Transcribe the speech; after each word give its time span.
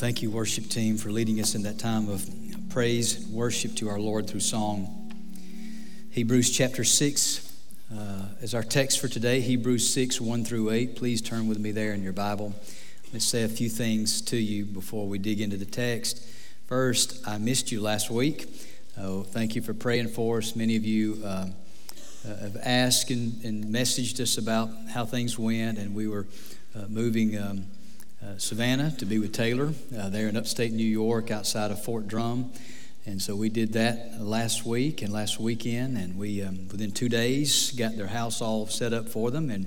thank 0.00 0.22
you, 0.22 0.30
worship 0.30 0.66
team, 0.70 0.96
for 0.96 1.10
leading 1.10 1.40
us 1.40 1.54
in 1.54 1.62
that 1.62 1.78
time 1.78 2.08
of 2.08 2.26
praise 2.70 3.26
worship 3.26 3.74
to 3.74 3.86
our 3.90 4.00
Lord 4.00 4.26
through 4.26 4.40
song. 4.40 5.12
Hebrews 6.12 6.50
chapter 6.50 6.84
6 6.84 7.54
uh, 7.94 7.96
is 8.40 8.54
our 8.54 8.62
text 8.62 8.98
for 8.98 9.08
today. 9.08 9.40
Hebrews 9.40 9.92
6, 9.92 10.18
1 10.18 10.44
through 10.46 10.70
8. 10.70 10.96
Please 10.96 11.20
turn 11.20 11.48
with 11.48 11.58
me 11.58 11.70
there 11.70 11.92
in 11.92 12.02
your 12.02 12.14
Bible. 12.14 12.54
Let's 13.12 13.26
say 13.26 13.42
a 13.42 13.48
few 13.48 13.68
things 13.68 14.22
to 14.22 14.38
you 14.38 14.64
before 14.64 15.06
we 15.06 15.18
dig 15.18 15.38
into 15.38 15.58
the 15.58 15.66
text. 15.66 16.26
First, 16.66 17.20
I 17.28 17.36
missed 17.36 17.70
you 17.70 17.82
last 17.82 18.10
week. 18.10 18.48
Oh, 18.96 19.22
thank 19.22 19.54
you 19.54 19.60
for 19.60 19.74
praying 19.74 20.08
for 20.08 20.38
us. 20.38 20.56
Many 20.56 20.76
of 20.76 20.84
you 20.86 21.20
uh, 21.22 21.28
uh, 22.26 22.36
have 22.40 22.56
asked 22.64 23.10
and, 23.10 23.44
and, 23.44 23.66
messaged 23.66 24.18
us 24.18 24.38
about 24.38 24.70
how 24.88 25.04
things 25.04 25.38
went, 25.38 25.76
and 25.76 25.94
we 25.94 26.08
were 26.08 26.26
uh, 26.74 26.86
moving. 26.88 27.36
Um, 27.36 27.66
uh, 28.22 28.36
Savannah 28.36 28.90
to 28.98 29.06
be 29.06 29.18
with 29.18 29.32
Taylor 29.32 29.72
uh, 29.98 30.10
there 30.10 30.28
in 30.28 30.36
upstate 30.36 30.72
New 30.72 30.82
York 30.82 31.30
outside 31.30 31.70
of 31.70 31.82
Fort 31.82 32.06
Drum. 32.06 32.52
And 33.06 33.20
so 33.20 33.34
we 33.34 33.48
did 33.48 33.72
that 33.72 34.20
last 34.20 34.66
week 34.66 35.00
and 35.00 35.10
last 35.10 35.40
weekend, 35.40 35.96
and 35.96 36.18
we 36.18 36.42
um, 36.42 36.68
within 36.68 36.92
two 36.92 37.08
days 37.08 37.72
got 37.72 37.96
their 37.96 38.08
house 38.08 38.42
all 38.42 38.66
set 38.66 38.92
up 38.92 39.08
for 39.08 39.30
them, 39.30 39.48
and 39.50 39.66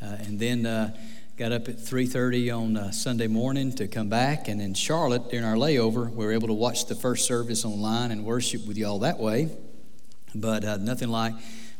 uh, 0.00 0.16
and 0.20 0.40
then 0.40 0.64
uh, 0.64 0.96
got 1.36 1.52
up 1.52 1.68
at 1.68 1.76
3:30 1.76 2.58
on 2.58 2.76
uh, 2.78 2.90
Sunday 2.92 3.26
morning 3.26 3.72
to 3.74 3.86
come 3.86 4.08
back, 4.08 4.48
and 4.48 4.62
in 4.62 4.72
Charlotte 4.72 5.28
during 5.28 5.44
our 5.44 5.56
layover, 5.56 6.10
we 6.10 6.24
were 6.24 6.32
able 6.32 6.48
to 6.48 6.54
watch 6.54 6.86
the 6.86 6.94
first 6.94 7.26
service 7.26 7.62
online 7.62 8.10
and 8.10 8.24
worship 8.24 8.66
with 8.66 8.78
y'all 8.78 9.00
that 9.00 9.18
way. 9.18 9.50
But 10.34 10.64
uh, 10.64 10.78
nothing 10.78 11.10
like 11.10 11.34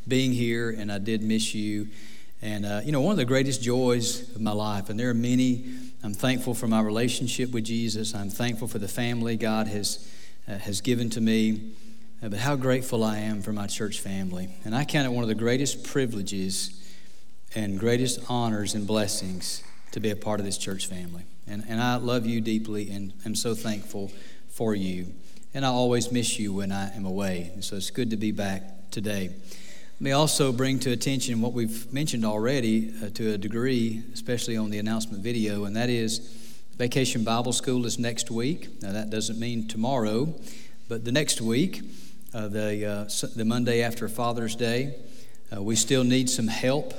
being 0.06 0.32
here, 0.32 0.68
and 0.68 0.92
I 0.92 0.98
did 0.98 1.22
miss 1.22 1.54
you. 1.54 1.88
And 2.42 2.84
you 2.84 2.92
know, 2.92 3.00
one 3.00 3.12
of 3.12 3.18
the 3.18 3.24
greatest 3.24 3.62
joys 3.62 4.34
of 4.36 4.42
my 4.42 4.52
life, 4.52 4.90
and 4.90 5.00
there 5.00 5.08
are 5.08 5.14
many 5.14 5.64
I'm 6.04 6.14
thankful 6.14 6.54
for 6.54 6.66
my 6.66 6.80
relationship 6.80 7.52
with 7.52 7.64
Jesus. 7.64 8.14
I'm 8.14 8.28
thankful 8.28 8.66
for 8.66 8.78
the 8.78 8.88
family 8.88 9.36
God 9.36 9.68
has, 9.68 10.08
uh, 10.48 10.58
has 10.58 10.80
given 10.80 11.10
to 11.10 11.20
me. 11.20 11.74
Uh, 12.22 12.28
but 12.28 12.38
how 12.40 12.56
grateful 12.56 13.04
I 13.04 13.18
am 13.18 13.40
for 13.40 13.52
my 13.52 13.68
church 13.68 14.00
family. 14.00 14.48
And 14.64 14.74
I 14.74 14.84
count 14.84 15.06
it 15.06 15.10
one 15.10 15.22
of 15.22 15.28
the 15.28 15.34
greatest 15.34 15.84
privileges 15.84 16.78
and 17.54 17.78
greatest 17.78 18.20
honors 18.28 18.74
and 18.74 18.86
blessings 18.86 19.62
to 19.92 20.00
be 20.00 20.10
a 20.10 20.16
part 20.16 20.40
of 20.40 20.46
this 20.46 20.58
church 20.58 20.86
family. 20.86 21.24
And, 21.46 21.64
and 21.68 21.80
I 21.80 21.96
love 21.96 22.26
you 22.26 22.40
deeply 22.40 22.90
and 22.90 23.12
am 23.24 23.34
so 23.34 23.54
thankful 23.54 24.10
for 24.50 24.74
you. 24.74 25.06
And 25.54 25.64
I 25.64 25.68
always 25.68 26.10
miss 26.10 26.38
you 26.38 26.52
when 26.52 26.72
I 26.72 26.94
am 26.96 27.04
away. 27.04 27.50
And 27.54 27.64
so 27.64 27.76
it's 27.76 27.90
good 27.90 28.10
to 28.10 28.16
be 28.16 28.32
back 28.32 28.90
today 28.90 29.30
may 30.02 30.10
also 30.10 30.50
bring 30.50 30.80
to 30.80 30.90
attention 30.90 31.40
what 31.40 31.52
we've 31.52 31.90
mentioned 31.92 32.24
already 32.24 32.92
uh, 33.00 33.08
to 33.10 33.34
a 33.34 33.38
degree, 33.38 34.02
especially 34.12 34.56
on 34.56 34.68
the 34.68 34.80
announcement 34.80 35.22
video, 35.22 35.64
and 35.64 35.76
that 35.76 35.88
is 35.88 36.18
Vacation 36.76 37.22
Bible 37.22 37.52
School 37.52 37.86
is 37.86 38.00
next 38.00 38.28
week. 38.28 38.82
Now, 38.82 38.90
that 38.90 39.10
doesn't 39.10 39.38
mean 39.38 39.68
tomorrow, 39.68 40.34
but 40.88 41.04
the 41.04 41.12
next 41.12 41.40
week, 41.40 41.82
uh, 42.34 42.48
the, 42.48 42.84
uh, 42.84 43.28
the 43.36 43.44
Monday 43.44 43.80
after 43.80 44.08
Father's 44.08 44.56
Day. 44.56 44.96
Uh, 45.54 45.62
we 45.62 45.76
still 45.76 46.02
need 46.02 46.28
some 46.28 46.48
help. 46.48 46.94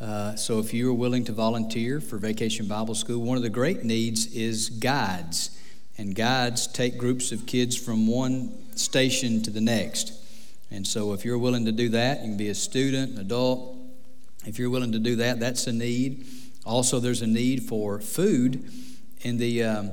Uh, 0.00 0.36
so, 0.36 0.60
if 0.60 0.72
you 0.72 0.88
are 0.90 0.94
willing 0.94 1.24
to 1.24 1.32
volunteer 1.32 2.00
for 2.00 2.18
Vacation 2.18 2.68
Bible 2.68 2.94
School, 2.94 3.20
one 3.20 3.36
of 3.36 3.42
the 3.42 3.50
great 3.50 3.82
needs 3.82 4.32
is 4.32 4.68
guides. 4.68 5.58
And 5.96 6.14
guides 6.14 6.68
take 6.68 6.98
groups 6.98 7.32
of 7.32 7.46
kids 7.46 7.76
from 7.76 8.06
one 8.06 8.76
station 8.76 9.42
to 9.42 9.50
the 9.50 9.60
next. 9.60 10.17
And 10.70 10.86
so, 10.86 11.14
if 11.14 11.24
you're 11.24 11.38
willing 11.38 11.64
to 11.64 11.72
do 11.72 11.88
that, 11.90 12.20
you 12.20 12.28
can 12.28 12.36
be 12.36 12.50
a 12.50 12.54
student, 12.54 13.12
an 13.12 13.18
adult. 13.18 13.74
If 14.46 14.58
you're 14.58 14.70
willing 14.70 14.92
to 14.92 14.98
do 14.98 15.16
that, 15.16 15.40
that's 15.40 15.66
a 15.66 15.72
need. 15.72 16.26
Also, 16.66 17.00
there's 17.00 17.22
a 17.22 17.26
need 17.26 17.62
for 17.62 18.00
food 18.00 18.70
in 19.22 19.38
the 19.38 19.64
um, 19.64 19.92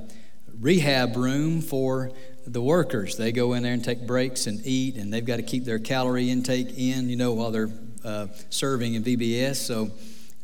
rehab 0.60 1.16
room 1.16 1.62
for 1.62 2.12
the 2.46 2.62
workers. 2.62 3.16
They 3.16 3.32
go 3.32 3.54
in 3.54 3.64
there 3.64 3.74
and 3.74 3.84
take 3.84 4.06
breaks 4.06 4.48
and 4.48 4.60
eat, 4.66 4.98
and 4.98 5.14
they've 5.14 5.26
got 5.26 5.38
to 5.38 5.44
keep 5.44 5.64
their 5.64 5.80
calorie 5.80 6.30
intake 6.30 6.78
in, 6.78 7.10
you 7.10 7.16
know, 7.16 7.34
while 7.34 7.52
they're 7.52 7.72
uh, 8.04 8.28
serving 8.50 8.96
in 8.96 9.04
VBS. 9.04 9.56
So, 9.56 9.92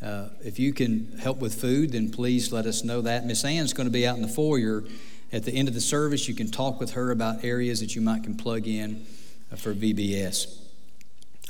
uh, 0.02 0.30
if 0.44 0.58
you 0.58 0.74
can 0.74 1.18
help 1.20 1.40
with 1.40 1.60
food, 1.60 1.92
then 1.92 2.10
please 2.10 2.54
let 2.54 2.66
us 2.66 2.86
know 2.86 3.02
that. 3.02 3.26
Miss 3.26 3.44
Ann's 3.44 3.74
going 3.74 3.88
to 3.88 3.92
be 3.94 4.08
out 4.08 4.16
in 4.16 4.22
the 4.22 4.30
foyer 4.30 4.86
at 5.34 5.44
the 5.44 5.52
end 5.52 5.68
of 5.68 5.74
the 5.74 5.82
service. 5.82 6.28
You 6.30 6.36
can 6.36 6.50
talk 6.50 6.80
with 6.80 6.92
her 6.92 7.12
about 7.12 7.44
areas 7.44 7.82
that 7.82 7.96
you 7.96 8.02
might 8.02 8.24
can 8.24 8.36
plug 8.36 8.66
in 8.66 9.06
for 9.58 9.74
VBS. 9.74 10.58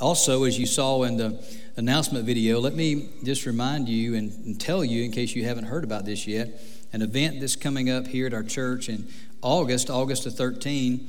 Also, 0.00 0.44
as 0.44 0.58
you 0.58 0.66
saw 0.66 1.04
in 1.04 1.16
the 1.16 1.42
announcement 1.76 2.24
video, 2.24 2.58
let 2.60 2.74
me 2.74 3.08
just 3.22 3.46
remind 3.46 3.88
you 3.88 4.14
and, 4.14 4.32
and, 4.44 4.60
tell 4.60 4.84
you, 4.84 5.04
in 5.04 5.12
case 5.12 5.36
you 5.36 5.44
haven't 5.44 5.64
heard 5.64 5.84
about 5.84 6.04
this 6.04 6.26
yet, 6.26 6.60
an 6.92 7.02
event 7.02 7.40
that's 7.40 7.56
coming 7.56 7.88
up 7.88 8.06
here 8.06 8.26
at 8.26 8.34
our 8.34 8.42
church 8.42 8.88
in 8.88 9.06
August, 9.42 9.90
August 9.90 10.26
of 10.26 10.34
13. 10.34 11.08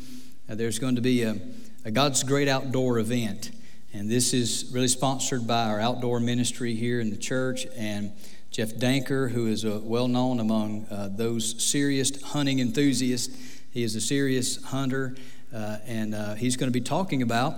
Uh, 0.50 0.56
there's 0.56 0.80
going 0.80 0.96
to 0.96 1.02
be 1.02 1.24
a, 1.24 1.38
a 1.86 1.92
God's 1.92 2.24
Great 2.24 2.48
Outdoor 2.48 3.00
event. 3.00 3.52
And 3.94 4.10
this 4.10 4.34
is 4.34 4.72
really 4.74 4.88
sponsored 4.88 5.46
by 5.46 5.66
our 5.66 5.80
outdoor 5.80 6.20
ministry 6.20 6.74
here 6.76 7.00
in 7.00 7.10
the 7.10 7.18
church. 7.18 7.68
And 7.76 8.12
Jeff 8.50 8.70
Danker, 8.74 9.32
who 9.32 9.48
is 9.48 9.66
uh, 9.66 9.80
well 9.84 10.08
known 10.08 10.40
among 10.40 10.88
uh, 10.90 11.10
those 11.12 11.64
serious 11.64 12.22
hunting 12.22 12.60
enthusiasts, 12.60 13.36
he 13.72 13.84
is 13.84 13.96
a 13.96 14.02
serious 14.02 14.64
hunter 14.66 15.16
uh, 15.54 15.78
and 15.86 16.16
uh, 16.16 16.34
he's 16.36 16.58
going 16.58 16.72
to 16.72 16.74
be 16.74 16.84
talking 16.84 17.22
about 17.22 17.56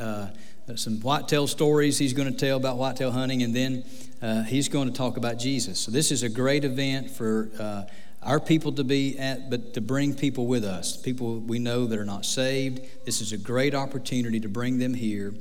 uh, 0.00 0.26
some 0.74 1.00
whitetail 1.00 1.46
stories 1.46 1.96
he's 1.96 2.12
going 2.12 2.30
to 2.30 2.36
tell 2.36 2.56
about 2.56 2.76
whitetail 2.76 3.12
hunting, 3.12 3.42
and 3.42 3.54
then 3.54 3.84
uh, 4.20 4.42
he's 4.42 4.68
going 4.68 4.88
to 4.88 4.94
talk 4.94 5.16
about 5.16 5.38
Jesus. 5.38 5.78
So, 5.78 5.90
this 5.90 6.10
is 6.10 6.22
a 6.22 6.28
great 6.28 6.64
event 6.64 7.10
for 7.10 7.50
uh, 7.58 7.82
our 8.22 8.40
people 8.40 8.72
to 8.72 8.84
be 8.84 9.16
at, 9.18 9.48
but 9.48 9.74
to 9.74 9.80
bring 9.80 10.14
people 10.14 10.46
with 10.46 10.64
us, 10.64 10.96
people 10.96 11.38
we 11.38 11.58
know 11.60 11.86
that 11.86 11.98
are 11.98 12.04
not 12.04 12.24
saved. 12.24 12.80
This 13.04 13.20
is 13.20 13.32
a 13.32 13.38
great 13.38 13.74
opportunity 13.74 14.40
to 14.40 14.48
bring 14.48 14.78
them 14.78 14.94
here, 14.94 15.32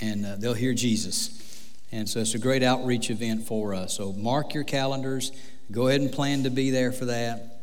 and 0.00 0.24
uh, 0.24 0.36
they'll 0.36 0.54
hear 0.54 0.74
Jesus. 0.74 1.34
And 1.90 2.08
so, 2.08 2.20
it's 2.20 2.34
a 2.34 2.38
great 2.38 2.62
outreach 2.62 3.10
event 3.10 3.46
for 3.46 3.74
us. 3.74 3.96
So, 3.96 4.12
mark 4.12 4.54
your 4.54 4.64
calendars. 4.64 5.32
Go 5.72 5.88
ahead 5.88 6.00
and 6.00 6.12
plan 6.12 6.44
to 6.44 6.50
be 6.50 6.70
there 6.70 6.92
for 6.92 7.06
that. 7.06 7.57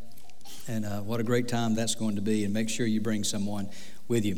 And 0.67 0.85
uh, 0.85 1.01
what 1.01 1.19
a 1.19 1.23
great 1.23 1.47
time 1.47 1.75
that's 1.75 1.95
going 1.95 2.15
to 2.15 2.21
be. 2.21 2.43
And 2.43 2.53
make 2.53 2.69
sure 2.69 2.85
you 2.85 3.01
bring 3.01 3.23
someone 3.23 3.69
with 4.07 4.25
you. 4.25 4.33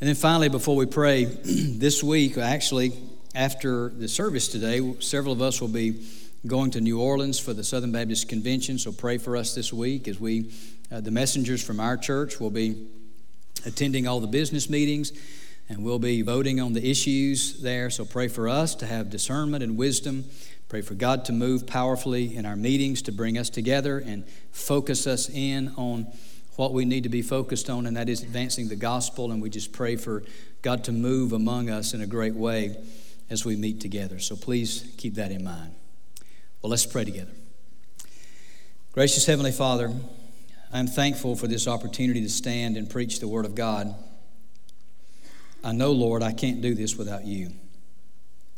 And 0.00 0.08
then 0.08 0.16
finally, 0.16 0.48
before 0.48 0.76
we 0.76 0.86
pray, 0.86 1.24
this 1.44 2.02
week, 2.02 2.38
actually, 2.38 2.92
after 3.34 3.90
the 3.90 4.08
service 4.08 4.48
today, 4.48 4.94
several 5.00 5.32
of 5.32 5.42
us 5.42 5.60
will 5.60 5.68
be 5.68 6.04
going 6.46 6.70
to 6.72 6.80
New 6.80 7.00
Orleans 7.00 7.38
for 7.38 7.52
the 7.52 7.62
Southern 7.62 7.92
Baptist 7.92 8.28
Convention. 8.28 8.78
So 8.78 8.92
pray 8.92 9.18
for 9.18 9.36
us 9.36 9.54
this 9.54 9.72
week 9.72 10.08
as 10.08 10.18
we, 10.18 10.50
uh, 10.90 11.00
the 11.00 11.10
messengers 11.10 11.62
from 11.62 11.78
our 11.78 11.96
church, 11.96 12.40
will 12.40 12.50
be 12.50 12.88
attending 13.66 14.08
all 14.08 14.20
the 14.20 14.26
business 14.26 14.70
meetings 14.70 15.12
and 15.68 15.84
we'll 15.84 16.00
be 16.00 16.22
voting 16.22 16.60
on 16.60 16.72
the 16.72 16.90
issues 16.90 17.60
there. 17.62 17.90
So 17.90 18.04
pray 18.04 18.26
for 18.26 18.48
us 18.48 18.74
to 18.76 18.86
have 18.86 19.10
discernment 19.10 19.62
and 19.62 19.76
wisdom 19.76 20.24
Pray 20.70 20.82
for 20.82 20.94
God 20.94 21.24
to 21.24 21.32
move 21.32 21.66
powerfully 21.66 22.36
in 22.36 22.46
our 22.46 22.54
meetings 22.54 23.02
to 23.02 23.10
bring 23.10 23.36
us 23.36 23.50
together 23.50 23.98
and 23.98 24.24
focus 24.52 25.04
us 25.08 25.28
in 25.28 25.74
on 25.76 26.06
what 26.54 26.72
we 26.72 26.84
need 26.84 27.02
to 27.02 27.08
be 27.08 27.22
focused 27.22 27.68
on, 27.68 27.86
and 27.86 27.96
that 27.96 28.08
is 28.08 28.22
advancing 28.22 28.68
the 28.68 28.76
gospel. 28.76 29.32
And 29.32 29.42
we 29.42 29.50
just 29.50 29.72
pray 29.72 29.96
for 29.96 30.22
God 30.62 30.84
to 30.84 30.92
move 30.92 31.32
among 31.32 31.70
us 31.70 31.92
in 31.92 32.00
a 32.00 32.06
great 32.06 32.36
way 32.36 32.76
as 33.28 33.44
we 33.44 33.56
meet 33.56 33.80
together. 33.80 34.20
So 34.20 34.36
please 34.36 34.94
keep 34.96 35.16
that 35.16 35.32
in 35.32 35.42
mind. 35.42 35.74
Well, 36.62 36.70
let's 36.70 36.86
pray 36.86 37.04
together. 37.04 37.32
Gracious 38.92 39.26
Heavenly 39.26 39.52
Father, 39.52 39.92
I'm 40.72 40.86
thankful 40.86 41.34
for 41.34 41.48
this 41.48 41.66
opportunity 41.66 42.20
to 42.20 42.28
stand 42.28 42.76
and 42.76 42.88
preach 42.88 43.18
the 43.18 43.26
Word 43.26 43.44
of 43.44 43.56
God. 43.56 43.92
I 45.64 45.72
know, 45.72 45.90
Lord, 45.90 46.22
I 46.22 46.30
can't 46.30 46.60
do 46.60 46.76
this 46.76 46.94
without 46.94 47.24
you. 47.24 47.54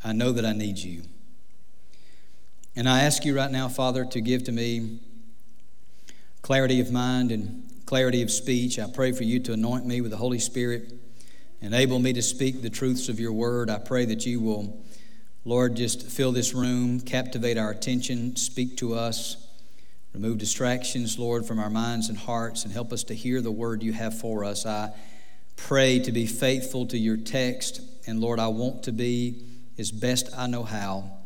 I 0.05 0.13
know 0.13 0.33
that 0.33 0.45
I 0.45 0.53
need 0.53 0.77
you. 0.77 1.05
And 2.75 2.89
I 2.89 3.03
ask 3.03 3.27
you 3.27 3.37
right 3.37 3.51
now, 3.51 3.69
Father, 3.69 4.07
to 4.07 4.21
give 4.23 4.45
to 4.45 4.53
me 4.53 4.99
clarity 6.41 6.81
of 6.81 6.91
mind 6.91 7.31
and 7.31 7.71
clarity 7.85 8.23
of 8.23 8.31
speech. 8.31 8.79
I 8.79 8.89
pray 8.89 9.13
for 9.13 9.25
you 9.25 9.41
to 9.41 9.53
anoint 9.53 9.85
me 9.85 10.01
with 10.01 10.11
the 10.11 10.17
Holy 10.17 10.39
Spirit, 10.39 10.91
enable 11.61 11.99
me 11.99 12.15
to 12.15 12.23
speak 12.23 12.63
the 12.63 12.71
truths 12.71 13.11
of 13.11 13.21
your 13.21 13.35
word. 13.35 13.69
I 13.69 13.77
pray 13.77 14.07
that 14.07 14.25
you 14.25 14.41
will, 14.41 14.83
Lord, 15.45 15.77
just 15.77 16.07
fill 16.07 16.33
this 16.33 16.55
room, 16.55 16.99
captivate 17.01 17.59
our 17.59 17.71
attention, 17.71 18.37
speak 18.37 18.79
to 18.79 18.95
us, 18.95 19.37
remove 20.15 20.39
distractions, 20.39 21.19
Lord, 21.19 21.45
from 21.45 21.59
our 21.59 21.71
minds 21.71 22.09
and 22.09 22.17
hearts, 22.17 22.65
and 22.65 22.73
help 22.73 22.91
us 22.91 23.05
to 23.05 23.15
hear 23.15 23.43
the 23.43 23.53
word 23.53 23.83
you 23.83 23.93
have 23.93 24.19
for 24.19 24.45
us. 24.45 24.65
I 24.65 24.93
pray 25.57 25.99
to 25.99 26.11
be 26.11 26.25
faithful 26.25 26.87
to 26.87 26.97
your 26.97 27.19
text, 27.19 27.83
and 28.07 28.19
Lord, 28.19 28.41
I 28.41 28.49
want 28.49 28.85
to 28.85 28.93
be 28.93 29.45
as 29.79 29.93
best 29.93 30.31
I 30.35 30.47
know 30.47 30.63
how. 30.63 31.19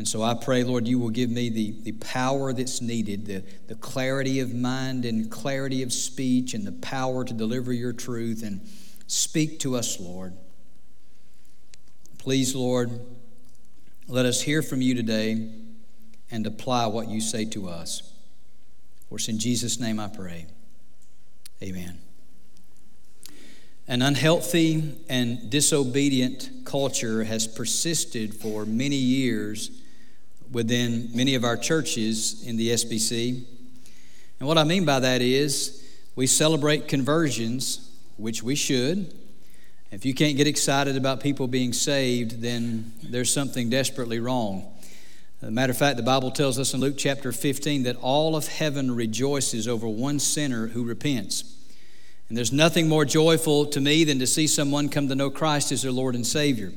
And 0.00 0.08
so 0.08 0.22
I 0.22 0.32
pray, 0.32 0.64
Lord, 0.64 0.88
you 0.88 0.98
will 0.98 1.10
give 1.10 1.28
me 1.28 1.50
the, 1.50 1.72
the 1.82 1.92
power 1.92 2.54
that's 2.54 2.80
needed, 2.80 3.26
the, 3.26 3.44
the 3.66 3.74
clarity 3.74 4.40
of 4.40 4.54
mind 4.54 5.04
and 5.04 5.30
clarity 5.30 5.82
of 5.82 5.92
speech, 5.92 6.54
and 6.54 6.66
the 6.66 6.72
power 6.72 7.22
to 7.22 7.34
deliver 7.34 7.70
your 7.70 7.92
truth 7.92 8.42
and 8.42 8.66
speak 9.06 9.58
to 9.58 9.76
us, 9.76 10.00
Lord. 10.00 10.32
Please, 12.16 12.54
Lord, 12.54 12.98
let 14.08 14.24
us 14.24 14.40
hear 14.40 14.62
from 14.62 14.80
you 14.80 14.94
today 14.94 15.50
and 16.30 16.46
apply 16.46 16.86
what 16.86 17.08
you 17.08 17.20
say 17.20 17.44
to 17.44 17.68
us. 17.68 18.14
For 19.10 19.16
it's 19.16 19.28
in 19.28 19.38
Jesus' 19.38 19.78
name 19.78 20.00
I 20.00 20.08
pray. 20.08 20.46
Amen. 21.62 21.98
An 23.86 24.00
unhealthy 24.00 24.94
and 25.10 25.50
disobedient 25.50 26.64
culture 26.64 27.24
has 27.24 27.46
persisted 27.46 28.34
for 28.34 28.64
many 28.64 28.96
years 28.96 29.72
within 30.50 31.10
many 31.14 31.34
of 31.34 31.44
our 31.44 31.56
churches 31.56 32.46
in 32.46 32.56
the 32.56 32.70
SBC. 32.70 33.44
And 34.38 34.48
what 34.48 34.58
I 34.58 34.64
mean 34.64 34.84
by 34.84 35.00
that 35.00 35.22
is 35.22 35.86
we 36.16 36.26
celebrate 36.26 36.88
conversions, 36.88 37.90
which 38.16 38.42
we 38.42 38.54
should. 38.54 39.14
If 39.90 40.04
you 40.04 40.14
can't 40.14 40.36
get 40.36 40.46
excited 40.46 40.96
about 40.96 41.20
people 41.20 41.48
being 41.48 41.72
saved, 41.72 42.42
then 42.42 42.92
there's 43.02 43.32
something 43.32 43.70
desperately 43.70 44.20
wrong. 44.20 44.66
As 45.42 45.48
a 45.48 45.52
matter 45.52 45.70
of 45.70 45.78
fact, 45.78 45.96
the 45.96 46.02
Bible 46.02 46.30
tells 46.30 46.58
us 46.58 46.74
in 46.74 46.80
Luke 46.80 46.96
chapter 46.98 47.32
15 47.32 47.84
that 47.84 47.96
all 47.96 48.36
of 48.36 48.46
heaven 48.46 48.94
rejoices 48.94 49.66
over 49.66 49.88
one 49.88 50.18
sinner 50.18 50.68
who 50.68 50.84
repents. 50.84 51.56
And 52.28 52.36
there's 52.36 52.52
nothing 52.52 52.88
more 52.88 53.04
joyful 53.04 53.66
to 53.66 53.80
me 53.80 54.04
than 54.04 54.18
to 54.20 54.26
see 54.26 54.46
someone 54.46 54.88
come 54.88 55.08
to 55.08 55.14
know 55.14 55.30
Christ 55.30 55.72
as 55.72 55.82
their 55.82 55.90
Lord 55.90 56.14
and 56.14 56.26
Savior. 56.26 56.72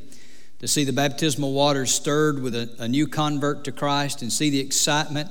To 0.59 0.67
see 0.67 0.83
the 0.83 0.93
baptismal 0.93 1.51
waters 1.51 1.93
stirred 1.93 2.41
with 2.41 2.55
a, 2.55 2.69
a 2.79 2.87
new 2.87 3.07
convert 3.07 3.65
to 3.65 3.71
Christ 3.71 4.21
and 4.21 4.31
see 4.31 4.49
the 4.49 4.59
excitement 4.59 5.29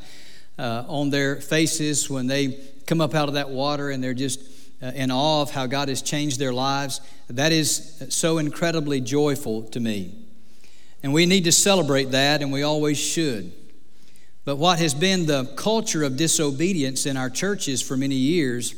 uh, 0.59 0.85
on 0.87 1.11
their 1.11 1.37
faces 1.37 2.11
when 2.11 2.27
they 2.27 2.59
come 2.87 3.01
up 3.01 3.15
out 3.15 3.29
of 3.29 3.35
that 3.35 3.49
water 3.51 3.91
and 3.91 4.05
they're 4.05 4.13
just 4.13 4.41
uh, 4.83 4.87
in 4.95 5.11
awe 5.11 5.43
of 5.43 5.53
how 5.53 5.67
God 5.67 5.89
has 5.89 6.03
changed 6.03 6.39
their 6.39 6.53
lives. 6.53 7.01
That 7.29 7.53
is 7.53 8.05
so 8.11 8.39
incredibly 8.39 9.01
joyful 9.01 9.63
to 9.65 9.81
me. 9.81 10.15
And 11.03 11.13
we 11.13 11.27
need 11.27 11.45
to 11.45 11.53
celebrate 11.53 12.11
that, 12.11 12.43
and 12.43 12.53
we 12.53 12.63
always 12.63 12.99
should. 12.99 13.53
But 14.45 14.57
what 14.57 14.79
has 14.81 14.95
been 14.95 15.27
the 15.27 15.45
culture 15.57 16.03
of 16.03 16.17
disobedience 16.17 17.07
in 17.07 17.17
our 17.17 17.31
churches 17.31 17.81
for 17.81 17.97
many 17.97 18.17
years 18.17 18.75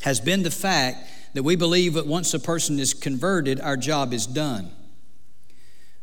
has 0.00 0.20
been 0.20 0.42
the 0.42 0.50
fact 0.50 1.10
that 1.34 1.42
we 1.42 1.56
believe 1.56 1.94
that 1.94 2.06
once 2.06 2.32
a 2.32 2.38
person 2.38 2.78
is 2.78 2.94
converted, 2.94 3.60
our 3.60 3.76
job 3.76 4.12
is 4.12 4.26
done. 4.26 4.70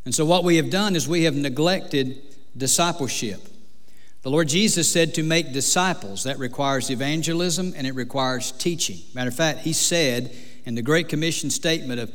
And 0.05 0.13
so, 0.13 0.23
what 0.23 0.43
we 0.43 0.57
have 0.57 0.69
done 0.69 0.95
is 0.95 1.07
we 1.07 1.23
have 1.23 1.35
neglected 1.35 2.21
discipleship. 2.55 3.41
The 4.21 4.29
Lord 4.29 4.47
Jesus 4.47 4.91
said 4.91 5.13
to 5.15 5.23
make 5.23 5.51
disciples. 5.51 6.23
That 6.23 6.39
requires 6.39 6.89
evangelism 6.89 7.73
and 7.75 7.85
it 7.85 7.93
requires 7.93 8.51
teaching. 8.51 8.97
Matter 9.13 9.29
of 9.29 9.35
fact, 9.35 9.59
He 9.59 9.73
said 9.73 10.35
in 10.63 10.75
the 10.75 10.81
Great 10.81 11.09
Commission 11.09 11.49
statement 11.49 11.99
of 11.99 12.11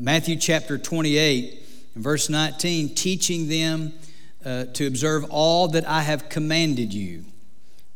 Matthew 0.00 0.36
chapter 0.36 0.78
28, 0.78 1.62
in 1.96 2.02
verse 2.02 2.28
19, 2.28 2.94
teaching 2.94 3.48
them 3.48 3.92
uh, 4.44 4.66
to 4.74 4.86
observe 4.86 5.24
all 5.30 5.68
that 5.68 5.88
I 5.88 6.02
have 6.02 6.28
commanded 6.28 6.94
you. 6.94 7.24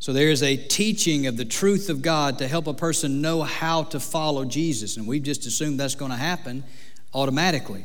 So 0.01 0.13
there 0.13 0.31
is 0.31 0.43
a 0.43 0.57
teaching 0.57 1.29
of 1.29 1.37
the 1.37 1.45
truth 1.45 1.89
of 1.89 2.03
God 2.03 2.39
to 2.39 2.49
help 2.49 2.67
a 2.67 2.75
person 2.75 3.21
know 3.21 3.43
how 3.43 3.85
to 3.85 4.01
follow 4.01 4.45
Jesus. 4.45 4.97
And 4.97 5.07
we've 5.07 5.23
just 5.23 5.47
assumed 5.47 5.79
that's 5.79 5.95
going 5.95 6.11
to 6.11 6.17
happen 6.17 6.65
automatically. 7.15 7.85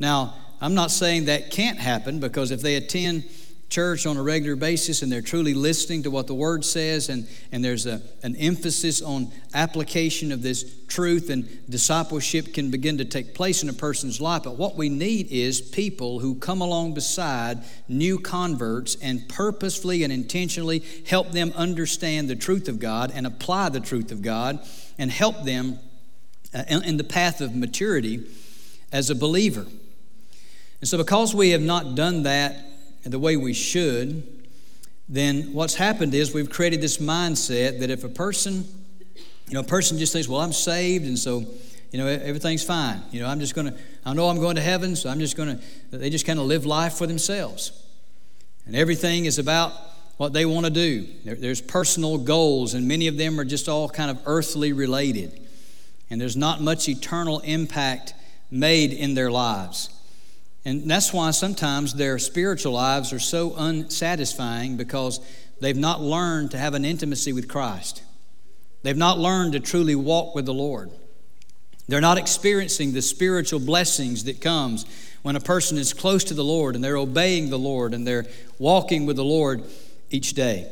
Now, 0.00 0.34
I'm 0.60 0.74
not 0.74 0.90
saying 0.90 1.24
that 1.26 1.50
can't 1.50 1.78
happen 1.78 2.20
because 2.20 2.50
if 2.50 2.60
they 2.60 2.76
attend 2.76 3.24
church 3.70 4.04
on 4.04 4.16
a 4.16 4.22
regular 4.22 4.56
basis 4.56 5.00
and 5.00 5.10
they're 5.10 5.22
truly 5.22 5.54
listening 5.54 6.02
to 6.02 6.10
what 6.10 6.26
the 6.26 6.34
Word 6.34 6.64
says, 6.64 7.08
and, 7.08 7.26
and 7.52 7.64
there's 7.64 7.86
a, 7.86 8.02
an 8.24 8.34
emphasis 8.36 9.00
on 9.00 9.30
application 9.54 10.32
of 10.32 10.42
this 10.42 10.84
truth, 10.88 11.30
and 11.30 11.48
discipleship 11.70 12.52
can 12.52 12.70
begin 12.70 12.98
to 12.98 13.04
take 13.04 13.32
place 13.32 13.62
in 13.62 13.68
a 13.68 13.72
person's 13.72 14.20
life. 14.20 14.42
But 14.42 14.56
what 14.56 14.76
we 14.76 14.88
need 14.88 15.28
is 15.30 15.60
people 15.60 16.18
who 16.18 16.34
come 16.34 16.60
along 16.60 16.94
beside 16.94 17.60
new 17.88 18.18
converts 18.18 18.96
and 19.00 19.26
purposefully 19.28 20.02
and 20.02 20.12
intentionally 20.12 20.82
help 21.06 21.30
them 21.30 21.52
understand 21.54 22.28
the 22.28 22.36
truth 22.36 22.68
of 22.68 22.80
God 22.80 23.12
and 23.14 23.24
apply 23.24 23.68
the 23.68 23.80
truth 23.80 24.10
of 24.10 24.20
God 24.20 24.58
and 24.98 25.12
help 25.12 25.44
them 25.44 25.78
uh, 26.52 26.64
in 26.68 26.96
the 26.96 27.04
path 27.04 27.40
of 27.40 27.54
maturity 27.54 28.26
as 28.90 29.10
a 29.10 29.14
believer. 29.14 29.66
And 30.80 30.88
so, 30.88 30.96
because 30.98 31.34
we 31.34 31.50
have 31.50 31.60
not 31.60 31.94
done 31.94 32.22
that 32.22 32.56
the 33.04 33.18
way 33.18 33.36
we 33.36 33.52
should, 33.52 34.26
then 35.08 35.52
what's 35.52 35.74
happened 35.74 36.14
is 36.14 36.32
we've 36.32 36.50
created 36.50 36.80
this 36.80 36.98
mindset 36.98 37.80
that 37.80 37.90
if 37.90 38.04
a 38.04 38.08
person, 38.08 38.64
you 39.48 39.54
know, 39.54 39.60
a 39.60 39.64
person 39.64 39.98
just 39.98 40.12
thinks, 40.12 40.28
well, 40.28 40.40
I'm 40.40 40.52
saved, 40.52 41.04
and 41.04 41.18
so, 41.18 41.44
you 41.90 41.98
know, 41.98 42.06
everything's 42.06 42.62
fine. 42.62 43.02
You 43.10 43.20
know, 43.20 43.26
I'm 43.26 43.40
just 43.40 43.54
going 43.54 43.72
to, 43.72 43.78
I 44.06 44.14
know 44.14 44.28
I'm 44.28 44.38
going 44.38 44.56
to 44.56 44.62
heaven, 44.62 44.94
so 44.96 45.10
I'm 45.10 45.18
just 45.18 45.36
going 45.36 45.58
to, 45.58 45.98
they 45.98 46.08
just 46.08 46.26
kind 46.26 46.38
of 46.38 46.46
live 46.46 46.64
life 46.64 46.94
for 46.94 47.06
themselves. 47.06 47.72
And 48.66 48.76
everything 48.76 49.24
is 49.24 49.38
about 49.38 49.72
what 50.16 50.32
they 50.32 50.46
want 50.46 50.66
to 50.66 50.70
do. 50.70 51.06
There, 51.24 51.34
there's 51.34 51.60
personal 51.60 52.16
goals, 52.16 52.74
and 52.74 52.86
many 52.86 53.08
of 53.08 53.16
them 53.16 53.40
are 53.40 53.44
just 53.44 53.68
all 53.68 53.88
kind 53.88 54.10
of 54.10 54.20
earthly 54.26 54.72
related. 54.72 55.40
And 56.08 56.20
there's 56.20 56.36
not 56.36 56.60
much 56.60 56.88
eternal 56.88 57.40
impact 57.40 58.14
made 58.50 58.92
in 58.92 59.14
their 59.14 59.30
lives. 59.30 59.88
And 60.64 60.90
that's 60.90 61.12
why 61.12 61.30
sometimes 61.30 61.94
their 61.94 62.18
spiritual 62.18 62.72
lives 62.72 63.12
are 63.12 63.18
so 63.18 63.54
unsatisfying 63.56 64.76
because 64.76 65.20
they've 65.60 65.76
not 65.76 66.00
learned 66.00 66.50
to 66.50 66.58
have 66.58 66.74
an 66.74 66.84
intimacy 66.84 67.32
with 67.32 67.48
Christ. 67.48 68.02
They've 68.82 68.96
not 68.96 69.18
learned 69.18 69.52
to 69.52 69.60
truly 69.60 69.94
walk 69.94 70.34
with 70.34 70.46
the 70.46 70.54
Lord. 70.54 70.90
They're 71.88 72.00
not 72.00 72.18
experiencing 72.18 72.92
the 72.92 73.02
spiritual 73.02 73.60
blessings 73.60 74.24
that 74.24 74.40
comes 74.40 74.84
when 75.22 75.36
a 75.36 75.40
person 75.40 75.76
is 75.76 75.92
close 75.92 76.24
to 76.24 76.34
the 76.34 76.44
Lord 76.44 76.74
and 76.74 76.84
they're 76.84 76.96
obeying 76.96 77.50
the 77.50 77.58
Lord 77.58 77.94
and 77.94 78.06
they're 78.06 78.26
walking 78.58 79.06
with 79.06 79.16
the 79.16 79.24
Lord 79.24 79.64
each 80.10 80.34
day. 80.34 80.70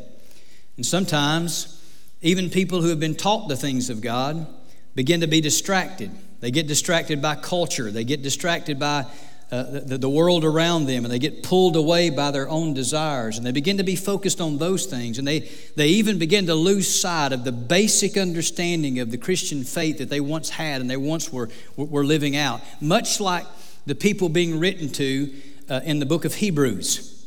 And 0.76 0.86
sometimes 0.86 1.82
even 2.22 2.50
people 2.50 2.82
who 2.82 2.88
have 2.88 3.00
been 3.00 3.16
taught 3.16 3.48
the 3.48 3.56
things 3.56 3.90
of 3.90 4.00
God 4.00 4.46
begin 4.94 5.20
to 5.20 5.26
be 5.26 5.40
distracted. 5.40 6.10
They 6.40 6.50
get 6.50 6.68
distracted 6.68 7.20
by 7.20 7.34
culture. 7.34 7.90
They 7.90 8.04
get 8.04 8.22
distracted 8.22 8.78
by 8.78 9.06
uh, 9.50 9.80
the, 9.84 9.96
the 9.96 10.10
world 10.10 10.44
around 10.44 10.84
them 10.84 11.04
and 11.04 11.12
they 11.12 11.18
get 11.18 11.42
pulled 11.42 11.74
away 11.74 12.10
by 12.10 12.30
their 12.30 12.48
own 12.50 12.74
desires 12.74 13.38
and 13.38 13.46
they 13.46 13.52
begin 13.52 13.78
to 13.78 13.82
be 13.82 13.96
focused 13.96 14.42
on 14.42 14.58
those 14.58 14.84
things 14.84 15.18
and 15.18 15.26
they, 15.26 15.40
they 15.74 15.88
even 15.88 16.18
begin 16.18 16.46
to 16.46 16.54
lose 16.54 17.00
sight 17.00 17.32
of 17.32 17.44
the 17.44 17.52
basic 17.52 18.18
understanding 18.18 18.98
of 18.98 19.10
the 19.10 19.16
Christian 19.16 19.64
faith 19.64 19.98
that 19.98 20.10
they 20.10 20.20
once 20.20 20.50
had 20.50 20.82
and 20.82 20.90
they 20.90 20.98
once 20.98 21.32
were, 21.32 21.48
were 21.76 22.04
living 22.04 22.36
out. 22.36 22.60
Much 22.82 23.20
like 23.20 23.46
the 23.86 23.94
people 23.94 24.28
being 24.28 24.60
written 24.60 24.90
to 24.90 25.32
uh, 25.70 25.80
in 25.82 25.98
the 25.98 26.06
book 26.06 26.26
of 26.26 26.34
Hebrews. 26.34 27.26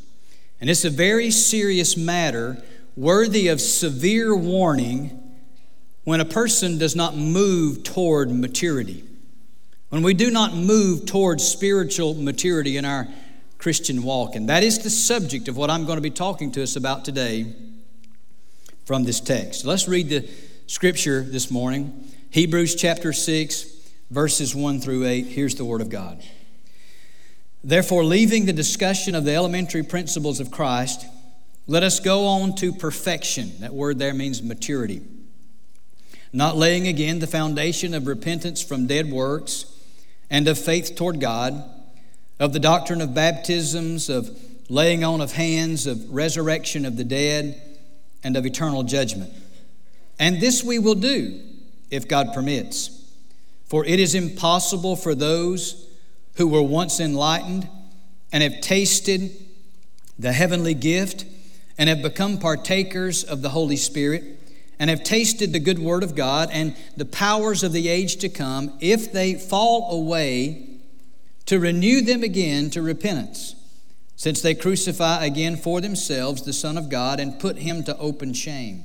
And 0.60 0.70
it's 0.70 0.84
a 0.84 0.90
very 0.90 1.32
serious 1.32 1.96
matter 1.96 2.62
worthy 2.96 3.48
of 3.48 3.60
severe 3.60 4.36
warning 4.36 5.18
when 6.04 6.20
a 6.20 6.24
person 6.24 6.78
does 6.78 6.94
not 6.94 7.16
move 7.16 7.82
toward 7.82 8.30
maturity 8.30 9.02
when 9.92 10.02
we 10.02 10.14
do 10.14 10.30
not 10.30 10.54
move 10.54 11.04
towards 11.04 11.46
spiritual 11.46 12.14
maturity 12.14 12.78
in 12.78 12.84
our 12.86 13.06
Christian 13.58 14.02
walk. 14.02 14.34
And 14.34 14.48
that 14.48 14.62
is 14.62 14.78
the 14.78 14.88
subject 14.88 15.48
of 15.48 15.58
what 15.58 15.68
I'm 15.68 15.84
going 15.84 15.98
to 15.98 16.02
be 16.02 16.08
talking 16.08 16.50
to 16.52 16.62
us 16.62 16.76
about 16.76 17.04
today 17.04 17.54
from 18.86 19.04
this 19.04 19.20
text. 19.20 19.66
Let's 19.66 19.86
read 19.88 20.08
the 20.08 20.26
scripture 20.66 21.20
this 21.20 21.50
morning 21.50 22.10
Hebrews 22.30 22.74
chapter 22.74 23.12
6, 23.12 23.66
verses 24.10 24.54
1 24.54 24.80
through 24.80 25.04
8. 25.04 25.26
Here's 25.26 25.56
the 25.56 25.66
Word 25.66 25.82
of 25.82 25.90
God. 25.90 26.22
Therefore, 27.62 28.02
leaving 28.02 28.46
the 28.46 28.54
discussion 28.54 29.14
of 29.14 29.26
the 29.26 29.34
elementary 29.34 29.82
principles 29.82 30.40
of 30.40 30.50
Christ, 30.50 31.04
let 31.66 31.82
us 31.82 32.00
go 32.00 32.24
on 32.24 32.54
to 32.54 32.72
perfection. 32.72 33.52
That 33.60 33.74
word 33.74 33.98
there 33.98 34.14
means 34.14 34.42
maturity. 34.42 35.02
Not 36.32 36.56
laying 36.56 36.88
again 36.88 37.18
the 37.18 37.26
foundation 37.26 37.92
of 37.92 38.06
repentance 38.06 38.62
from 38.62 38.86
dead 38.86 39.12
works 39.12 39.66
and 40.32 40.48
of 40.48 40.58
faith 40.58 40.96
toward 40.96 41.20
God, 41.20 41.62
of 42.40 42.54
the 42.54 42.58
doctrine 42.58 43.02
of 43.02 43.14
baptisms, 43.14 44.08
of 44.08 44.36
laying 44.70 45.04
on 45.04 45.20
of 45.20 45.32
hands, 45.32 45.86
of 45.86 46.10
resurrection 46.10 46.86
of 46.86 46.96
the 46.96 47.04
dead, 47.04 47.60
and 48.24 48.34
of 48.34 48.46
eternal 48.46 48.82
judgment. 48.82 49.30
And 50.18 50.40
this 50.40 50.64
we 50.64 50.78
will 50.78 50.94
do 50.94 51.38
if 51.90 52.08
God 52.08 52.32
permits. 52.32 52.98
For 53.66 53.84
it 53.84 54.00
is 54.00 54.14
impossible 54.14 54.96
for 54.96 55.14
those 55.14 55.86
who 56.36 56.48
were 56.48 56.62
once 56.62 56.98
enlightened 56.98 57.68
and 58.32 58.42
have 58.42 58.62
tasted 58.62 59.32
the 60.18 60.32
heavenly 60.32 60.74
gift 60.74 61.26
and 61.76 61.90
have 61.90 62.00
become 62.00 62.38
partakers 62.38 63.22
of 63.22 63.42
the 63.42 63.50
Holy 63.50 63.76
Spirit 63.76 64.41
and 64.82 64.90
have 64.90 65.04
tasted 65.04 65.52
the 65.52 65.60
good 65.60 65.78
word 65.78 66.02
of 66.02 66.16
God 66.16 66.48
and 66.50 66.74
the 66.96 67.04
powers 67.04 67.62
of 67.62 67.72
the 67.72 67.86
age 67.88 68.16
to 68.16 68.28
come, 68.28 68.76
if 68.80 69.12
they 69.12 69.34
fall 69.34 69.92
away, 69.92 70.80
to 71.46 71.60
renew 71.60 72.00
them 72.00 72.24
again 72.24 72.68
to 72.70 72.82
repentance, 72.82 73.54
since 74.16 74.42
they 74.42 74.56
crucify 74.56 75.24
again 75.24 75.56
for 75.56 75.80
themselves 75.80 76.42
the 76.42 76.52
Son 76.52 76.76
of 76.76 76.88
God 76.88 77.20
and 77.20 77.38
put 77.38 77.58
him 77.58 77.84
to 77.84 77.96
open 77.96 78.32
shame. 78.32 78.82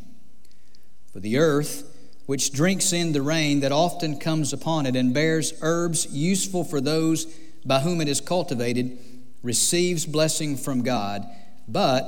For 1.11 1.19
the 1.19 1.39
earth, 1.39 1.91
which 2.27 2.53
drinks 2.53 2.93
in 2.93 3.13
the 3.13 3.23
rain 3.23 3.61
that 3.61 3.71
often 3.71 4.19
comes 4.19 4.53
upon 4.53 4.85
it 4.85 4.95
and 4.95 5.15
bears 5.15 5.51
herbs 5.63 6.05
useful 6.11 6.63
for 6.63 6.79
those 6.79 7.25
by 7.65 7.79
whom 7.79 8.01
it 8.01 8.07
is 8.07 8.21
cultivated, 8.21 8.99
receives 9.41 10.05
blessing 10.05 10.57
from 10.57 10.83
God. 10.83 11.25
But 11.67 12.05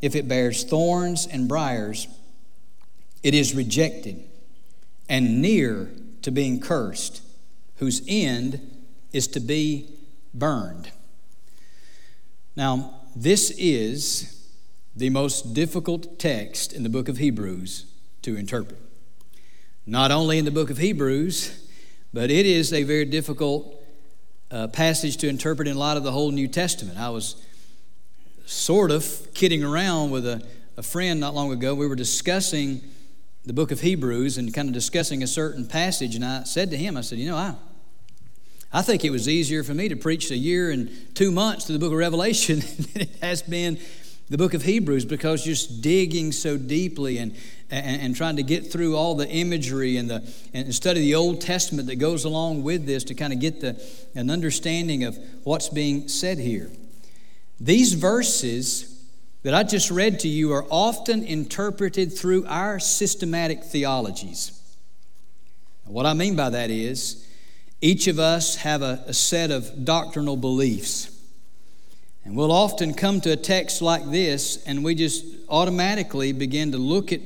if 0.00 0.16
it 0.16 0.26
bears 0.26 0.64
thorns 0.64 1.26
and 1.26 1.46
briers, 1.46 2.08
it 3.26 3.34
is 3.34 3.56
rejected 3.56 4.22
and 5.08 5.42
near 5.42 5.90
to 6.22 6.30
being 6.30 6.60
cursed, 6.60 7.22
whose 7.78 8.00
end 8.06 8.60
is 9.12 9.26
to 9.26 9.40
be 9.40 9.90
burned. 10.32 10.92
Now, 12.54 13.00
this 13.16 13.50
is 13.58 14.48
the 14.94 15.10
most 15.10 15.54
difficult 15.54 16.20
text 16.20 16.72
in 16.72 16.84
the 16.84 16.88
book 16.88 17.08
of 17.08 17.16
Hebrews 17.16 17.86
to 18.22 18.36
interpret. 18.36 18.78
Not 19.86 20.12
only 20.12 20.38
in 20.38 20.44
the 20.44 20.52
book 20.52 20.70
of 20.70 20.78
Hebrews, 20.78 21.68
but 22.12 22.30
it 22.30 22.46
is 22.46 22.72
a 22.72 22.84
very 22.84 23.06
difficult 23.06 23.74
uh, 24.52 24.68
passage 24.68 25.16
to 25.16 25.28
interpret 25.28 25.66
in 25.66 25.76
light 25.76 25.96
of 25.96 26.04
the 26.04 26.12
whole 26.12 26.30
New 26.30 26.46
Testament. 26.46 26.96
I 26.96 27.10
was 27.10 27.44
sort 28.44 28.92
of 28.92 29.26
kidding 29.34 29.64
around 29.64 30.12
with 30.12 30.24
a, 30.24 30.46
a 30.76 30.82
friend 30.84 31.18
not 31.18 31.34
long 31.34 31.50
ago. 31.50 31.74
We 31.74 31.88
were 31.88 31.96
discussing 31.96 32.82
the 33.46 33.52
book 33.52 33.70
of 33.70 33.80
Hebrews 33.80 34.38
and 34.38 34.52
kind 34.52 34.68
of 34.68 34.74
discussing 34.74 35.22
a 35.22 35.26
certain 35.26 35.66
passage, 35.66 36.16
and 36.16 36.24
I 36.24 36.42
said 36.42 36.70
to 36.72 36.76
him, 36.76 36.96
I 36.96 37.00
said, 37.00 37.18
You 37.18 37.30
know, 37.30 37.36
I, 37.36 37.54
I 38.72 38.82
think 38.82 39.04
it 39.04 39.10
was 39.10 39.28
easier 39.28 39.62
for 39.62 39.72
me 39.72 39.88
to 39.88 39.96
preach 39.96 40.32
a 40.32 40.36
year 40.36 40.70
and 40.70 40.90
two 41.14 41.30
months 41.30 41.64
to 41.66 41.72
the 41.72 41.78
book 41.78 41.92
of 41.92 41.98
Revelation 41.98 42.58
than 42.92 43.02
it 43.02 43.16
has 43.22 43.42
been 43.42 43.78
the 44.28 44.36
book 44.36 44.54
of 44.54 44.64
Hebrews 44.64 45.04
because 45.04 45.44
just 45.44 45.80
digging 45.80 46.32
so 46.32 46.56
deeply 46.58 47.18
and, 47.18 47.36
and, 47.70 48.02
and, 48.02 48.16
trying 48.16 48.34
to 48.36 48.42
get 48.42 48.72
through 48.72 48.96
all 48.96 49.14
the 49.14 49.28
imagery 49.28 49.96
and, 49.96 50.10
the, 50.10 50.28
and 50.52 50.74
study 50.74 50.98
the 50.98 51.14
Old 51.14 51.40
Testament 51.40 51.86
that 51.86 51.96
goes 51.96 52.24
along 52.24 52.64
with 52.64 52.86
this 52.86 53.04
to 53.04 53.14
kind 53.14 53.32
of 53.32 53.38
get 53.38 53.60
the, 53.60 53.80
an 54.16 54.28
understanding 54.28 55.04
of 55.04 55.16
what's 55.44 55.68
being 55.68 56.08
said 56.08 56.38
here. 56.38 56.72
These 57.60 57.92
verses 57.92 58.95
that 59.46 59.54
I 59.54 59.62
just 59.62 59.92
read 59.92 60.18
to 60.20 60.28
you 60.28 60.52
are 60.54 60.66
often 60.70 61.22
interpreted 61.22 62.12
through 62.12 62.44
our 62.46 62.80
systematic 62.80 63.62
theologies. 63.62 64.60
What 65.84 66.04
I 66.04 66.14
mean 66.14 66.34
by 66.34 66.50
that 66.50 66.68
is, 66.68 67.24
each 67.80 68.08
of 68.08 68.18
us 68.18 68.56
have 68.56 68.82
a, 68.82 69.04
a 69.06 69.14
set 69.14 69.52
of 69.52 69.84
doctrinal 69.84 70.36
beliefs. 70.36 71.16
And 72.24 72.34
we'll 72.34 72.50
often 72.50 72.92
come 72.92 73.20
to 73.20 73.30
a 73.30 73.36
text 73.36 73.80
like 73.80 74.10
this 74.10 74.64
and 74.64 74.82
we 74.82 74.96
just 74.96 75.24
automatically 75.48 76.32
begin 76.32 76.72
to 76.72 76.78
look 76.78 77.12
at 77.12 77.20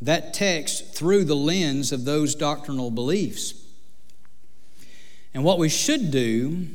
that 0.00 0.32
text 0.32 0.94
through 0.94 1.24
the 1.24 1.34
lens 1.34 1.90
of 1.90 2.04
those 2.04 2.36
doctrinal 2.36 2.92
beliefs. 2.92 3.52
And 5.34 5.42
what 5.42 5.58
we 5.58 5.68
should 5.68 6.12
do 6.12 6.68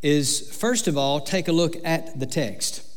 is, 0.00 0.56
first 0.56 0.88
of 0.88 0.96
all, 0.96 1.20
take 1.20 1.48
a 1.48 1.52
look 1.52 1.76
at 1.84 2.18
the 2.18 2.24
text. 2.24 2.88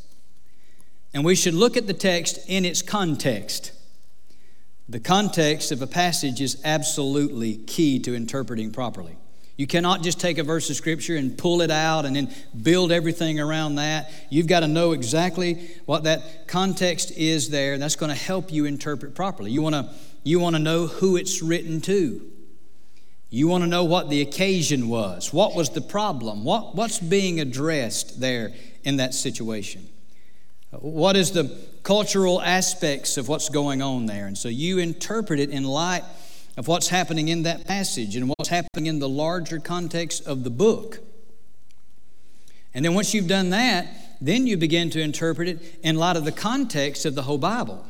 And 1.16 1.24
we 1.24 1.34
should 1.34 1.54
look 1.54 1.78
at 1.78 1.88
the 1.88 1.94
text 1.94 2.40
in 2.50 2.66
its 2.66 2.82
context. 2.82 3.72
The 4.90 5.00
context 5.00 5.72
of 5.72 5.82
a 5.82 5.88
passage 5.88 6.42
is 6.42 6.62
absolutely 6.66 7.56
key 7.56 8.00
to 8.00 8.14
interpreting 8.14 8.72
properly. 8.72 9.16
You 9.56 9.66
cannot 9.66 10.04
just 10.04 10.20
take 10.20 10.38
a 10.40 10.44
verse 10.44 10.70
of 10.70 10.76
Scripture 10.76 11.16
and 11.16 11.38
pull 11.38 11.62
it 11.62 11.72
out 11.72 12.04
and 12.04 12.18
then 12.18 12.36
build 12.62 12.92
everything 12.92 13.40
around 13.40 13.76
that. 13.76 14.12
You've 14.30 14.48
got 14.48 14.60
to 14.60 14.68
know 14.68 14.92
exactly 14.92 15.70
what 15.86 16.04
that 16.04 16.50
context 16.50 17.12
is 17.12 17.50
there. 17.50 17.74
And 17.74 17.82
that's 17.82 17.96
going 17.96 18.12
to 18.12 18.22
help 18.22 18.52
you 18.52 18.66
interpret 18.66 19.16
properly. 19.16 19.52
You 19.52 19.62
want 19.62 19.76
to, 19.76 19.90
you 20.26 20.42
want 20.42 20.58
to 20.58 20.62
know 20.62 20.88
who 20.88 21.16
it's 21.16 21.42
written 21.42 21.80
to. 21.82 22.30
You 23.30 23.48
want 23.48 23.64
to 23.64 23.70
know 23.70 23.86
what 23.86 24.10
the 24.10 24.20
occasion 24.20 24.90
was. 24.90 25.32
What 25.32 25.56
was 25.56 25.70
the 25.70 25.82
problem? 25.82 26.44
What, 26.44 26.76
what's 26.76 27.00
being 27.00 27.40
addressed 27.40 28.20
there 28.20 28.52
in 28.84 28.98
that 28.98 29.14
situation? 29.14 29.88
What 30.82 31.16
is 31.16 31.32
the 31.32 31.56
cultural 31.84 32.42
aspects 32.42 33.18
of 33.18 33.28
what's 33.28 33.50
going 33.50 33.82
on 33.82 34.06
there? 34.06 34.28
And 34.28 34.38
so 34.38 34.50
you 34.50 34.80
interpret 34.80 35.40
it 35.40 35.50
in 35.50 35.64
light 35.64 36.04
of 36.58 36.68
what's 36.68 36.88
happening 36.88 37.28
in 37.28 37.44
that 37.44 37.66
passage 37.66 38.16
and 38.16 38.30
what's 38.30 38.50
happening 38.50 38.86
in 38.88 39.00
the 39.00 39.10
larger 39.10 39.60
context 39.60 40.26
of 40.26 40.44
the 40.44 40.50
book. 40.50 41.00
And 42.74 42.84
then 42.84 42.94
once 42.94 43.14
you've 43.14 43.28
done 43.28 43.52
that, 43.52 43.88
then 44.22 44.48
you 44.48 44.58
begin 44.58 44.90
to 44.92 45.02
interpret 45.02 45.48
it 45.48 45.80
in 45.84 45.96
light 45.96 46.18
of 46.18 46.26
the 46.26 46.32
context 46.32 47.06
of 47.06 47.16
the 47.16 47.24
whole 47.24 47.38
Bible. 47.38 47.86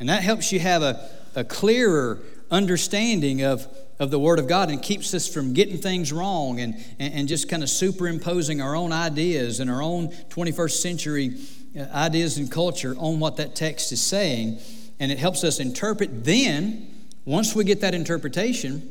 And 0.00 0.08
that 0.08 0.22
helps 0.22 0.52
you 0.52 0.60
have 0.60 0.82
a, 0.82 1.08
a 1.34 1.44
clearer 1.44 2.20
understanding 2.50 3.42
of, 3.42 3.66
of 3.98 4.10
the 4.10 4.18
Word 4.18 4.38
of 4.38 4.48
God 4.48 4.70
and 4.70 4.82
keeps 4.82 5.14
us 5.14 5.32
from 5.32 5.52
getting 5.52 5.78
things 5.78 6.12
wrong 6.12 6.60
and, 6.60 6.74
and, 6.98 7.14
and 7.14 7.28
just 7.28 7.48
kind 7.48 7.62
of 7.62 7.70
superimposing 7.70 8.60
our 8.60 8.74
own 8.76 8.92
ideas 8.92 9.60
and 9.60 9.70
our 9.70 9.82
own 9.82 10.08
21st 10.08 10.72
century 10.72 11.36
ideas 11.76 12.36
and 12.38 12.50
culture 12.50 12.94
on 12.98 13.20
what 13.20 13.36
that 13.36 13.54
text 13.54 13.92
is 13.92 14.02
saying. 14.02 14.58
And 15.00 15.10
it 15.10 15.18
helps 15.18 15.44
us 15.44 15.60
interpret 15.60 16.24
then 16.24 16.90
once 17.24 17.54
we 17.54 17.64
get 17.64 17.80
that 17.80 17.94
interpretation, 17.94 18.90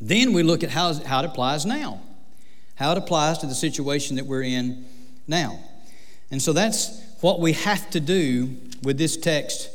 then 0.00 0.32
we 0.32 0.42
look 0.42 0.62
at 0.62 0.70
how, 0.70 0.92
how 1.04 1.20
it 1.20 1.26
applies 1.26 1.64
now, 1.64 2.00
how 2.74 2.92
it 2.92 2.98
applies 2.98 3.38
to 3.38 3.46
the 3.46 3.54
situation 3.54 4.16
that 4.16 4.26
we're 4.26 4.42
in 4.42 4.84
now. 5.26 5.58
And 6.30 6.42
so 6.42 6.52
that's 6.52 7.00
what 7.20 7.40
we 7.40 7.52
have 7.52 7.88
to 7.90 8.00
do 8.00 8.56
with 8.82 8.98
this 8.98 9.16
text 9.16 9.70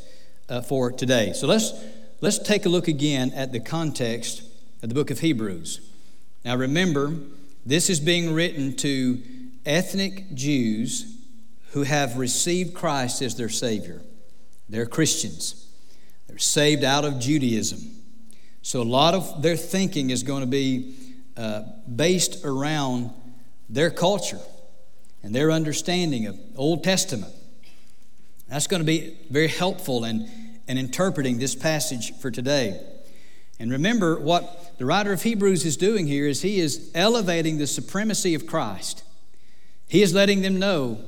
uh, 0.49 0.61
for 0.61 0.91
today. 0.91 1.33
So 1.33 1.47
let's, 1.47 1.73
let's 2.21 2.37
take 2.37 2.65
a 2.65 2.69
look 2.69 2.87
again 2.87 3.31
at 3.33 3.51
the 3.51 3.59
context 3.59 4.43
of 4.83 4.89
the 4.89 4.95
book 4.95 5.09
of 5.09 5.19
Hebrews. 5.19 5.79
Now 6.43 6.55
remember, 6.57 7.13
this 7.65 7.89
is 7.89 7.99
being 7.99 8.33
written 8.33 8.75
to 8.77 9.21
ethnic 9.65 10.33
Jews 10.33 11.18
who 11.71 11.83
have 11.83 12.17
received 12.17 12.73
Christ 12.73 13.21
as 13.21 13.35
their 13.35 13.49
Savior. 13.49 14.01
They're 14.67 14.85
Christians. 14.85 15.67
They're 16.27 16.37
saved 16.37 16.83
out 16.83 17.05
of 17.05 17.19
Judaism. 17.19 17.79
So 18.61 18.81
a 18.81 18.83
lot 18.83 19.13
of 19.13 19.41
their 19.41 19.55
thinking 19.55 20.09
is 20.09 20.23
going 20.23 20.41
to 20.41 20.47
be 20.47 20.95
uh, 21.37 21.63
based 21.93 22.43
around 22.43 23.11
their 23.69 23.89
culture 23.89 24.39
and 25.23 25.33
their 25.33 25.51
understanding 25.51 26.27
of 26.27 26.39
Old 26.55 26.83
Testament. 26.83 27.33
That's 28.47 28.67
going 28.67 28.81
to 28.81 28.85
be 28.85 29.17
very 29.29 29.47
helpful 29.47 30.03
in, 30.05 30.27
in 30.67 30.77
interpreting 30.77 31.37
this 31.37 31.55
passage 31.55 32.13
for 32.19 32.31
today. 32.31 32.81
And 33.59 33.71
remember, 33.71 34.19
what 34.19 34.77
the 34.77 34.85
writer 34.85 35.11
of 35.11 35.21
Hebrews 35.21 35.65
is 35.65 35.77
doing 35.77 36.07
here 36.07 36.25
is 36.25 36.41
he 36.41 36.59
is 36.59 36.89
elevating 36.95 37.57
the 37.57 37.67
supremacy 37.67 38.33
of 38.33 38.47
Christ. 38.47 39.03
He 39.87 40.01
is 40.01 40.13
letting 40.13 40.41
them 40.41 40.57
know 40.59 40.99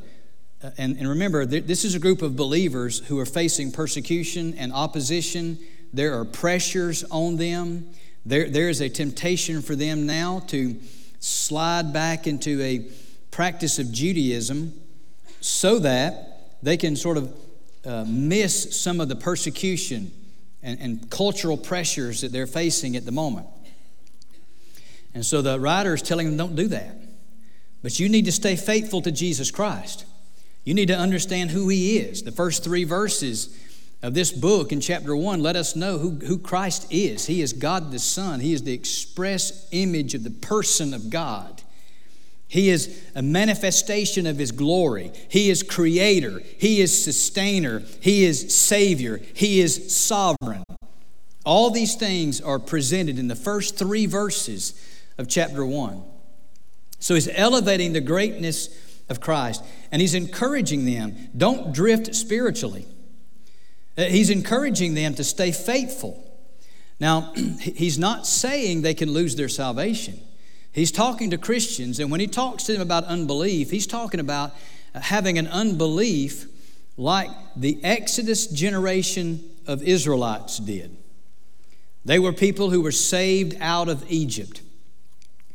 and, 0.78 0.98
and 0.98 1.10
remember, 1.10 1.46
this 1.46 1.84
is 1.84 1.96
a 1.96 2.00
group 2.00 2.22
of 2.22 2.36
believers 2.36 3.00
who 3.08 3.20
are 3.20 3.26
facing 3.26 3.72
persecution 3.72 4.54
and 4.58 4.72
opposition. 4.72 5.58
There 5.92 6.20
are 6.20 6.26
pressures 6.26 7.04
on 7.06 7.38
them. 7.38 7.90
There, 8.26 8.50
there 8.50 8.70
is 8.70 8.82
a 8.82 8.90
temptation 8.90 9.62
for 9.62 9.76
them 9.76 10.06
now 10.06 10.40
to 10.48 10.76
slide 11.20 11.94
back 11.94 12.28
into 12.28 12.62
a 12.62 12.88
practice 13.32 13.80
of 13.80 13.92
Judaism 13.92 14.80
so 15.40 15.80
that 15.80 16.58
they 16.62 16.78
can 16.78 16.96
sort 16.96 17.18
of 17.18 17.36
uh, 17.84 18.06
miss 18.08 18.80
some 18.80 19.00
of 19.00 19.10
the 19.10 19.16
persecution 19.16 20.12
and, 20.62 20.80
and 20.80 21.10
cultural 21.10 21.58
pressures 21.58 22.22
that 22.22 22.32
they're 22.32 22.46
facing 22.46 22.96
at 22.96 23.06
the 23.06 23.12
moment. 23.12 23.48
And 25.14 25.26
so 25.26 25.42
the 25.42 25.60
writer 25.60 25.96
is 25.96 26.04
telling 26.04 26.28
them, 26.28 26.38
don't 26.38 26.56
do 26.56 26.68
that. 26.68 26.96
But 27.82 28.00
you 28.00 28.08
need 28.08 28.26
to 28.26 28.32
stay 28.32 28.56
faithful 28.56 29.02
to 29.02 29.12
Jesus 29.12 29.50
Christ. 29.50 30.06
You 30.64 30.74
need 30.74 30.88
to 30.88 30.98
understand 30.98 31.52
who 31.52 31.70
He 31.70 31.98
is. 31.98 32.24
The 32.24 32.32
first 32.32 32.64
three 32.64 32.84
verses 32.84 33.58
of 34.04 34.14
this 34.14 34.32
book 34.32 34.72
in 34.72 34.82
chapter 34.82 35.16
1 35.16 35.42
let 35.42 35.56
us 35.56 35.76
know 35.76 35.98
who, 35.98 36.12
who 36.12 36.38
Christ 36.38 36.88
is. 36.92 37.26
He 37.28 37.42
is 37.42 37.54
God 37.54 37.92
the 37.92 38.00
Son, 38.00 38.40
He 38.40 38.54
is 38.54 38.64
the 38.64 38.74
express 38.74 39.68
image 39.72 40.14
of 40.14 40.24
the 40.24 40.32
person 40.32 40.94
of 40.94 41.10
God. 41.10 41.62
He 42.48 42.70
is 42.70 43.02
a 43.16 43.22
manifestation 43.22 44.28
of 44.28 44.38
His 44.38 44.52
glory. 44.52 45.12
He 45.30 45.50
is 45.50 45.64
creator. 45.64 46.42
He 46.58 46.82
is 46.82 47.04
sustainer. 47.04 47.82
He 48.02 48.26
is 48.26 48.54
savior. 48.54 49.22
He 49.34 49.62
is 49.62 49.96
sovereign. 49.96 50.64
All 51.46 51.72
these 51.72 51.96
things 51.96 52.42
are 52.42 52.60
presented 52.60 53.18
in 53.18 53.30
the 53.30 53.38
first 53.38 53.78
three 53.78 54.06
verses 54.06 54.74
of 55.18 55.30
chapter 55.30 55.66
1. 55.66 56.04
So 57.00 57.16
He's 57.16 57.30
elevating 57.30 57.94
the 57.94 58.02
greatness 58.02 58.68
of 59.12 59.22
Christ. 59.22 59.64
And 59.92 60.02
he's 60.02 60.16
encouraging 60.16 60.86
them 60.86 61.30
don't 61.38 61.72
drift 61.74 62.16
spiritually. 62.16 62.88
Uh, 63.98 64.04
he's 64.04 64.30
encouraging 64.30 64.96
them 64.96 65.14
to 65.16 65.24
stay 65.24 65.52
faithful. 65.52 66.28
Now, 67.00 67.34
he's 67.60 68.00
not 68.00 68.26
saying 68.26 68.82
they 68.82 68.94
can 68.94 69.12
lose 69.12 69.36
their 69.36 69.50
salvation. 69.50 70.20
He's 70.72 70.92
talking 70.92 71.32
to 71.32 71.38
Christians, 71.38 72.00
and 72.00 72.10
when 72.10 72.22
he 72.22 72.28
talks 72.28 72.64
to 72.64 72.72
them 72.72 72.82
about 72.82 73.04
unbelief, 73.04 73.70
he's 73.70 73.88
talking 73.88 74.22
about 74.22 74.56
uh, 74.96 75.02
having 75.02 75.38
an 75.38 75.48
unbelief 75.48 76.48
like 76.96 77.30
the 77.56 77.80
Exodus 77.84 78.48
generation 78.48 79.44
of 79.68 79.84
Israelites 79.84 80.60
did. 80.60 80.96
They 82.06 82.20
were 82.20 82.34
people 82.34 82.70
who 82.70 82.82
were 82.82 82.92
saved 82.92 83.58
out 83.60 83.90
of 83.90 84.04
Egypt. 84.10 84.62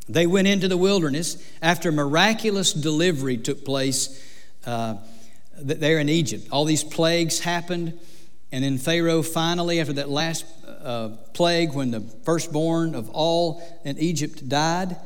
They 0.09 0.27
went 0.27 0.47
into 0.47 0.69
the 0.69 0.77
wilderness 0.77 1.43
after 1.61 1.91
miraculous 1.91 2.73
delivery 2.73 3.37
took 3.37 3.65
place 3.65 4.23
uh, 4.65 4.97
there 5.59 5.99
in 5.99 6.09
Egypt. 6.09 6.49
All 6.51 6.65
these 6.65 6.85
plagues 6.85 7.41
happened. 7.41 7.99
And 8.53 8.63
then 8.63 8.79
Pharaoh 8.79 9.23
finally, 9.23 9.81
after 9.81 9.95
that 9.95 10.09
last 10.09 10.45
uh, 10.67 11.11
plague, 11.35 11.75
when 11.75 11.91
the 11.91 12.01
firstborn 12.25 12.95
of 12.95 13.11
all 13.11 13.63
in 13.85 13.99
Egypt 13.99 14.49
died, 14.49 14.97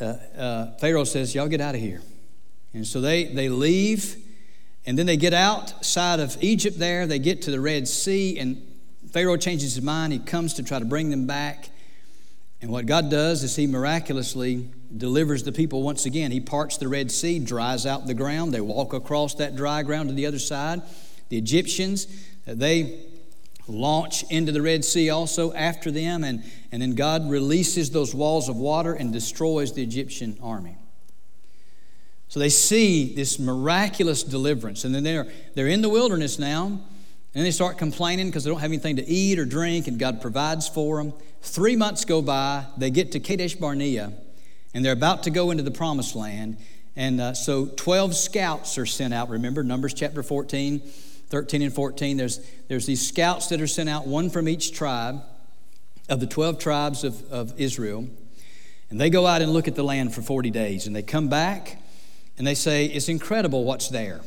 uh, 0.00 0.04
uh, 0.36 0.70
Pharaoh 0.78 1.04
says, 1.04 1.34
Y'all 1.34 1.48
get 1.48 1.60
out 1.60 1.74
of 1.74 1.80
here. 1.80 2.00
And 2.72 2.86
so 2.86 3.00
they, 3.00 3.24
they 3.24 3.48
leave, 3.48 4.16
and 4.86 4.98
then 4.98 5.04
they 5.06 5.16
get 5.16 5.34
outside 5.34 6.20
of 6.20 6.36
Egypt 6.40 6.78
there. 6.78 7.06
They 7.06 7.18
get 7.18 7.42
to 7.42 7.50
the 7.50 7.60
Red 7.60 7.88
Sea, 7.88 8.38
and 8.38 8.62
Pharaoh 9.12 9.36
changes 9.36 9.74
his 9.74 9.84
mind. 9.84 10.12
He 10.12 10.18
comes 10.18 10.54
to 10.54 10.62
try 10.62 10.78
to 10.78 10.84
bring 10.84 11.10
them 11.10 11.26
back. 11.26 11.68
And 12.62 12.70
what 12.70 12.86
God 12.86 13.10
does 13.10 13.42
is 13.42 13.56
He 13.56 13.66
miraculously 13.66 14.68
delivers 14.96 15.42
the 15.44 15.52
people 15.52 15.82
once 15.82 16.04
again. 16.04 16.30
He 16.30 16.40
parts 16.40 16.76
the 16.76 16.88
Red 16.88 17.10
Sea, 17.10 17.38
dries 17.38 17.86
out 17.86 18.06
the 18.06 18.14
ground. 18.14 18.52
They 18.52 18.60
walk 18.60 18.92
across 18.92 19.34
that 19.36 19.56
dry 19.56 19.82
ground 19.82 20.08
to 20.08 20.14
the 20.14 20.26
other 20.26 20.38
side. 20.38 20.82
The 21.30 21.38
Egyptians, 21.38 22.06
uh, 22.46 22.54
they 22.54 23.06
launch 23.66 24.24
into 24.30 24.52
the 24.52 24.60
Red 24.60 24.84
Sea 24.84 25.10
also 25.10 25.52
after 25.54 25.90
them, 25.90 26.24
and, 26.24 26.42
and 26.72 26.82
then 26.82 26.94
God 26.94 27.30
releases 27.30 27.90
those 27.90 28.14
walls 28.14 28.48
of 28.48 28.56
water 28.56 28.92
and 28.92 29.12
destroys 29.12 29.72
the 29.72 29.82
Egyptian 29.82 30.36
army. 30.42 30.76
So 32.28 32.40
they 32.40 32.48
see 32.48 33.14
this 33.14 33.38
miraculous 33.38 34.22
deliverance, 34.22 34.84
and 34.84 34.94
then 34.94 35.02
they're, 35.02 35.26
they're 35.54 35.68
in 35.68 35.82
the 35.82 35.88
wilderness 35.88 36.38
now, 36.38 36.80
and 37.34 37.46
they 37.46 37.50
start 37.50 37.78
complaining 37.78 38.26
because 38.26 38.44
they 38.44 38.50
don't 38.50 38.60
have 38.60 38.70
anything 38.70 38.96
to 38.96 39.06
eat 39.06 39.38
or 39.38 39.44
drink, 39.44 39.86
and 39.86 39.98
God 39.98 40.20
provides 40.20 40.66
for 40.68 40.98
them. 40.98 41.12
Three 41.42 41.76
months 41.76 42.04
go 42.04 42.20
by, 42.22 42.66
they 42.76 42.90
get 42.90 43.12
to 43.12 43.20
Kadesh 43.20 43.54
Barnea, 43.54 44.12
and 44.74 44.84
they're 44.84 44.92
about 44.92 45.22
to 45.24 45.30
go 45.30 45.50
into 45.50 45.62
the 45.62 45.70
promised 45.70 46.16
land. 46.16 46.56
And 46.96 47.20
uh, 47.20 47.34
so 47.34 47.66
12 47.66 48.16
scouts 48.16 48.76
are 48.78 48.86
sent 48.86 49.14
out. 49.14 49.28
Remember, 49.28 49.62
Numbers 49.62 49.94
chapter 49.94 50.22
14, 50.22 50.80
13 50.80 51.62
and 51.62 51.72
14. 51.72 52.16
There's, 52.16 52.40
there's 52.68 52.86
these 52.86 53.06
scouts 53.06 53.48
that 53.48 53.60
are 53.60 53.66
sent 53.66 53.88
out, 53.88 54.06
one 54.06 54.28
from 54.28 54.48
each 54.48 54.72
tribe 54.72 55.22
of 56.08 56.18
the 56.18 56.26
12 56.26 56.58
tribes 56.58 57.04
of, 57.04 57.22
of 57.30 57.58
Israel. 57.58 58.08
And 58.90 59.00
they 59.00 59.08
go 59.08 59.26
out 59.26 59.40
and 59.40 59.52
look 59.52 59.68
at 59.68 59.76
the 59.76 59.84
land 59.84 60.12
for 60.12 60.20
40 60.20 60.50
days. 60.50 60.88
And 60.88 60.94
they 60.94 61.02
come 61.02 61.28
back 61.28 61.80
and 62.36 62.46
they 62.46 62.56
say, 62.56 62.86
It's 62.86 63.08
incredible 63.08 63.64
what's 63.64 63.88
there. 63.88 64.20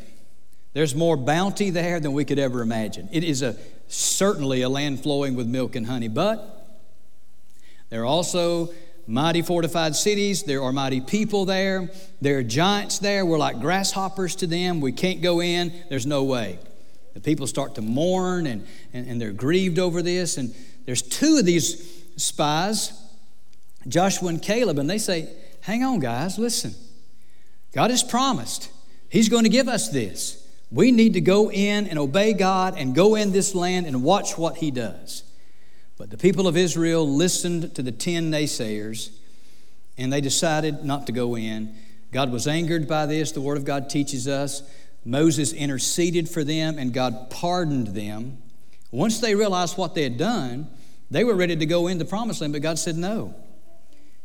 There's 0.74 0.96
more 0.96 1.16
bounty 1.16 1.70
there 1.70 2.00
than 2.00 2.14
we 2.14 2.26
could 2.26 2.40
ever 2.40 2.62
imagine. 2.62 3.08
It 3.12 3.24
is 3.24 3.42
a, 3.42 3.56
certainly 3.88 4.62
a 4.62 4.70
land 4.70 5.02
flowing 5.02 5.36
with 5.36 5.48
milk 5.48 5.76
and 5.76 5.86
honey, 5.86 6.08
but 6.08 6.68
there 7.90 8.02
are 8.02 8.06
also 8.06 8.74
mighty 9.06 9.44
fortified 9.44 9.96
cities. 9.96 10.44
There 10.44 10.64
are 10.64 10.72
mighty 10.72 11.00
people 11.00 11.46
there. 11.46 11.92
There 12.22 12.40
are 12.40 12.44
giants 12.44 13.00
there. 13.00 13.24
We're 13.26 13.38
like 13.38 13.60
grasshoppers 13.60 14.36
to 14.38 14.48
them. 14.48 14.82
We 14.82 14.92
can't 14.92 15.22
go 15.22 15.42
in. 15.42 15.72
There's 15.90 16.08
no 16.08 16.24
way. 16.24 16.58
The 17.14 17.20
people 17.20 17.46
start 17.46 17.76
to 17.76 17.82
mourn 17.82 18.48
and, 18.48 18.66
and, 18.94 19.08
and 19.08 19.22
they're 19.22 19.32
grieved 19.32 19.78
over 19.78 20.02
this. 20.02 20.38
And 20.38 20.56
there's 20.86 21.04
two 21.04 21.38
of 21.38 21.46
these 21.46 22.04
spies, 22.16 23.00
Joshua 23.88 24.30
and 24.30 24.42
Caleb, 24.42 24.80
and 24.80 24.90
they 24.90 24.98
say, 24.98 25.30
Hang 25.62 25.84
on, 25.84 26.00
guys, 26.00 26.38
listen. 26.38 26.74
God 27.74 27.92
has 27.92 28.04
promised 28.04 28.70
He's 29.10 29.30
going 29.30 29.44
to 29.44 29.50
give 29.50 29.68
us 29.68 29.90
this. 29.90 30.43
We 30.74 30.92
need 30.92 31.14
to 31.14 31.22
go 31.22 31.52
in 31.52 31.86
and 31.86 32.00
obey 32.00 32.34
God 32.34 32.74
and 32.78 32.96
go 32.96 33.14
in 33.14 33.32
this 33.32 33.54
land 33.54 33.86
and 33.86 34.04
watch 34.04 34.40
what 34.40 34.58
He 34.58 34.72
does. 34.72 35.24
But 36.00 36.10
the 36.10 36.18
people 36.18 36.48
of 36.48 36.58
Israel 36.58 37.08
listened 37.08 37.76
to 37.76 37.84
the 37.84 37.92
10 37.92 38.32
naysayers 38.32 39.12
and 40.00 40.12
they 40.12 40.20
decided 40.20 40.84
not 40.84 41.06
to 41.06 41.12
go 41.12 41.38
in. 41.38 41.76
God 42.12 42.32
was 42.32 42.48
angered 42.48 42.88
by 42.88 43.06
this. 43.06 43.32
The 43.32 43.42
Word 43.42 43.58
of 43.58 43.66
God 43.66 43.88
teaches 43.88 44.28
us. 44.28 44.64
Moses 45.06 45.54
interceded 45.54 46.28
for 46.28 46.44
them 46.44 46.80
and 46.80 46.92
God 46.92 47.30
pardoned 47.30 47.88
them. 47.88 48.40
Once 48.92 49.20
they 49.20 49.36
realized 49.36 49.78
what 49.78 49.94
they 49.94 50.04
had 50.04 50.18
done, 50.18 50.68
they 51.12 51.24
were 51.24 51.36
ready 51.36 51.56
to 51.56 51.66
go 51.68 51.88
into 51.88 52.04
the 52.04 52.10
promised 52.10 52.42
land, 52.42 52.54
but 52.54 52.64
God 52.64 52.80
said, 52.80 52.96
No, 52.96 53.36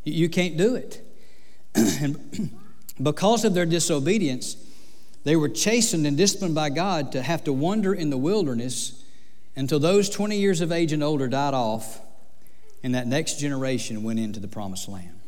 you 0.05 0.31
can't 0.31 0.57
do 0.57 0.75
it. 0.75 1.03
and 1.75 2.51
because 3.03 3.45
of 3.45 3.53
their 3.53 3.67
disobedience, 3.67 4.57
they 5.25 5.37
were 5.37 5.49
chastened 5.49 6.07
and 6.07 6.17
disciplined 6.17 6.55
by 6.55 6.71
God 6.71 7.13
to 7.13 7.23
have 7.23 7.45
to 7.45 7.53
wander 7.53 7.93
in 7.93 8.11
the 8.11 8.17
wilderness 8.17 9.05
until 9.57 9.79
those 9.79 10.09
20 10.09 10.39
years 10.39 10.61
of 10.61 10.73
age 10.73 10.93
and 10.93 11.03
older 11.03 11.29
died 11.29 11.55
off 11.55 12.01
and 12.83 12.95
that 12.95 13.07
next 13.07 13.39
generation 13.39 14.03
went 14.03 14.19
into 14.19 14.41
the 14.41 14.49
promised 14.49 14.89
land. 14.89 15.19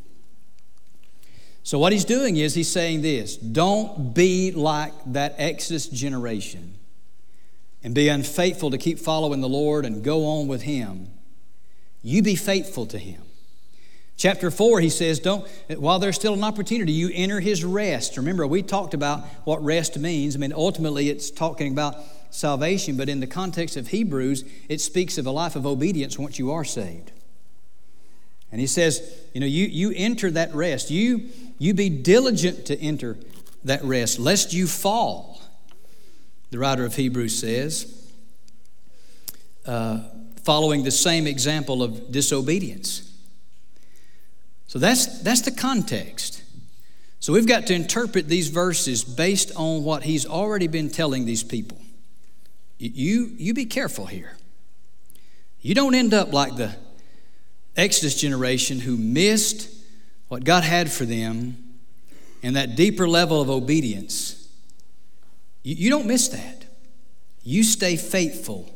So, 1.63 1.79
what 1.79 1.93
he's 1.93 2.05
doing 2.05 2.37
is 2.37 2.55
he's 2.55 2.71
saying 2.71 3.03
this 3.03 3.37
don't 3.37 4.15
be 4.15 4.53
like 4.53 4.93
that 5.07 5.35
Exodus 5.37 5.89
generation 5.89 6.75
and 7.83 7.95
be 7.95 8.09
unfaithful 8.09 8.71
to 8.71 8.79
keep 8.79 8.99
following 8.99 9.41
the 9.41 9.49
Lord 9.49 9.85
and 9.85 10.03
go 10.03 10.27
on 10.27 10.49
with 10.49 10.63
him. 10.63 11.09
You 12.03 12.23
be 12.23 12.35
faithful 12.35 12.87
to 12.87 12.99
him. 12.99 13.23
Chapter 14.21 14.51
4, 14.51 14.81
he 14.81 14.91
says, 14.91 15.19
Don't, 15.19 15.49
while 15.79 15.99
there's 15.99 16.15
still 16.15 16.35
an 16.35 16.45
opportunity, 16.45 16.93
you 16.93 17.11
enter 17.15 17.41
his 17.41 17.65
rest. 17.65 18.19
Remember, 18.19 18.47
we 18.47 18.63
talked 18.63 18.93
about 18.93 19.25
what 19.45 19.65
rest 19.65 19.99
means. 19.99 20.37
I 20.37 20.39
mean, 20.41 20.53
ultimately, 20.53 21.09
it's 21.09 21.31
talking 21.31 21.73
about 21.73 21.97
salvation, 22.29 22.99
but 22.99 23.09
in 23.09 23.21
the 23.21 23.27
context 23.27 23.79
of 23.79 23.89
Hebrews, 23.89 24.45
it 24.69 24.83
speaks 24.83 25.17
of 25.17 25.25
a 25.25 25.31
life 25.31 25.57
of 25.57 25.65
obedience 25.65 26.19
once 26.19 26.39
you 26.39 26.53
are 26.53 26.65
saved. 26.65 27.13
And 28.53 28.61
he 28.61 28.67
says, 28.67 29.01
you 29.33 29.41
know, 29.41 29.47
you, 29.47 29.65
you 29.65 29.91
enter 29.97 30.31
that 30.33 30.55
rest. 30.55 30.91
You, 30.91 31.31
you 31.59 31.73
be 31.73 31.89
diligent 31.89 32.67
to 32.67 32.79
enter 32.79 33.17
that 33.65 33.83
rest, 33.83 34.19
lest 34.19 34.53
you 34.53 34.67
fall. 34.67 35.41
The 36.51 36.59
writer 36.59 36.85
of 36.85 36.95
Hebrews 36.95 37.39
says, 37.39 38.07
uh, 39.65 40.03
following 40.45 40.85
the 40.85 40.91
same 40.91 41.27
example 41.27 41.83
of 41.83 42.13
disobedience. 42.13 43.10
So 44.71 44.79
that's, 44.79 45.19
that's 45.23 45.41
the 45.41 45.51
context. 45.51 46.45
So 47.19 47.33
we've 47.33 47.45
got 47.49 47.67
to 47.67 47.75
interpret 47.75 48.29
these 48.29 48.51
verses 48.51 49.03
based 49.03 49.51
on 49.57 49.83
what 49.83 50.05
he's 50.05 50.25
already 50.25 50.69
been 50.69 50.89
telling 50.89 51.25
these 51.25 51.43
people. 51.43 51.77
You, 52.79 53.33
you 53.37 53.53
be 53.53 53.65
careful 53.65 54.07
here. 54.07 54.37
You 55.61 55.75
don't 55.75 55.97
end 55.97 56.15
up 56.15 56.33
like 56.33 56.55
the 56.55 56.77
Exodus 57.77 58.15
generation 58.15 58.79
who 58.79 58.97
missed 58.97 59.75
what 60.29 60.45
God 60.45 60.63
had 60.63 60.89
for 60.93 61.05
them 61.05 61.57
and 62.41 62.55
that 62.55 62.77
deeper 62.77 63.09
level 63.09 63.41
of 63.41 63.51
obedience. 63.51 64.49
You, 65.65 65.75
you 65.75 65.91
don't 65.91 66.07
miss 66.07 66.29
that. 66.29 66.65
You 67.43 67.65
stay 67.65 67.97
faithful 67.97 68.73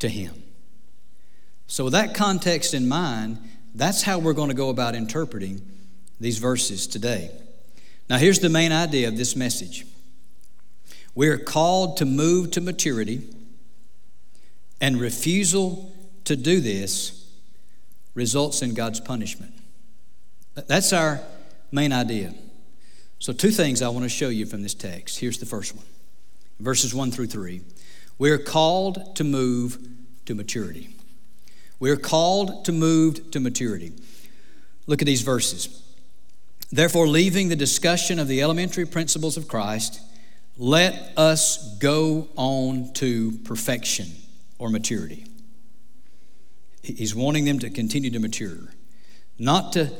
to 0.00 0.08
Him. 0.10 0.42
So, 1.66 1.84
with 1.84 1.94
that 1.94 2.14
context 2.14 2.74
in 2.74 2.86
mind, 2.86 3.38
that's 3.74 4.02
how 4.02 4.18
we're 4.18 4.34
going 4.34 4.50
to 4.50 4.54
go 4.54 4.68
about 4.70 4.94
interpreting 4.94 5.60
these 6.20 6.38
verses 6.38 6.86
today. 6.86 7.30
Now, 8.08 8.18
here's 8.18 8.38
the 8.38 8.48
main 8.48 8.72
idea 8.72 9.08
of 9.08 9.16
this 9.16 9.34
message 9.34 9.86
we 11.14 11.28
are 11.28 11.38
called 11.38 11.96
to 11.98 12.04
move 12.04 12.50
to 12.52 12.60
maturity, 12.60 13.22
and 14.80 15.00
refusal 15.00 15.92
to 16.24 16.36
do 16.36 16.60
this 16.60 17.26
results 18.14 18.62
in 18.62 18.74
God's 18.74 19.00
punishment. 19.00 19.52
That's 20.54 20.92
our 20.92 21.20
main 21.70 21.92
idea. 21.92 22.34
So, 23.18 23.32
two 23.32 23.50
things 23.50 23.80
I 23.82 23.88
want 23.88 24.04
to 24.04 24.08
show 24.08 24.28
you 24.28 24.46
from 24.46 24.62
this 24.62 24.74
text. 24.74 25.18
Here's 25.18 25.38
the 25.38 25.46
first 25.46 25.74
one 25.74 25.86
verses 26.60 26.94
1 26.94 27.10
through 27.10 27.26
3. 27.26 27.60
We 28.18 28.30
are 28.30 28.38
called 28.38 29.16
to 29.16 29.24
move 29.24 29.78
to 30.26 30.34
maturity. 30.34 30.93
We 31.78 31.90
are 31.90 31.96
called 31.96 32.64
to 32.64 32.72
move 32.72 33.30
to 33.32 33.40
maturity. 33.40 33.92
Look 34.86 35.02
at 35.02 35.06
these 35.06 35.22
verses. 35.22 35.82
Therefore, 36.70 37.06
leaving 37.06 37.48
the 37.48 37.56
discussion 37.56 38.18
of 38.18 38.28
the 38.28 38.42
elementary 38.42 38.86
principles 38.86 39.36
of 39.36 39.48
Christ, 39.48 40.00
let 40.56 41.12
us 41.16 41.76
go 41.78 42.28
on 42.36 42.92
to 42.94 43.32
perfection 43.44 44.06
or 44.58 44.70
maturity. 44.70 45.26
He's 46.82 47.14
wanting 47.14 47.44
them 47.44 47.58
to 47.60 47.70
continue 47.70 48.10
to 48.10 48.18
mature, 48.18 48.58
not 49.38 49.72
to 49.72 49.90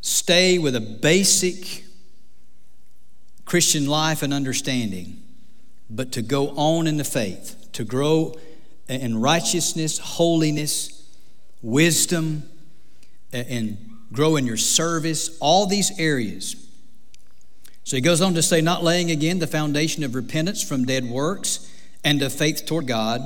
stay 0.00 0.58
with 0.58 0.74
a 0.74 0.80
basic 0.80 1.84
Christian 3.44 3.86
life 3.86 4.22
and 4.22 4.34
understanding, 4.34 5.22
but 5.88 6.12
to 6.12 6.22
go 6.22 6.50
on 6.50 6.86
in 6.86 6.96
the 6.96 7.04
faith, 7.04 7.68
to 7.72 7.84
grow 7.84 8.34
in 8.88 9.20
righteousness, 9.20 9.98
holiness, 9.98 10.97
wisdom, 11.62 12.44
and 13.32 13.78
grow 14.12 14.36
in 14.36 14.46
your 14.46 14.56
service, 14.56 15.36
all 15.40 15.66
these 15.66 15.98
areas. 15.98 16.56
So 17.84 17.96
he 17.96 18.00
goes 18.00 18.20
on 18.20 18.34
to 18.34 18.42
say, 18.42 18.60
not 18.60 18.84
laying 18.84 19.10
again 19.10 19.38
the 19.38 19.46
foundation 19.46 20.02
of 20.04 20.14
repentance 20.14 20.62
from 20.62 20.84
dead 20.84 21.04
works 21.04 21.70
and 22.04 22.20
of 22.22 22.32
faith 22.32 22.64
toward 22.66 22.86
God, 22.86 23.22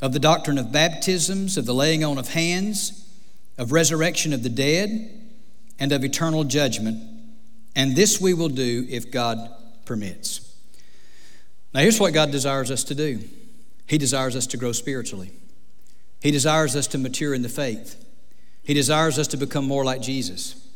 of 0.00 0.12
the 0.12 0.18
doctrine 0.18 0.58
of 0.58 0.72
baptisms, 0.72 1.56
of 1.56 1.66
the 1.66 1.74
laying 1.74 2.04
on 2.04 2.18
of 2.18 2.28
hands, 2.28 3.08
of 3.58 3.72
resurrection 3.72 4.32
of 4.32 4.42
the 4.42 4.48
dead, 4.48 5.10
and 5.78 5.92
of 5.92 6.04
eternal 6.04 6.44
judgment. 6.44 7.02
And 7.76 7.96
this 7.96 8.20
we 8.20 8.34
will 8.34 8.48
do 8.48 8.86
if 8.88 9.10
God 9.10 9.50
permits. 9.84 10.54
Now, 11.72 11.80
here's 11.80 12.00
what 12.00 12.12
God 12.14 12.30
desires 12.30 12.70
us 12.70 12.84
to 12.84 12.94
do 12.94 13.20
He 13.86 13.98
desires 13.98 14.36
us 14.36 14.46
to 14.48 14.56
grow 14.56 14.72
spiritually. 14.72 15.30
He 16.20 16.30
desires 16.30 16.76
us 16.76 16.86
to 16.88 16.98
mature 16.98 17.34
in 17.34 17.42
the 17.42 17.48
faith. 17.48 17.96
He 18.62 18.74
desires 18.74 19.18
us 19.18 19.26
to 19.28 19.36
become 19.36 19.64
more 19.64 19.84
like 19.84 20.02
Jesus. 20.02 20.68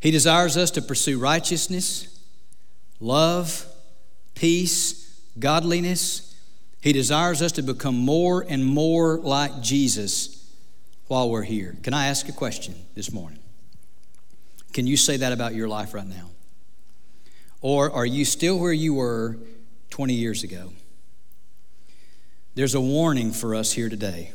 He 0.00 0.10
desires 0.10 0.56
us 0.56 0.70
to 0.72 0.82
pursue 0.82 1.18
righteousness, 1.18 2.18
love, 2.98 3.66
peace, 4.34 5.20
godliness. 5.38 6.34
He 6.80 6.92
desires 6.92 7.42
us 7.42 7.52
to 7.52 7.62
become 7.62 7.96
more 7.96 8.44
and 8.48 8.64
more 8.64 9.18
like 9.18 9.60
Jesus 9.60 10.50
while 11.08 11.28
we're 11.28 11.42
here. 11.42 11.76
Can 11.82 11.92
I 11.92 12.06
ask 12.06 12.28
a 12.28 12.32
question 12.32 12.74
this 12.94 13.12
morning? 13.12 13.40
Can 14.72 14.86
you 14.86 14.96
say 14.96 15.18
that 15.18 15.32
about 15.32 15.54
your 15.54 15.68
life 15.68 15.92
right 15.92 16.06
now? 16.06 16.30
Or 17.60 17.90
are 17.90 18.06
you 18.06 18.24
still 18.24 18.58
where 18.58 18.72
you 18.72 18.94
were 18.94 19.36
20 19.90 20.14
years 20.14 20.42
ago? 20.42 20.72
There's 22.54 22.74
a 22.74 22.80
warning 22.80 23.32
for 23.32 23.54
us 23.54 23.72
here 23.72 23.88
today. 23.88 24.32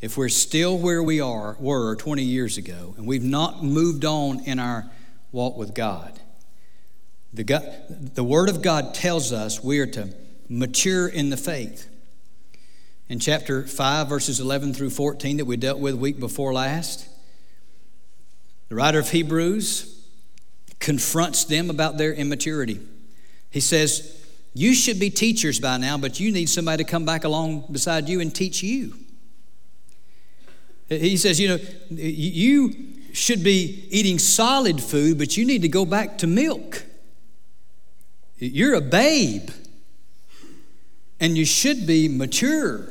If 0.00 0.16
we're 0.16 0.28
still 0.28 0.78
where 0.78 1.02
we 1.02 1.20
are 1.20 1.56
were 1.58 1.96
20 1.96 2.22
years 2.22 2.56
ago 2.56 2.94
and 2.96 3.06
we've 3.06 3.24
not 3.24 3.64
moved 3.64 4.04
on 4.04 4.40
in 4.44 4.58
our 4.58 4.88
walk 5.32 5.56
with 5.56 5.74
God, 5.74 6.20
the, 7.32 7.44
God, 7.44 8.14
the 8.14 8.22
Word 8.24 8.48
of 8.48 8.62
God 8.62 8.94
tells 8.94 9.32
us 9.32 9.62
we 9.62 9.80
are 9.80 9.86
to 9.86 10.14
mature 10.48 11.08
in 11.08 11.30
the 11.30 11.36
faith. 11.36 11.88
In 13.08 13.18
chapter 13.18 13.66
5, 13.66 14.08
verses 14.08 14.38
11 14.38 14.74
through 14.74 14.90
14 14.90 15.38
that 15.38 15.44
we 15.46 15.56
dealt 15.56 15.78
with 15.80 15.94
week 15.94 16.20
before 16.20 16.52
last, 16.52 17.08
the 18.68 18.74
writer 18.74 18.98
of 18.98 19.10
Hebrews 19.10 20.06
confronts 20.78 21.44
them 21.44 21.70
about 21.70 21.98
their 21.98 22.12
immaturity. 22.12 22.80
He 23.50 23.60
says, 23.60 24.24
You 24.54 24.74
should 24.74 25.00
be 25.00 25.10
teachers 25.10 25.58
by 25.58 25.78
now, 25.78 25.98
but 25.98 26.20
you 26.20 26.30
need 26.30 26.48
somebody 26.48 26.84
to 26.84 26.90
come 26.90 27.04
back 27.04 27.24
along 27.24 27.64
beside 27.72 28.08
you 28.08 28.20
and 28.20 28.32
teach 28.32 28.62
you. 28.62 28.94
He 30.88 31.16
says, 31.16 31.38
You 31.38 31.48
know, 31.48 31.58
you 31.90 32.74
should 33.12 33.42
be 33.42 33.86
eating 33.90 34.18
solid 34.18 34.82
food, 34.82 35.18
but 35.18 35.36
you 35.36 35.44
need 35.44 35.62
to 35.62 35.68
go 35.68 35.84
back 35.84 36.18
to 36.18 36.26
milk. 36.26 36.84
You're 38.38 38.74
a 38.74 38.80
babe, 38.80 39.50
and 41.18 41.36
you 41.36 41.44
should 41.44 41.86
be 41.86 42.08
mature. 42.08 42.86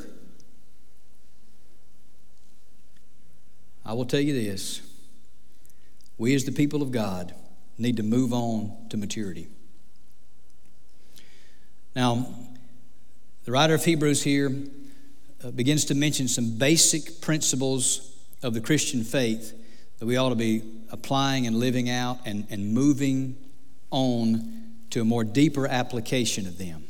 I 3.84 3.94
will 3.94 4.04
tell 4.04 4.20
you 4.20 4.34
this 4.34 4.82
we, 6.18 6.34
as 6.34 6.44
the 6.44 6.52
people 6.52 6.82
of 6.82 6.92
God, 6.92 7.34
need 7.78 7.96
to 7.96 8.02
move 8.02 8.32
on 8.32 8.76
to 8.90 8.96
maturity. 8.96 9.48
Now, 11.96 12.26
the 13.44 13.52
writer 13.52 13.74
of 13.74 13.84
Hebrews 13.84 14.22
here 14.22 14.50
Uh, 15.42 15.52
begins 15.52 15.84
to 15.84 15.94
mention 15.94 16.26
some 16.26 16.50
basic 16.50 17.20
principles 17.20 18.16
of 18.42 18.54
the 18.54 18.60
Christian 18.60 19.04
faith 19.04 19.54
that 19.98 20.06
we 20.06 20.16
ought 20.16 20.30
to 20.30 20.34
be 20.34 20.62
applying 20.90 21.46
and 21.46 21.60
living 21.60 21.88
out 21.88 22.18
and, 22.26 22.44
and 22.50 22.72
moving 22.72 23.36
on 23.90 24.74
to 24.90 25.00
a 25.00 25.04
more 25.04 25.22
deeper 25.22 25.66
application 25.66 26.46
of 26.46 26.58
them. 26.58 26.84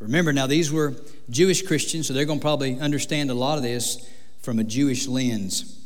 Remember, 0.00 0.32
now 0.32 0.46
these 0.46 0.72
were 0.72 0.94
Jewish 1.30 1.62
Christians, 1.62 2.08
so 2.08 2.12
they're 2.12 2.24
going 2.24 2.40
to 2.40 2.42
probably 2.42 2.78
understand 2.78 3.30
a 3.30 3.34
lot 3.34 3.56
of 3.56 3.62
this 3.62 4.06
from 4.42 4.58
a 4.58 4.64
Jewish 4.64 5.06
lens. 5.06 5.78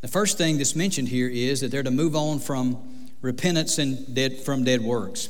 The 0.00 0.08
first 0.08 0.38
thing 0.38 0.56
that's 0.58 0.76
mentioned 0.76 1.08
here 1.08 1.28
is 1.28 1.60
that 1.60 1.70
they're 1.70 1.82
to 1.82 1.90
move 1.90 2.16
on 2.16 2.38
from 2.38 3.10
repentance 3.20 3.78
and 3.78 4.14
dead, 4.14 4.38
from 4.38 4.64
dead 4.64 4.80
works. 4.80 5.28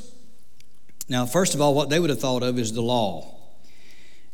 Now, 1.09 1.25
first 1.25 1.55
of 1.55 1.61
all, 1.61 1.73
what 1.73 1.89
they 1.89 1.99
would 1.99 2.09
have 2.09 2.19
thought 2.19 2.43
of 2.43 2.57
is 2.57 2.71
the 2.71 2.81
law. 2.81 3.32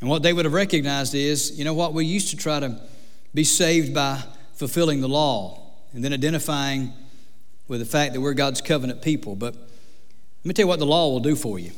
And 0.01 0.09
what 0.09 0.23
they 0.23 0.33
would 0.33 0.45
have 0.45 0.53
recognized 0.53 1.13
is, 1.13 1.57
you 1.57 1.65
know 1.65 1.73
what, 1.73 1.93
we 1.93 2.05
used 2.05 2.29
to 2.29 2.37
try 2.37 2.59
to 2.59 2.79
be 3.33 3.43
saved 3.43 3.93
by 3.93 4.23
fulfilling 4.53 5.01
the 5.01 5.09
law 5.09 5.61
and 5.93 6.03
then 6.03 6.13
identifying 6.13 6.93
with 7.67 7.79
the 7.79 7.85
fact 7.85 8.13
that 8.13 8.21
we're 8.21 8.33
God's 8.33 8.61
covenant 8.61 9.01
people. 9.01 9.35
But 9.35 9.55
let 9.55 10.45
me 10.45 10.53
tell 10.53 10.63
you 10.63 10.67
what 10.67 10.79
the 10.79 10.85
law 10.85 11.09
will 11.09 11.19
do 11.19 11.35
for 11.35 11.59
you. 11.59 11.71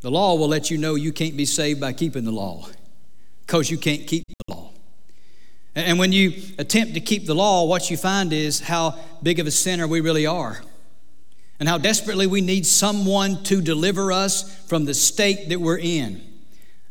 The 0.00 0.10
law 0.10 0.34
will 0.34 0.48
let 0.48 0.70
you 0.70 0.78
know 0.78 0.96
you 0.96 1.12
can't 1.12 1.36
be 1.36 1.44
saved 1.44 1.80
by 1.80 1.92
keeping 1.92 2.24
the 2.24 2.32
law 2.32 2.68
because 3.46 3.70
you 3.70 3.78
can't 3.78 4.06
keep 4.06 4.24
the 4.26 4.54
law. 4.54 4.70
And 5.74 5.98
when 5.98 6.12
you 6.12 6.32
attempt 6.58 6.94
to 6.94 7.00
keep 7.00 7.26
the 7.26 7.34
law, 7.34 7.64
what 7.64 7.90
you 7.90 7.96
find 7.96 8.32
is 8.32 8.60
how 8.60 8.98
big 9.22 9.38
of 9.38 9.46
a 9.46 9.50
sinner 9.50 9.86
we 9.86 10.00
really 10.00 10.26
are 10.26 10.60
and 11.60 11.68
how 11.68 11.78
desperately 11.78 12.26
we 12.26 12.40
need 12.40 12.66
someone 12.66 13.42
to 13.44 13.62
deliver 13.62 14.10
us 14.10 14.66
from 14.66 14.84
the 14.84 14.94
state 14.94 15.48
that 15.48 15.60
we're 15.60 15.78
in. 15.78 16.31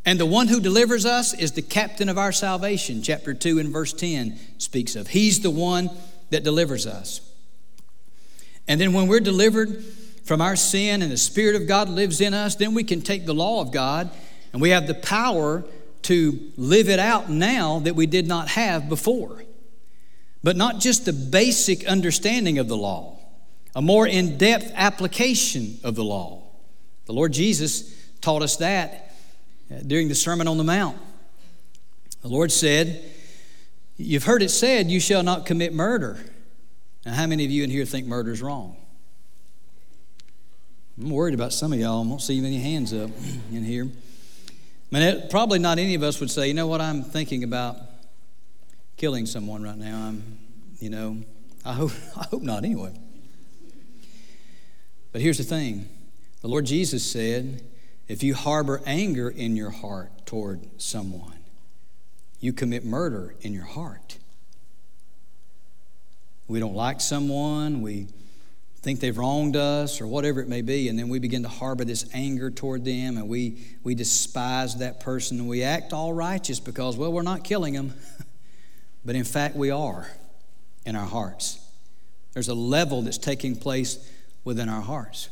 And 0.04 0.18
the 0.18 0.26
one 0.26 0.48
who 0.48 0.60
delivers 0.60 1.06
us 1.06 1.32
is 1.32 1.52
the 1.52 1.62
captain 1.62 2.08
of 2.08 2.18
our 2.18 2.32
salvation. 2.32 3.02
Chapter 3.02 3.34
2 3.34 3.58
and 3.60 3.68
verse 3.68 3.92
10 3.92 4.38
speaks 4.58 4.96
of. 4.96 5.08
He's 5.08 5.40
the 5.40 5.50
one 5.50 5.90
that 6.30 6.42
delivers 6.42 6.86
us. 6.86 7.20
And 8.66 8.80
then 8.80 8.92
when 8.92 9.06
we're 9.06 9.20
delivered 9.20 9.84
from 10.24 10.40
our 10.40 10.56
sin 10.56 11.02
and 11.02 11.10
the 11.10 11.16
Spirit 11.16 11.54
of 11.54 11.68
God 11.68 11.88
lives 11.88 12.20
in 12.20 12.34
us, 12.34 12.56
then 12.56 12.74
we 12.74 12.84
can 12.84 13.00
take 13.00 13.26
the 13.26 13.34
law 13.34 13.60
of 13.60 13.70
God 13.70 14.10
and 14.52 14.60
we 14.60 14.70
have 14.70 14.86
the 14.86 14.94
power 14.94 15.64
to 16.02 16.52
live 16.56 16.88
it 16.88 16.98
out 16.98 17.30
now 17.30 17.78
that 17.80 17.94
we 17.94 18.06
did 18.06 18.26
not 18.26 18.48
have 18.48 18.88
before. 18.88 19.44
But 20.42 20.56
not 20.56 20.80
just 20.80 21.04
the 21.04 21.12
basic 21.12 21.86
understanding 21.86 22.58
of 22.58 22.66
the 22.66 22.76
law, 22.76 23.18
a 23.76 23.82
more 23.82 24.06
in 24.06 24.36
depth 24.36 24.72
application 24.74 25.78
of 25.84 25.94
the 25.94 26.04
law. 26.04 26.42
The 27.06 27.12
Lord 27.12 27.32
Jesus 27.32 27.94
taught 28.20 28.42
us 28.42 28.56
that 28.56 29.11
during 29.86 30.08
the 30.08 30.14
Sermon 30.14 30.48
on 30.48 30.58
the 30.58 30.64
Mount. 30.64 30.96
The 32.22 32.28
Lord 32.28 32.52
said, 32.52 33.02
You've 33.96 34.24
heard 34.24 34.42
it 34.42 34.50
said, 34.50 34.90
You 34.90 35.00
shall 35.00 35.22
not 35.22 35.46
commit 35.46 35.72
murder. 35.72 36.18
Now, 37.04 37.14
how 37.14 37.26
many 37.26 37.44
of 37.44 37.50
you 37.50 37.64
in 37.64 37.70
here 37.70 37.84
think 37.84 38.06
murder 38.06 38.32
is 38.32 38.42
wrong? 38.42 38.76
I'm 41.00 41.10
worried 41.10 41.34
about 41.34 41.52
some 41.52 41.72
of 41.72 41.78
y'all. 41.78 42.04
I 42.04 42.06
won't 42.06 42.22
see 42.22 42.38
any 42.38 42.58
hands 42.58 42.92
up 42.92 43.10
in 43.52 43.64
here. 43.64 43.84
I 43.84 44.98
mean, 44.98 45.02
it, 45.02 45.30
probably 45.30 45.58
not 45.58 45.78
any 45.78 45.94
of 45.94 46.02
us 46.02 46.20
would 46.20 46.30
say, 46.30 46.48
you 46.48 46.54
know 46.54 46.66
what, 46.66 46.80
I'm 46.80 47.02
thinking 47.02 47.44
about 47.44 47.76
killing 48.96 49.26
someone 49.26 49.62
right 49.62 49.76
now. 49.76 50.08
I'm, 50.08 50.38
you 50.78 50.90
know, 50.90 51.18
I 51.64 51.72
hope, 51.72 51.92
I 52.16 52.24
hope 52.30 52.42
not 52.42 52.64
anyway. 52.64 52.92
But 55.12 55.20
here's 55.20 55.38
the 55.38 55.44
thing 55.44 55.88
the 56.40 56.48
Lord 56.48 56.66
Jesus 56.66 57.04
said, 57.04 57.62
if 58.12 58.22
you 58.22 58.34
harbor 58.34 58.82
anger 58.84 59.30
in 59.30 59.56
your 59.56 59.70
heart 59.70 60.26
toward 60.26 60.60
someone, 60.76 61.38
you 62.40 62.52
commit 62.52 62.84
murder 62.84 63.34
in 63.40 63.54
your 63.54 63.64
heart. 63.64 64.18
We 66.46 66.60
don't 66.60 66.74
like 66.74 67.00
someone, 67.00 67.80
we 67.80 68.08
think 68.82 69.00
they've 69.00 69.16
wronged 69.16 69.56
us 69.56 69.98
or 69.98 70.06
whatever 70.06 70.42
it 70.42 70.48
may 70.48 70.60
be, 70.60 70.90
and 70.90 70.98
then 70.98 71.08
we 71.08 71.20
begin 71.20 71.42
to 71.44 71.48
harbor 71.48 71.86
this 71.86 72.04
anger 72.12 72.50
toward 72.50 72.84
them 72.84 73.16
and 73.16 73.30
we, 73.30 73.64
we 73.82 73.94
despise 73.94 74.76
that 74.76 75.00
person 75.00 75.38
and 75.38 75.48
we 75.48 75.62
act 75.62 75.94
all 75.94 76.12
righteous 76.12 76.60
because, 76.60 76.98
well, 76.98 77.10
we're 77.10 77.22
not 77.22 77.44
killing 77.44 77.72
them, 77.72 77.94
but 79.06 79.16
in 79.16 79.24
fact, 79.24 79.56
we 79.56 79.70
are 79.70 80.06
in 80.84 80.96
our 80.96 81.06
hearts. 81.06 81.66
There's 82.34 82.48
a 82.48 82.54
level 82.54 83.00
that's 83.00 83.16
taking 83.16 83.56
place 83.56 84.06
within 84.44 84.68
our 84.68 84.82
hearts. 84.82 85.30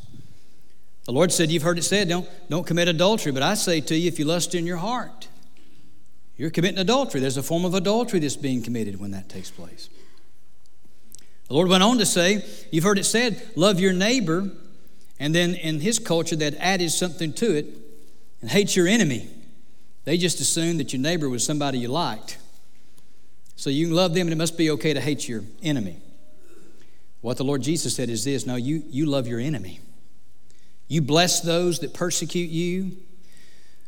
The 1.11 1.15
Lord 1.15 1.33
said, 1.33 1.51
You've 1.51 1.65
heard 1.65 1.77
it 1.77 1.83
said, 1.83 2.09
don't, 2.09 2.29
don't 2.49 2.65
commit 2.65 2.87
adultery, 2.87 3.33
but 3.33 3.43
I 3.43 3.55
say 3.55 3.81
to 3.81 3.97
you, 3.97 4.07
if 4.07 4.21
you 4.21 4.25
lust 4.25 4.55
in 4.55 4.65
your 4.65 4.77
heart, 4.77 5.27
you're 6.37 6.51
committing 6.51 6.79
adultery. 6.79 7.21
There's 7.21 7.37
a 7.37 7.43
form 7.43 7.65
of 7.65 7.75
adultery 7.75 8.21
that's 8.21 8.37
being 8.37 8.63
committed 8.63 9.01
when 9.01 9.11
that 9.11 9.29
takes 9.29 9.51
place. 9.51 9.91
The 11.49 11.55
Lord 11.55 11.69
went 11.69 11.83
on 11.83 11.99
to 11.99 12.07
say, 12.07 12.45
You've 12.71 12.85
heard 12.85 12.97
it 12.97 13.03
said, 13.03 13.43
love 13.57 13.81
your 13.81 13.93
neighbor. 13.93 14.53
And 15.19 15.35
then 15.35 15.57
in 15.57 15.81
his 15.81 15.99
culture, 15.99 16.37
they'd 16.37 16.55
added 16.61 16.93
something 16.93 17.33
to 17.33 17.57
it 17.57 17.67
and 18.41 18.49
hate 18.49 18.77
your 18.77 18.87
enemy. 18.87 19.29
They 20.05 20.17
just 20.17 20.39
assumed 20.39 20.79
that 20.79 20.93
your 20.93 21.03
neighbor 21.03 21.29
was 21.29 21.45
somebody 21.45 21.79
you 21.79 21.89
liked. 21.89 22.39
So 23.57 23.69
you 23.69 23.87
can 23.87 23.97
love 23.97 24.15
them, 24.15 24.29
and 24.29 24.33
it 24.33 24.39
must 24.39 24.57
be 24.57 24.71
okay 24.71 24.95
to 24.95 25.01
hate 25.01 25.29
your 25.29 25.43
enemy. 25.61 25.97
What 27.21 27.37
the 27.37 27.45
Lord 27.45 27.63
Jesus 27.63 27.97
said 27.97 28.11
is 28.11 28.25
this 28.25 28.47
no, 28.47 28.55
you, 28.55 28.85
you 28.89 29.07
love 29.07 29.27
your 29.27 29.41
enemy. 29.41 29.81
You 30.91 31.01
bless 31.01 31.41
those 31.41 31.79
that 31.79 31.95
persecute 31.95 32.51
you. 32.51 32.97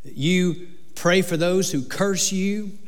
You 0.05 0.69
pray 0.95 1.21
for 1.21 1.37
those 1.37 1.73
who 1.73 1.83
curse 1.83 2.31
you. 2.31 2.79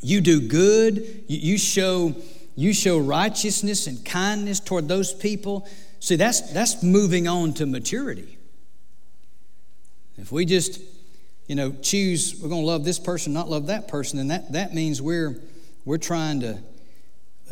You 0.00 0.20
do 0.20 0.40
good. 0.40 1.22
You, 1.28 1.56
show 1.56 2.16
you 2.56 2.72
show 2.72 2.98
righteousness 2.98 3.86
and 3.86 4.04
kindness 4.04 4.58
toward 4.58 4.88
those 4.88 5.14
people. 5.14 5.68
See, 6.00 6.16
that's, 6.16 6.52
that's 6.52 6.82
moving 6.82 7.28
on 7.28 7.54
to 7.54 7.66
maturity. 7.66 8.38
If 10.16 10.32
we 10.32 10.44
just, 10.44 10.80
you 11.46 11.54
know, 11.54 11.70
choose, 11.80 12.40
we're 12.42 12.48
going 12.48 12.62
to 12.62 12.66
love 12.66 12.84
this 12.84 12.98
person, 12.98 13.32
not 13.32 13.48
love 13.48 13.68
that 13.68 13.86
person, 13.86 14.18
then 14.18 14.26
that, 14.28 14.52
that 14.52 14.74
means 14.74 15.00
we're, 15.00 15.40
we're, 15.84 15.98
trying 15.98 16.40
to, 16.40 16.58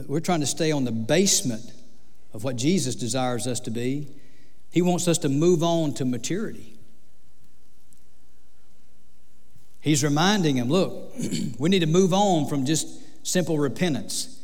we're 0.09 0.19
trying 0.19 0.41
to 0.41 0.47
stay 0.47 0.73
on 0.73 0.85
the 0.85 0.91
basement 0.91 1.73
of 2.35 2.43
what 2.43 2.57
Jesus 2.57 2.97
desires 2.97 3.47
us 3.47 3.61
to 3.61 3.71
be. 3.71 4.09
He 4.71 4.83
wants 4.83 5.09
us 5.09 5.19
to 5.19 5.29
move 5.29 5.63
on 5.63 5.95
to 5.95 6.05
maturity. 6.05 6.77
He's 9.81 10.03
reminding 10.03 10.57
him, 10.57 10.69
look, 10.69 11.15
we 11.59 11.69
need 11.69 11.81
to 11.81 11.87
move 11.87 12.13
on 12.13 12.49
from 12.49 12.67
just 12.67 12.89
simple 13.27 13.59
repentance 13.59 14.41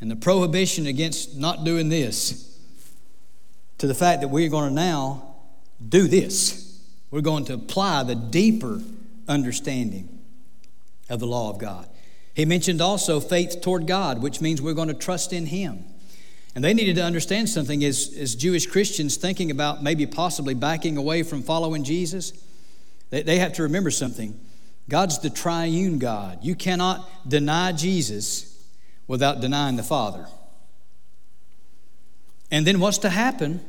and 0.00 0.10
the 0.10 0.16
prohibition 0.16 0.86
against 0.86 1.36
not 1.36 1.64
doing 1.64 1.88
this 1.88 2.58
to 3.78 3.86
the 3.86 3.94
fact 3.94 4.22
that 4.22 4.28
we're 4.28 4.48
going 4.48 4.68
to 4.70 4.74
now 4.74 5.36
do 5.86 6.08
this. 6.08 6.80
We're 7.10 7.20
going 7.20 7.44
to 7.46 7.54
apply 7.54 8.02
the 8.02 8.14
deeper 8.14 8.80
understanding 9.28 10.20
of 11.08 11.20
the 11.20 11.26
law 11.26 11.50
of 11.50 11.58
God. 11.58 11.88
He 12.34 12.44
mentioned 12.44 12.80
also 12.80 13.20
faith 13.20 13.60
toward 13.62 13.86
God, 13.86 14.22
which 14.22 14.40
means 14.40 14.60
we're 14.60 14.74
going 14.74 14.88
to 14.88 14.94
trust 14.94 15.32
in 15.32 15.46
Him. 15.46 15.84
And 16.56 16.64
they 16.64 16.72
needed 16.72 16.96
to 16.96 17.02
understand 17.02 17.50
something 17.50 17.84
as, 17.84 18.16
as 18.18 18.34
Jewish 18.34 18.66
Christians 18.66 19.16
thinking 19.16 19.50
about 19.50 19.82
maybe 19.82 20.06
possibly 20.06 20.54
backing 20.54 20.96
away 20.96 21.22
from 21.22 21.42
following 21.42 21.84
Jesus. 21.84 22.32
They, 23.10 23.20
they 23.22 23.38
have 23.40 23.52
to 23.54 23.64
remember 23.64 23.90
something 23.90 24.40
God's 24.88 25.18
the 25.18 25.28
triune 25.28 25.98
God. 25.98 26.38
You 26.40 26.54
cannot 26.54 27.28
deny 27.28 27.72
Jesus 27.72 28.58
without 29.06 29.42
denying 29.42 29.76
the 29.76 29.82
Father. 29.82 30.26
And 32.50 32.66
then 32.66 32.80
what's 32.80 32.98
to 32.98 33.10
happen 33.10 33.60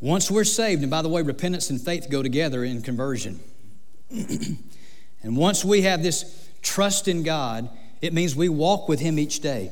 once 0.00 0.32
we're 0.32 0.42
saved? 0.42 0.82
And 0.82 0.90
by 0.90 1.00
the 1.02 1.08
way, 1.08 1.22
repentance 1.22 1.70
and 1.70 1.80
faith 1.80 2.08
go 2.10 2.24
together 2.24 2.64
in 2.64 2.82
conversion. 2.82 3.38
and 4.10 5.36
once 5.36 5.64
we 5.64 5.82
have 5.82 6.02
this 6.02 6.48
trust 6.60 7.06
in 7.06 7.22
God, 7.22 7.70
it 8.00 8.12
means 8.12 8.34
we 8.34 8.48
walk 8.48 8.88
with 8.88 8.98
Him 8.98 9.16
each 9.16 9.38
day. 9.38 9.70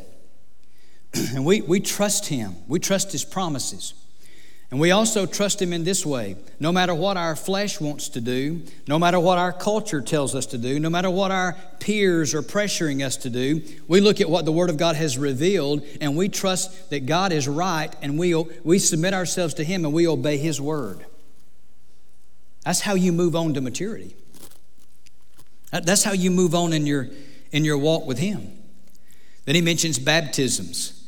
and 1.35 1.45
we, 1.45 1.61
we 1.61 1.81
trust 1.81 2.27
Him, 2.27 2.55
we 2.69 2.79
trust 2.79 3.13
His 3.13 3.25
promises. 3.25 3.95
And 4.71 4.79
we 4.79 4.93
also 4.93 5.27
trust 5.27 5.61
Him 5.61 5.73
in 5.73 5.83
this 5.83 6.07
way 6.07 6.37
no 6.61 6.71
matter 6.71 6.95
what 6.95 7.17
our 7.17 7.35
flesh 7.35 7.81
wants 7.81 8.09
to 8.11 8.21
do, 8.21 8.63
no 8.87 8.99
matter 8.99 9.19
what 9.19 9.37
our 9.37 9.53
culture 9.53 10.01
tells 10.01 10.35
us 10.35 10.47
to 10.47 10.59
do, 10.59 10.79
no 10.79 10.89
matter 10.89 11.11
what 11.11 11.33
our 11.33 11.57
peers 11.81 12.35
are 12.35 12.43
pressuring 12.43 13.05
us 13.05 13.17
to 13.19 13.31
do, 13.31 13.63
we 13.89 14.01
look 14.01 14.21
at 14.21 14.31
what 14.31 14.45
the 14.45 14.53
Word 14.53 14.71
of 14.71 14.77
God 14.77 14.95
has 14.95 15.19
revealed 15.19 15.83
and 16.01 16.17
we 16.17 16.29
trust 16.29 16.91
that 16.91 17.07
God 17.07 17.33
is 17.33 17.49
right 17.49 17.95
and 18.01 18.17
we, 18.17 18.35
we 18.63 18.79
submit 18.79 19.13
ourselves 19.13 19.55
to 19.55 19.65
Him 19.65 19.85
and 19.85 19.93
we 19.93 20.07
obey 20.07 20.37
His 20.37 20.61
Word. 20.61 21.05
That's 22.65 22.81
how 22.81 22.95
you 22.95 23.11
move 23.11 23.35
on 23.35 23.55
to 23.55 23.61
maturity. 23.61 24.15
That's 25.73 26.05
how 26.05 26.13
you 26.13 26.31
move 26.31 26.55
on 26.55 26.73
in 26.73 26.87
your, 26.87 27.09
in 27.51 27.65
your 27.65 27.79
walk 27.79 28.07
with 28.07 28.19
Him. 28.19 28.53
Then 29.47 29.57
He 29.57 29.63
mentions 29.63 29.99
baptisms. 29.99 31.00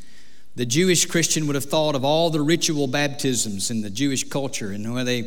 The 0.55 0.67
Jewish 0.67 1.07
Christian 1.07 1.47
would 1.47 1.55
have 1.55 1.65
thought 1.65 1.95
of 1.95 2.05
all 2.05 2.29
the 2.29 2.43
ritual 2.43 2.87
baptisms 2.87 3.71
in 3.71 3.81
the 3.81 3.91
Jewish 3.91 4.29
culture 4.29 4.71
and 4.71 4.93
where 4.93 5.05
they, 5.05 5.23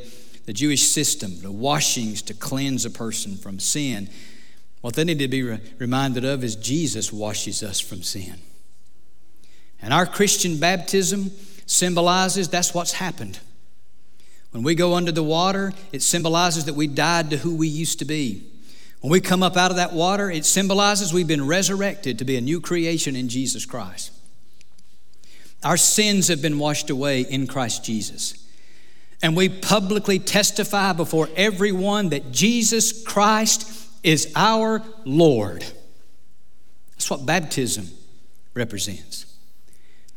the 0.46 0.54
Jewish 0.54 0.88
system, 0.88 1.42
the 1.42 1.52
washings 1.52 2.22
to 2.24 2.34
cleanse 2.36 2.86
a 2.86 2.92
person 2.92 3.36
from 3.36 3.60
sin. 3.60 4.10
What 4.82 4.94
they 4.96 5.04
need 5.04 5.20
to 5.20 5.28
be 5.28 5.42
re- 5.42 5.60
reminded 5.80 6.26
of 6.26 6.44
is 6.44 6.56
Jesus 6.56 7.12
washes 7.12 7.64
us 7.64 7.80
from 7.80 8.04
sin. 8.04 8.36
And 9.82 9.94
our 9.94 10.06
Christian 10.06 10.60
baptism 10.60 11.32
symbolizes 11.66 12.50
that's 12.50 12.76
what's 12.76 12.94
happened. 12.94 13.40
When 14.52 14.62
we 14.62 14.76
go 14.76 14.94
under 14.94 15.12
the 15.12 15.24
water, 15.24 15.74
it 15.92 16.04
symbolizes 16.04 16.66
that 16.66 16.76
we 16.76 16.86
died 16.88 17.32
to 17.32 17.38
who 17.38 17.56
we 17.56 17.68
used 17.68 17.98
to 18.00 18.06
be. 18.06 18.44
When 19.02 19.12
we 19.12 19.22
come 19.22 19.44
up 19.44 19.58
out 19.58 19.72
of 19.72 19.78
that 19.78 19.92
water, 19.92 20.30
it 20.30 20.46
symbolizes 20.46 21.12
we've 21.12 21.28
been 21.28 21.46
resurrected 21.46 22.20
to 22.20 22.26
be 22.26 22.38
a 22.38 22.42
new 22.42 22.62
creation 22.62 23.16
in 23.16 23.28
Jesus 23.28 23.66
Christ. 23.66 24.12
Our 25.66 25.78
sins 25.78 26.28
have 26.28 26.44
been 26.44 26.60
washed 26.60 26.92
away 26.92 27.22
in 27.22 27.48
Christ 27.48 27.84
Jesus. 27.84 28.36
And 29.24 29.36
we 29.36 29.50
publicly 29.50 30.20
testify 30.20 30.94
before 30.94 31.28
everyone 31.36 32.10
that 32.10 32.32
Jesus 32.32 33.04
Christ 33.04 33.90
is 34.04 34.32
our 34.36 34.84
Lord. 35.06 35.66
That's 36.92 37.10
what 37.10 37.26
baptism 37.26 37.88
represents. 38.54 39.26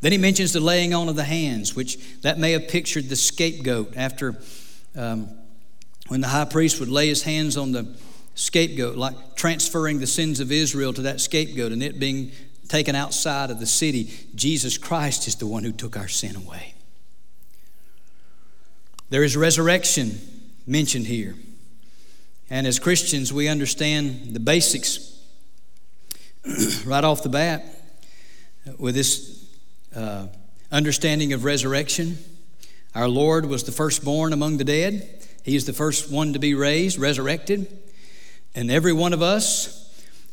Then 0.01 0.11
he 0.11 0.19
mentions 0.19 0.53
the 0.53 0.59
laying 0.59 0.93
on 0.93 1.09
of 1.09 1.15
the 1.15 1.23
hands, 1.23 1.75
which 1.75 1.97
that 2.21 2.37
may 2.37 2.51
have 2.51 2.67
pictured 2.67 3.09
the 3.09 3.15
scapegoat 3.15 3.97
after 3.97 4.39
um, 4.95 5.29
when 6.09 6.21
the 6.21 6.27
high 6.27 6.45
priest 6.45 6.79
would 6.79 6.89
lay 6.89 7.07
his 7.07 7.23
hands 7.23 7.57
on 7.57 7.71
the 7.71 7.97
scapegoat, 8.35 8.97
like 8.97 9.35
transferring 9.35 9.99
the 9.99 10.07
sins 10.07 10.39
of 10.39 10.51
Israel 10.51 10.93
to 10.93 11.01
that 11.01 11.19
scapegoat 11.19 11.71
and 11.71 11.81
it 11.81 11.99
being 11.99 12.31
taken 12.69 12.95
outside 12.95 13.49
of 13.49 13.59
the 13.59 13.65
city, 13.65 14.13
Jesus 14.35 14.77
Christ 14.77 15.27
is 15.27 15.35
the 15.35 15.47
one 15.47 15.63
who 15.63 15.71
took 15.71 15.97
our 15.97 16.07
sin 16.07 16.35
away. 16.35 16.75
There 19.09 19.23
is 19.23 19.35
resurrection 19.35 20.19
mentioned 20.67 21.07
here. 21.07 21.35
And 22.49 22.65
as 22.65 22.79
Christians, 22.79 23.33
we 23.33 23.47
understand 23.47 24.33
the 24.33 24.39
basics 24.39 25.19
right 26.85 27.03
off 27.03 27.23
the 27.23 27.29
bat 27.29 27.65
with 28.77 28.95
this 28.95 29.45
uh, 29.95 30.27
understanding 30.71 31.33
of 31.33 31.43
resurrection. 31.43 32.17
Our 32.95 33.07
Lord 33.07 33.45
was 33.45 33.63
the 33.63 33.71
firstborn 33.71 34.31
among 34.33 34.57
the 34.57 34.63
dead, 34.63 35.07
He 35.43 35.55
is 35.55 35.65
the 35.65 35.73
first 35.73 36.11
one 36.11 36.33
to 36.33 36.39
be 36.39 36.53
raised, 36.53 36.97
resurrected. 36.99 37.67
And 38.55 38.71
every 38.71 38.93
one 38.93 39.13
of 39.13 39.21
us 39.21 39.78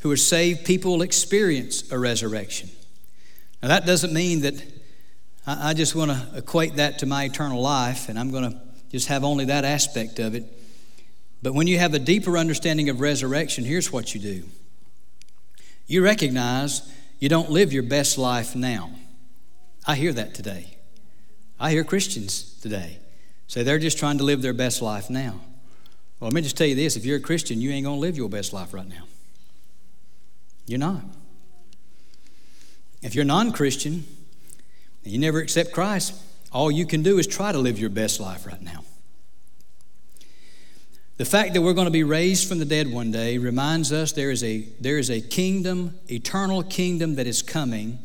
who 0.01 0.11
are 0.11 0.17
saved 0.17 0.65
people 0.65 1.03
experience 1.03 1.91
a 1.91 1.99
resurrection. 1.99 2.71
Now, 3.63 3.69
that 3.69 3.87
doesn't 3.87 4.13
mean 4.13 4.43
that 4.43 4.63
I, 5.47 5.71
I 5.71 5.75
just 5.75 5.95
want 5.95 6.11
to 6.11 6.39
equate 6.39 6.77
that 6.77 6.99
to 7.01 7.07
my 7.07 7.25
eternal 7.25 7.61
life 7.61 8.09
and 8.09 8.19
I'm 8.19 8.31
going 8.31 8.51
to 8.51 8.61
just 8.91 9.09
have 9.09 9.25
only 9.25 9.47
that 9.47 9.65
aspect 9.65 10.19
of 10.19 10.35
it. 10.35 10.45
But 11.43 11.55
when 11.55 11.67
you 11.67 11.79
have 11.79 11.95
a 11.95 11.99
deeper 11.99 12.39
understanding 12.39 12.89
of 12.89 13.01
resurrection, 13.01 13.65
here's 13.65 13.93
what 13.93 14.15
you 14.15 14.21
do 14.21 14.45
you 15.89 16.03
recognize 16.03 16.83
you 17.21 17.29
don't 17.29 17.51
live 17.51 17.73
your 17.73 17.85
best 17.85 18.19
life 18.19 18.57
now. 18.57 18.91
I 19.87 19.95
hear 19.95 20.13
that 20.13 20.35
today. 20.35 20.77
I 21.59 21.71
hear 21.71 21.85
Christians 21.85 22.59
today 22.61 22.99
say 23.47 23.63
they're 23.63 23.79
just 23.79 23.99
trying 23.99 24.19
to 24.19 24.25
live 24.25 24.43
their 24.43 24.53
best 24.53 24.83
life 24.83 25.09
now. 25.09 25.41
Well, 26.19 26.29
let 26.29 26.33
me 26.33 26.43
just 26.43 26.57
tell 26.57 26.67
you 26.67 26.75
this 26.75 26.97
if 26.97 27.05
you're 27.05 27.19
a 27.19 27.21
Christian, 27.21 27.61
you 27.61 27.71
ain't 27.71 27.85
going 27.85 27.97
to 27.97 28.01
live 28.01 28.17
your 28.17 28.29
best 28.29 28.53
life 28.53 28.75
right 28.75 28.89
now. 28.89 29.05
You're 30.67 30.79
not. 30.79 31.03
If 33.03 33.15
you're 33.15 33.25
non 33.25 33.53
Christian 33.53 34.05
you 35.07 35.19
never 35.19 35.39
accept 35.39 35.73
Christ, 35.73 36.15
all 36.53 36.71
you 36.71 36.85
can 36.85 37.03
do 37.03 37.19
is 37.19 37.27
try 37.27 37.53
to 37.53 37.59
live 37.59 37.79
your 37.79 37.91
best 37.91 38.19
life 38.19 38.45
right 38.47 38.61
now. 38.61 38.85
The 41.17 41.25
fact 41.25 41.55
that 41.55 41.63
we're 41.63 41.73
going 41.73 41.87
to 41.87 41.93
be 41.93 42.03
raised 42.03 42.49
from 42.49 42.59
the 42.59 42.65
dead 42.65 42.93
one 42.93 43.11
day 43.11 43.39
reminds 43.39 43.93
us 43.93 44.13
there 44.13 44.31
is 44.31 44.45
a, 44.45 44.67
there 44.81 44.99
is 44.99 45.09
a 45.09 45.21
kingdom, 45.21 45.99
eternal 46.09 46.63
kingdom 46.63 47.15
that 47.15 47.27
is 47.27 47.41
coming 47.41 47.99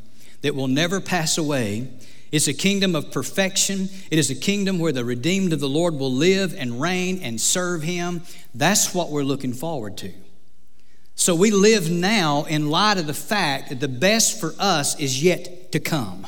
that 0.44 0.56
will 0.56 0.68
never 0.68 1.02
pass 1.02 1.38
away. 1.38 1.90
It's 2.32 2.48
a 2.48 2.54
kingdom 2.54 2.96
of 2.96 3.12
perfection. 3.12 3.90
It 4.10 4.18
is 4.18 4.30
a 4.30 4.36
kingdom 4.36 4.80
where 4.80 4.94
the 4.94 5.04
redeemed 5.04 5.52
of 5.52 5.60
the 5.60 5.68
Lord 5.68 5.96
will 5.96 6.14
live 6.14 6.56
and 6.58 6.80
reign 6.80 7.20
and 7.22 7.42
serve 7.42 7.82
Him. 7.82 8.22
That's 8.56 8.94
what 8.94 9.10
we're 9.10 9.24
looking 9.24 9.54
forward 9.54 9.98
to. 9.98 10.14
So 11.16 11.36
we 11.36 11.52
live 11.52 11.90
now 11.90 12.46
in 12.46 12.70
light 12.70 12.98
of 12.98 13.08
the 13.08 13.14
fact 13.14 13.70
that 13.70 13.80
the 13.80 13.88
best 13.88 14.40
for 14.40 14.54
us 14.58 15.00
is 15.00 15.24
yet 15.24 15.72
to 15.72 15.80
come. 15.80 16.26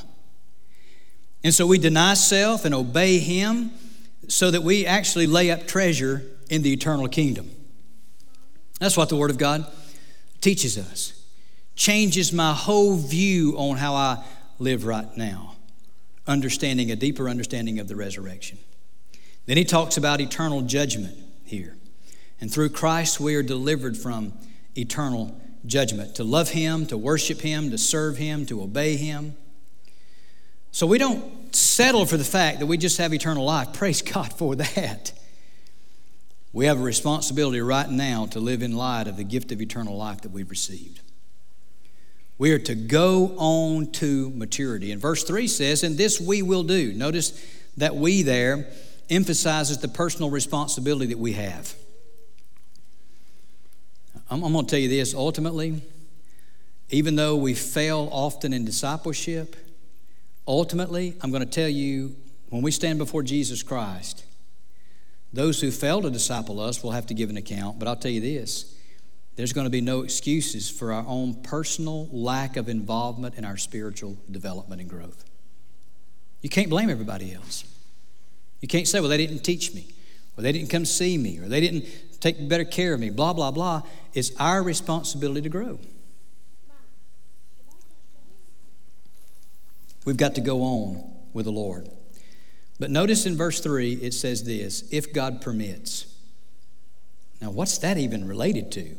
And 1.44 1.54
so 1.54 1.68
we 1.68 1.78
deny 1.78 2.14
self 2.14 2.64
and 2.64 2.74
obey 2.74 3.20
Him 3.20 3.72
so 4.28 4.52
that 4.52 4.64
we 4.64 4.86
actually 4.86 5.28
lay 5.28 5.52
up 5.52 5.68
treasure 5.68 6.24
in 6.50 6.62
the 6.62 6.72
eternal 6.72 7.08
kingdom. 7.08 7.50
That's 8.80 8.96
what 8.96 9.10
the 9.10 9.16
Word 9.16 9.32
of 9.32 9.38
God 9.38 9.66
teaches 10.42 10.78
us. 10.78 11.14
Changes 11.76 12.32
my 12.32 12.54
whole 12.54 12.96
view 12.96 13.56
on 13.58 13.78
how 13.78 13.96
I 13.96 14.24
live 14.60 14.86
right 14.86 15.18
now, 15.18 15.56
understanding 16.28 16.92
a 16.92 16.96
deeper 16.96 17.28
understanding 17.28 17.80
of 17.80 17.88
the 17.88 17.96
resurrection. 17.96 18.60
Then 19.46 19.58
he 19.58 19.66
talks 19.66 19.98
about 19.98 20.22
eternal 20.22 20.62
judgment 20.62 21.18
here. 21.44 21.76
And 22.40 22.52
through 22.52 22.70
Christ, 22.70 23.20
we 23.20 23.36
are 23.36 23.44
delivered 23.44 23.98
from 23.98 24.34
eternal 24.76 25.40
judgment 25.66 26.16
to 26.16 26.24
love 26.24 26.50
Him, 26.50 26.86
to 26.88 26.98
worship 26.98 27.42
Him, 27.42 27.72
to 27.72 27.78
serve 27.78 28.18
Him, 28.18 28.46
to 28.48 28.62
obey 28.62 28.96
Him. 28.96 29.36
So 30.72 30.88
we 30.88 30.98
don't 30.98 31.56
settle 31.56 32.06
for 32.06 32.18
the 32.18 32.24
fact 32.24 32.60
that 32.60 32.66
we 32.66 32.78
just 32.78 32.98
have 32.98 33.14
eternal 33.14 33.46
life. 33.46 33.74
Praise 33.74 34.02
God 34.02 34.34
for 34.34 34.56
that. 34.56 35.12
We 36.52 36.66
have 36.66 36.80
a 36.80 36.84
responsibility 36.84 37.62
right 37.62 37.90
now 37.90 38.28
to 38.28 38.40
live 38.40 38.62
in 38.62 38.76
light 38.76 39.08
of 39.08 39.18
the 39.18 39.24
gift 39.24 39.52
of 39.52 39.62
eternal 39.62 39.98
life 39.98 40.22
that 40.22 40.32
we've 40.32 40.50
received. 40.50 41.02
We 42.38 42.52
are 42.52 42.60
to 42.60 42.76
go 42.76 43.36
on 43.38 43.92
to 43.94 44.32
maturity. 44.32 44.92
And 44.92 45.02
verse 45.02 45.24
3 45.24 45.48
says, 45.48 45.84
And 45.84 45.98
this 45.98 46.20
we 46.20 46.42
will 46.42 46.64
do. 46.64 46.94
Notice 46.94 47.44
that 47.78 47.96
we 47.96 48.22
there 48.22 48.68
emphasizes 49.10 49.80
the 49.80 49.88
personal 49.88 50.30
responsibility 50.30 51.08
that 51.08 51.20
we 51.20 51.34
have. 51.34 51.76
I'm, 54.30 54.44
I'm 54.44 54.54
going 54.54 54.66
to 54.66 54.70
tell 54.70 54.80
you 54.80 54.90
this 54.90 55.14
ultimately, 55.14 55.82
even 56.90 57.16
though 57.16 57.36
we 57.36 57.54
fail 57.54 58.10
often 58.12 58.54
in 58.54 58.66
discipleship, 58.66 59.56
ultimately, 60.48 61.16
I'm 61.22 61.32
going 61.32 61.44
to 61.44 61.50
tell 61.50 61.70
you 61.70 62.16
when 62.50 62.62
we 62.62 62.72
stand 62.72 63.00
before 63.00 63.24
Jesus 63.24 63.64
Christ, 63.64 64.26
those 65.34 65.60
who 65.60 65.72
fail 65.72 66.02
to 66.04 66.12
disciple 66.12 66.60
us 66.60 66.84
will 66.84 66.92
have 66.92 67.08
to 67.08 67.14
give 67.14 67.30
an 67.30 67.38
account. 67.38 67.80
But 67.80 67.88
I'll 67.88 67.96
tell 67.96 68.12
you 68.12 68.22
this 68.22 68.76
there's 69.36 69.54
going 69.54 69.66
to 69.66 69.72
be 69.72 69.82
no 69.82 70.04
excuses 70.04 70.70
for 70.70 70.94
our 70.94 71.04
own 71.08 71.34
personal 71.42 72.08
lack 72.12 72.56
of 72.56 72.70
involvement 72.70 73.36
in 73.36 73.46
our 73.46 73.58
spiritual 73.58 74.18
development 74.30 74.80
and 74.80 74.90
growth. 74.90 75.26
You 76.42 76.50
can't 76.50 76.70
blame 76.70 76.90
everybody 76.90 77.34
else. 77.34 77.64
You 78.62 78.68
can't 78.68 78.88
say, 78.88 79.00
well, 79.00 79.10
they 79.10 79.18
didn't 79.18 79.40
teach 79.40 79.74
me, 79.74 79.88
or 80.38 80.44
they 80.44 80.52
didn't 80.52 80.70
come 80.70 80.86
see 80.86 81.18
me, 81.18 81.40
or 81.40 81.48
they 81.48 81.60
didn't 81.60 81.86
take 82.24 82.48
better 82.48 82.64
care 82.64 82.94
of 82.94 83.02
me, 83.02 83.10
blah, 83.10 83.34
blah, 83.34 83.52
blah. 83.52 83.82
It's 84.14 84.32
our 84.40 84.64
responsibility 84.64 85.42
to 85.42 85.50
grow. 85.50 85.78
We've 90.06 90.18
got 90.18 90.36
to 90.36 90.42
go 90.42 90.62
on 90.62 91.04
with 91.34 91.46
the 91.46 91.52
Lord. 91.52 91.90
But 92.80 92.92
notice 92.92 93.26
in 93.26 93.36
verse 93.36 93.60
3, 93.60 93.94
it 93.96 94.14
says 94.14 94.46
this 94.46 94.86
if 94.90 95.14
God 95.14 95.42
permits. 95.42 96.08
Now, 97.42 97.52
what's 97.52 97.78
that 97.80 97.98
even 97.98 98.26
related 98.26 98.72
to? 98.72 98.96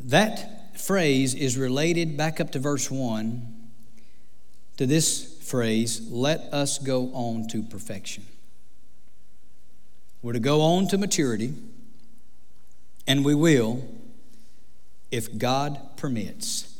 That 0.00 0.78
phrase 0.78 1.34
is 1.34 1.56
related 1.56 2.16
back 2.16 2.40
up 2.40 2.50
to 2.52 2.58
verse 2.58 2.90
1 2.90 3.70
to 4.76 4.86
this 4.86 5.38
phrase, 5.42 6.10
let 6.10 6.40
us 6.52 6.78
go 6.78 7.10
on 7.14 7.48
to 7.48 7.62
perfection. 7.62 8.26
We're 10.24 10.32
to 10.32 10.40
go 10.40 10.62
on 10.62 10.88
to 10.88 10.96
maturity, 10.96 11.52
and 13.06 13.26
we 13.26 13.34
will 13.34 13.86
if 15.10 15.36
God 15.36 15.78
permits. 15.98 16.74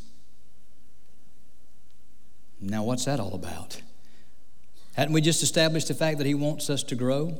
Now, 2.58 2.84
what's 2.84 3.04
that 3.04 3.20
all 3.20 3.34
about? 3.34 3.82
Hadn't 4.94 5.12
we 5.12 5.20
just 5.20 5.42
established 5.42 5.88
the 5.88 5.94
fact 5.94 6.16
that 6.16 6.26
He 6.26 6.32
wants 6.32 6.70
us 6.70 6.82
to 6.84 6.94
grow? 6.94 7.36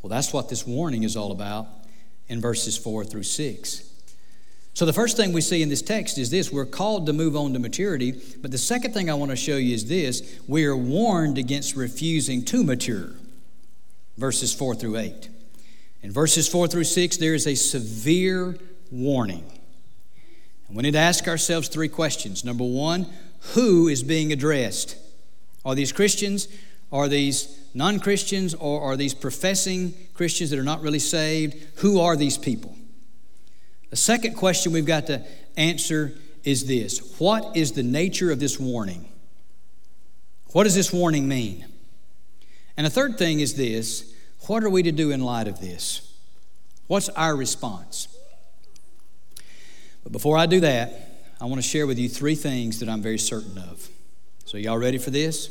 Well, 0.00 0.10
that's 0.10 0.32
what 0.32 0.48
this 0.48 0.64
warning 0.64 1.02
is 1.02 1.16
all 1.16 1.32
about 1.32 1.66
in 2.28 2.40
verses 2.40 2.78
4 2.78 3.04
through 3.04 3.24
6. 3.24 3.90
So, 4.74 4.86
the 4.86 4.92
first 4.92 5.16
thing 5.16 5.32
we 5.32 5.40
see 5.40 5.60
in 5.60 5.70
this 5.70 5.82
text 5.82 6.18
is 6.18 6.30
this 6.30 6.52
we're 6.52 6.66
called 6.66 7.06
to 7.06 7.12
move 7.12 7.34
on 7.34 7.52
to 7.54 7.58
maturity. 7.58 8.12
But 8.40 8.52
the 8.52 8.58
second 8.58 8.94
thing 8.94 9.10
I 9.10 9.14
want 9.14 9.32
to 9.32 9.36
show 9.36 9.56
you 9.56 9.74
is 9.74 9.88
this 9.88 10.38
we 10.46 10.66
are 10.66 10.76
warned 10.76 11.36
against 11.36 11.74
refusing 11.74 12.44
to 12.44 12.62
mature. 12.62 13.10
Verses 14.16 14.54
4 14.54 14.74
through 14.74 14.96
8. 14.96 15.28
In 16.02 16.12
verses 16.12 16.48
4 16.48 16.68
through 16.68 16.84
6, 16.84 17.16
there 17.16 17.34
is 17.34 17.46
a 17.46 17.54
severe 17.54 18.56
warning. 18.90 19.44
And 20.68 20.76
we 20.76 20.82
need 20.82 20.92
to 20.92 20.98
ask 20.98 21.28
ourselves 21.28 21.68
three 21.68 21.88
questions. 21.88 22.44
Number 22.44 22.64
one, 22.64 23.06
who 23.54 23.88
is 23.88 24.02
being 24.02 24.32
addressed? 24.32 24.96
Are 25.64 25.74
these 25.74 25.92
Christians? 25.92 26.48
Are 26.92 27.08
these 27.08 27.60
non 27.74 28.00
Christians? 28.00 28.54
Or 28.54 28.80
are 28.80 28.96
these 28.96 29.14
professing 29.14 29.94
Christians 30.14 30.50
that 30.50 30.58
are 30.58 30.64
not 30.64 30.80
really 30.80 30.98
saved? 30.98 31.56
Who 31.80 32.00
are 32.00 32.16
these 32.16 32.38
people? 32.38 32.76
The 33.90 33.96
second 33.96 34.34
question 34.34 34.72
we've 34.72 34.86
got 34.86 35.06
to 35.06 35.24
answer 35.56 36.12
is 36.44 36.66
this 36.66 37.18
What 37.18 37.56
is 37.56 37.72
the 37.72 37.82
nature 37.82 38.30
of 38.30 38.40
this 38.40 38.58
warning? 38.58 39.08
What 40.52 40.64
does 40.64 40.74
this 40.74 40.92
warning 40.92 41.28
mean? 41.28 41.66
And 42.76 42.86
the 42.86 42.90
third 42.90 43.18
thing 43.18 43.40
is 43.40 43.54
this 43.54 44.14
What 44.46 44.64
are 44.64 44.70
we 44.70 44.82
to 44.82 44.92
do 44.92 45.10
in 45.10 45.20
light 45.20 45.48
of 45.48 45.60
this? 45.60 46.12
What's 46.86 47.08
our 47.10 47.34
response? 47.34 48.08
But 50.02 50.12
before 50.12 50.38
I 50.38 50.46
do 50.46 50.60
that, 50.60 51.34
I 51.40 51.46
want 51.46 51.56
to 51.56 51.68
share 51.68 51.86
with 51.86 51.98
you 51.98 52.08
three 52.08 52.36
things 52.36 52.78
that 52.80 52.88
I'm 52.88 53.02
very 53.02 53.18
certain 53.18 53.58
of. 53.58 53.88
So, 54.44 54.56
y'all 54.56 54.78
ready 54.78 54.98
for 54.98 55.10
this? 55.10 55.50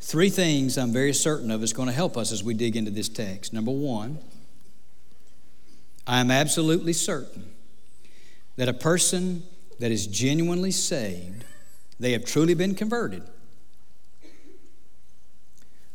Three 0.00 0.30
things 0.30 0.78
I'm 0.78 0.92
very 0.92 1.12
certain 1.12 1.50
of 1.50 1.62
is 1.62 1.72
going 1.72 1.88
to 1.88 1.94
help 1.94 2.16
us 2.16 2.30
as 2.30 2.44
we 2.44 2.54
dig 2.54 2.76
into 2.76 2.90
this 2.90 3.08
text. 3.08 3.52
Number 3.52 3.72
one, 3.72 4.18
I 6.06 6.20
am 6.20 6.30
absolutely 6.30 6.92
certain 6.92 7.50
that 8.56 8.68
a 8.68 8.74
person 8.74 9.42
that 9.80 9.90
is 9.90 10.06
genuinely 10.06 10.70
saved, 10.70 11.44
they 11.98 12.12
have 12.12 12.24
truly 12.24 12.54
been 12.54 12.74
converted, 12.74 13.22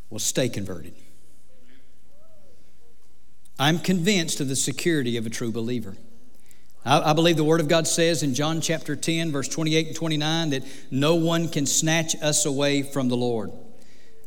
will 0.09 0.19
stay 0.19 0.49
converted. 0.49 0.93
I'm 3.57 3.79
convinced 3.79 4.39
of 4.39 4.47
the 4.47 4.55
security 4.55 5.17
of 5.17 5.25
a 5.25 5.29
true 5.29 5.51
believer. 5.51 5.97
I, 6.85 7.11
believe 7.11 7.35
the 7.35 7.43
Word 7.43 7.59
of 7.59 7.67
God 7.67 7.87
says 7.87 8.23
in 8.23 8.33
John 8.33 8.61
chapter 8.61 8.95
10, 8.95 9.33
verse 9.33 9.49
28 9.49 9.87
and 9.87 9.95
29, 9.95 10.49
that 10.51 10.63
no 10.89 11.15
one 11.15 11.49
can 11.49 11.65
snatch 11.65 12.15
us 12.21 12.45
away 12.45 12.83
from 12.83 13.09
the 13.09 13.17
Lord. 13.17 13.51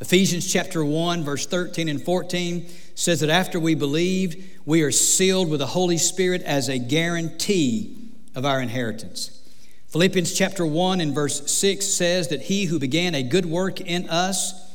Ephesians 0.01 0.53
chapter 0.53 0.85
1, 0.85 1.25
verse 1.25 1.47
13 1.47 1.89
and 1.89 2.03
14 2.03 2.69
says 2.95 3.21
that 3.21 3.31
after 3.31 3.59
we 3.59 3.75
believed, 3.75 4.37
we 4.67 4.83
are 4.83 4.93
sealed 4.93 5.49
with 5.49 5.61
the 5.61 5.67
Holy 5.67 5.97
Spirit 5.97 6.43
as 6.43 6.69
a 6.69 6.79
guarantee 6.79 8.13
of 8.35 8.45
our 8.45 8.61
inheritance. 8.61 9.41
Philippians 9.89 10.35
chapter 10.35 10.67
1 10.67 11.01
and 11.01 11.15
verse 11.15 11.51
6 11.51 11.87
says 11.87 12.29
that 12.29 12.43
he 12.43 12.67
who 12.67 12.79
began 12.79 13.15
a 13.15 13.23
good 13.23 13.47
work 13.47 13.81
in 13.81 14.09
us 14.11 14.72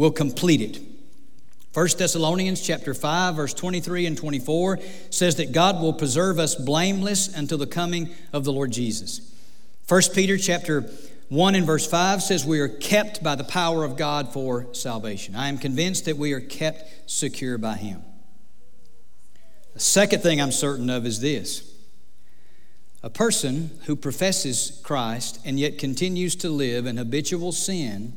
will 0.00 0.10
complete 0.10 0.62
it. 0.62 0.80
1 1.74 1.88
Thessalonians 1.98 2.62
chapter 2.62 2.94
5 2.94 3.36
verse 3.36 3.52
23 3.52 4.06
and 4.06 4.16
24 4.16 4.78
says 5.10 5.36
that 5.36 5.52
God 5.52 5.78
will 5.82 5.92
preserve 5.92 6.38
us 6.38 6.54
blameless 6.54 7.28
until 7.36 7.58
the 7.58 7.66
coming 7.66 8.08
of 8.32 8.44
the 8.44 8.50
Lord 8.50 8.70
Jesus. 8.70 9.20
1 9.88 10.00
Peter 10.14 10.38
chapter 10.38 10.90
1 11.28 11.54
and 11.54 11.66
verse 11.66 11.86
5 11.86 12.22
says 12.22 12.46
we 12.46 12.60
are 12.60 12.68
kept 12.68 13.22
by 13.22 13.34
the 13.34 13.44
power 13.44 13.84
of 13.84 13.98
God 13.98 14.32
for 14.32 14.72
salvation. 14.72 15.34
I 15.36 15.48
am 15.48 15.58
convinced 15.58 16.06
that 16.06 16.16
we 16.16 16.32
are 16.32 16.40
kept 16.40 17.10
secure 17.10 17.58
by 17.58 17.74
him. 17.74 18.02
The 19.74 19.80
second 19.80 20.22
thing 20.22 20.40
I'm 20.40 20.50
certain 20.50 20.88
of 20.88 21.04
is 21.04 21.20
this 21.20 21.74
a 23.02 23.10
person 23.10 23.78
who 23.84 23.96
professes 23.96 24.80
Christ 24.82 25.40
and 25.44 25.60
yet 25.60 25.76
continues 25.76 26.36
to 26.36 26.48
live 26.48 26.86
in 26.86 26.96
habitual 26.96 27.52
sin 27.52 28.14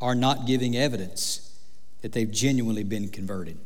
are 0.00 0.14
not 0.14 0.46
giving 0.46 0.76
evidence 0.76 1.58
that 2.02 2.12
they've 2.12 2.30
genuinely 2.30 2.84
been 2.84 3.08
converted. 3.08 3.58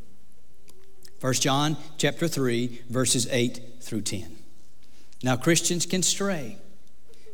1 1.20 1.34
John 1.34 1.76
chapter 1.96 2.28
3 2.28 2.82
verses 2.88 3.26
8 3.30 3.60
through 3.80 4.02
10. 4.02 4.36
Now 5.22 5.36
Christians 5.36 5.86
can 5.86 6.02
stray 6.02 6.58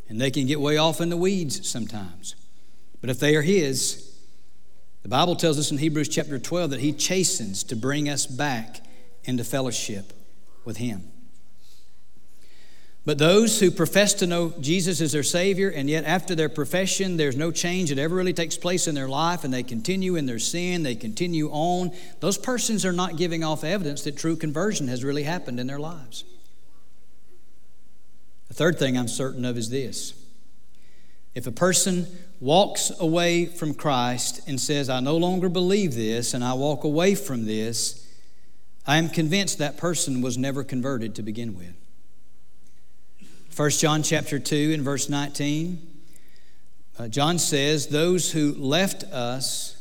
and 0.08 0.20
they 0.20 0.30
can 0.30 0.46
get 0.46 0.60
way 0.60 0.76
off 0.76 1.00
in 1.00 1.08
the 1.08 1.16
weeds 1.16 1.68
sometimes. 1.68 2.34
But 3.00 3.10
if 3.10 3.18
they 3.18 3.34
are 3.36 3.42
his, 3.42 4.14
the 5.02 5.08
Bible 5.08 5.34
tells 5.34 5.58
us 5.58 5.70
in 5.70 5.78
Hebrews 5.78 6.08
chapter 6.08 6.38
12 6.38 6.70
that 6.70 6.80
he 6.80 6.92
chastens 6.92 7.64
to 7.64 7.76
bring 7.76 8.08
us 8.08 8.26
back 8.26 8.80
into 9.24 9.44
fellowship 9.44 10.12
with 10.64 10.76
him. 10.76 11.10
But 13.10 13.18
those 13.18 13.58
who 13.58 13.72
profess 13.72 14.14
to 14.14 14.26
know 14.28 14.54
Jesus 14.60 15.00
as 15.00 15.10
their 15.10 15.24
Savior, 15.24 15.68
and 15.68 15.90
yet 15.90 16.04
after 16.04 16.36
their 16.36 16.48
profession, 16.48 17.16
there's 17.16 17.34
no 17.34 17.50
change 17.50 17.88
that 17.88 17.98
ever 17.98 18.14
really 18.14 18.32
takes 18.32 18.56
place 18.56 18.86
in 18.86 18.94
their 18.94 19.08
life, 19.08 19.42
and 19.42 19.52
they 19.52 19.64
continue 19.64 20.14
in 20.14 20.26
their 20.26 20.38
sin, 20.38 20.84
they 20.84 20.94
continue 20.94 21.50
on, 21.50 21.90
those 22.20 22.38
persons 22.38 22.86
are 22.86 22.92
not 22.92 23.16
giving 23.16 23.42
off 23.42 23.64
evidence 23.64 24.04
that 24.04 24.16
true 24.16 24.36
conversion 24.36 24.86
has 24.86 25.02
really 25.02 25.24
happened 25.24 25.58
in 25.58 25.66
their 25.66 25.80
lives. 25.80 26.22
The 28.46 28.54
third 28.54 28.78
thing 28.78 28.96
I'm 28.96 29.08
certain 29.08 29.44
of 29.44 29.58
is 29.58 29.70
this 29.70 30.14
if 31.34 31.48
a 31.48 31.50
person 31.50 32.06
walks 32.38 32.92
away 33.00 33.46
from 33.46 33.74
Christ 33.74 34.40
and 34.46 34.60
says, 34.60 34.88
I 34.88 35.00
no 35.00 35.16
longer 35.16 35.48
believe 35.48 35.96
this, 35.96 36.32
and 36.32 36.44
I 36.44 36.52
walk 36.52 36.84
away 36.84 37.16
from 37.16 37.44
this, 37.44 38.06
I 38.86 38.98
am 38.98 39.08
convinced 39.08 39.58
that 39.58 39.78
person 39.78 40.22
was 40.22 40.38
never 40.38 40.62
converted 40.62 41.16
to 41.16 41.22
begin 41.22 41.58
with. 41.58 41.74
1 43.56 43.70
John 43.70 44.02
chapter 44.02 44.38
2 44.38 44.72
and 44.74 44.82
verse 44.82 45.08
19, 45.08 45.86
uh, 46.98 47.08
John 47.08 47.38
says, 47.38 47.88
Those 47.88 48.30
who 48.30 48.54
left 48.54 49.04
us 49.04 49.76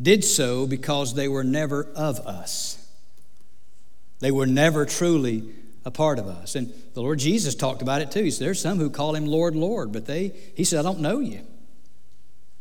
did 0.00 0.24
so 0.24 0.66
because 0.66 1.14
they 1.14 1.28
were 1.28 1.44
never 1.44 1.84
of 1.94 2.18
us. 2.20 2.78
They 4.20 4.30
were 4.30 4.46
never 4.46 4.86
truly 4.86 5.44
a 5.84 5.90
part 5.90 6.18
of 6.18 6.26
us. 6.26 6.54
And 6.54 6.72
the 6.94 7.02
Lord 7.02 7.18
Jesus 7.18 7.54
talked 7.54 7.82
about 7.82 8.00
it 8.00 8.10
too. 8.10 8.22
He 8.22 8.30
said, 8.30 8.46
There's 8.46 8.60
some 8.60 8.78
who 8.78 8.90
call 8.90 9.14
him 9.14 9.26
Lord, 9.26 9.54
Lord, 9.54 9.92
but 9.92 10.06
they, 10.06 10.32
he 10.56 10.64
said, 10.64 10.78
I 10.78 10.82
don't 10.82 11.00
know 11.00 11.20
you. 11.20 11.40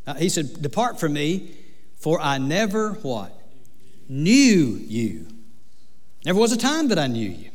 Uh, 0.05 0.16
he 0.16 0.30
said, 0.30 0.62
Depart 0.62 0.99
from 0.99 1.14
me, 1.14 1.55
for 1.97 2.20
I 2.20 2.38
never 2.38 2.93
what? 2.93 3.39
Knew 4.10 4.80
you. 4.82 5.28
Never 6.26 6.39
was 6.39 6.51
a 6.51 6.58
time 6.58 6.89
that 6.89 6.99
I 6.99 7.08
knew 7.08 7.30
you. 7.30 7.51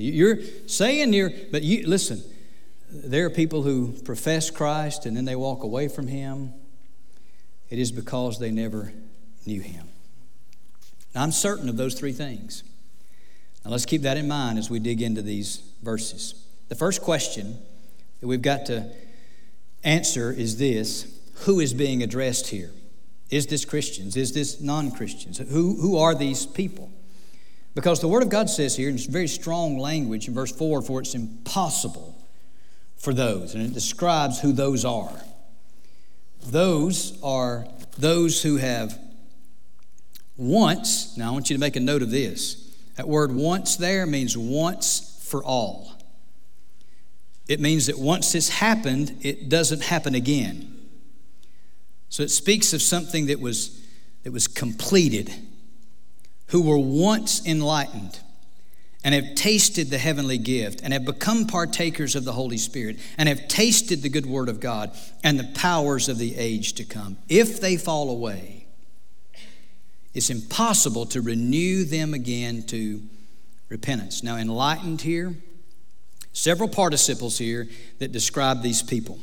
You're 0.00 0.38
saying 0.66 1.12
you're, 1.12 1.30
but 1.50 1.62
you, 1.62 1.86
listen, 1.86 2.22
there 2.90 3.26
are 3.26 3.30
people 3.30 3.62
who 3.62 3.92
profess 4.04 4.50
Christ 4.50 5.06
and 5.06 5.16
then 5.16 5.24
they 5.24 5.36
walk 5.36 5.62
away 5.62 5.88
from 5.88 6.06
Him. 6.06 6.52
It 7.68 7.78
is 7.78 7.92
because 7.92 8.38
they 8.38 8.50
never 8.50 8.92
knew 9.46 9.60
Him. 9.60 9.88
Now, 11.14 11.22
I'm 11.22 11.32
certain 11.32 11.68
of 11.68 11.76
those 11.76 11.94
three 11.94 12.12
things. 12.12 12.62
Now, 13.64 13.72
let's 13.72 13.86
keep 13.86 14.02
that 14.02 14.16
in 14.16 14.28
mind 14.28 14.58
as 14.58 14.70
we 14.70 14.78
dig 14.78 15.02
into 15.02 15.22
these 15.22 15.62
verses. 15.82 16.34
The 16.68 16.74
first 16.74 17.02
question 17.02 17.58
that 18.20 18.26
we've 18.26 18.42
got 18.42 18.66
to 18.66 18.90
answer 19.84 20.32
is 20.32 20.58
this 20.58 21.20
Who 21.44 21.60
is 21.60 21.74
being 21.74 22.02
addressed 22.02 22.48
here? 22.48 22.70
Is 23.30 23.46
this 23.46 23.64
Christians? 23.64 24.16
Is 24.16 24.32
this 24.32 24.60
non 24.60 24.90
Christians? 24.90 25.38
Who, 25.38 25.76
who 25.80 25.96
are 25.96 26.14
these 26.14 26.46
people? 26.46 26.90
Because 27.74 28.00
the 28.00 28.08
Word 28.08 28.22
of 28.22 28.28
God 28.28 28.50
says 28.50 28.76
here, 28.76 28.88
in 28.88 28.98
very 28.98 29.28
strong 29.28 29.78
language 29.78 30.26
in 30.28 30.34
verse 30.34 30.52
4, 30.52 30.82
for 30.82 31.00
it's 31.00 31.14
impossible 31.14 32.16
for 32.96 33.14
those, 33.14 33.54
and 33.54 33.64
it 33.64 33.72
describes 33.72 34.40
who 34.40 34.52
those 34.52 34.84
are. 34.84 35.22
Those 36.46 37.18
are 37.22 37.66
those 37.98 38.42
who 38.42 38.56
have 38.56 38.98
once, 40.36 41.16
now 41.16 41.28
I 41.28 41.32
want 41.32 41.50
you 41.50 41.56
to 41.56 41.60
make 41.60 41.76
a 41.76 41.80
note 41.80 42.02
of 42.02 42.10
this. 42.10 42.74
That 42.96 43.06
word 43.06 43.30
once 43.32 43.76
there 43.76 44.06
means 44.06 44.36
once 44.36 45.22
for 45.22 45.44
all. 45.44 45.92
It 47.46 47.60
means 47.60 47.86
that 47.86 47.98
once 47.98 48.32
this 48.32 48.48
happened, 48.48 49.16
it 49.22 49.48
doesn't 49.48 49.82
happen 49.82 50.14
again. 50.14 50.78
So 52.08 52.22
it 52.22 52.30
speaks 52.30 52.72
of 52.72 52.80
something 52.80 53.26
that 53.26 53.40
was, 53.40 53.84
that 54.22 54.32
was 54.32 54.48
completed, 54.48 55.32
who 56.50 56.62
were 56.62 56.78
once 56.78 57.44
enlightened 57.46 58.20
and 59.02 59.14
have 59.14 59.34
tasted 59.34 59.88
the 59.88 59.98
heavenly 59.98 60.36
gift 60.36 60.80
and 60.82 60.92
have 60.92 61.04
become 61.04 61.46
partakers 61.46 62.14
of 62.14 62.24
the 62.24 62.32
Holy 62.32 62.58
Spirit 62.58 62.98
and 63.16 63.28
have 63.28 63.48
tasted 63.48 64.02
the 64.02 64.08
good 64.08 64.26
word 64.26 64.48
of 64.48 64.60
God 64.60 64.90
and 65.24 65.38
the 65.38 65.50
powers 65.54 66.08
of 66.08 66.18
the 66.18 66.36
age 66.36 66.74
to 66.74 66.84
come. 66.84 67.16
If 67.28 67.60
they 67.60 67.76
fall 67.76 68.10
away, 68.10 68.66
it's 70.12 70.28
impossible 70.28 71.06
to 71.06 71.20
renew 71.20 71.84
them 71.84 72.14
again 72.14 72.64
to 72.64 73.00
repentance. 73.68 74.22
Now, 74.22 74.36
enlightened 74.36 75.02
here, 75.02 75.34
several 76.32 76.68
participles 76.68 77.38
here 77.38 77.68
that 78.00 78.12
describe 78.12 78.62
these 78.62 78.82
people. 78.82 79.20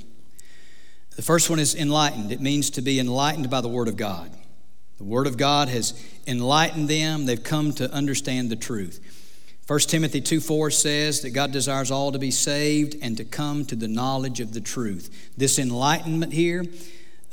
The 1.18 1.22
first 1.22 1.50
one 1.50 1.60
is 1.60 1.76
enlightened. 1.76 2.32
It 2.32 2.40
means 2.40 2.70
to 2.72 2.82
be 2.82 3.00
enlightened 3.00 3.50
by 3.50 3.60
the 3.62 3.68
Word 3.68 3.90
of 3.90 3.98
God. 3.98 4.32
The 4.98 5.04
Word 5.04 5.28
of 5.28 5.38
God 5.38 5.70
has 5.70 5.94
enlightened 6.26 6.88
them, 6.88 7.26
they've 7.26 7.44
come 7.44 7.72
to 7.74 7.92
understand 7.92 8.50
the 8.50 8.56
truth. 8.56 9.00
1 9.68 9.80
Timothy 9.82 10.22
2 10.22 10.40
4 10.40 10.72
says 10.72 11.22
that 11.22 11.32
God 11.32 11.52
desires 11.52 11.92
all 11.92 12.14
to 12.14 12.20
be 12.20 12.32
saved 12.32 12.96
and 13.02 13.18
to 13.18 13.26
come 13.26 13.66
to 13.66 13.76
the 13.76 13.88
knowledge 13.88 14.40
of 14.40 14.54
the 14.54 14.62
truth. 14.62 15.32
This 15.36 15.60
enlightenment 15.60 16.32
here 16.32 16.66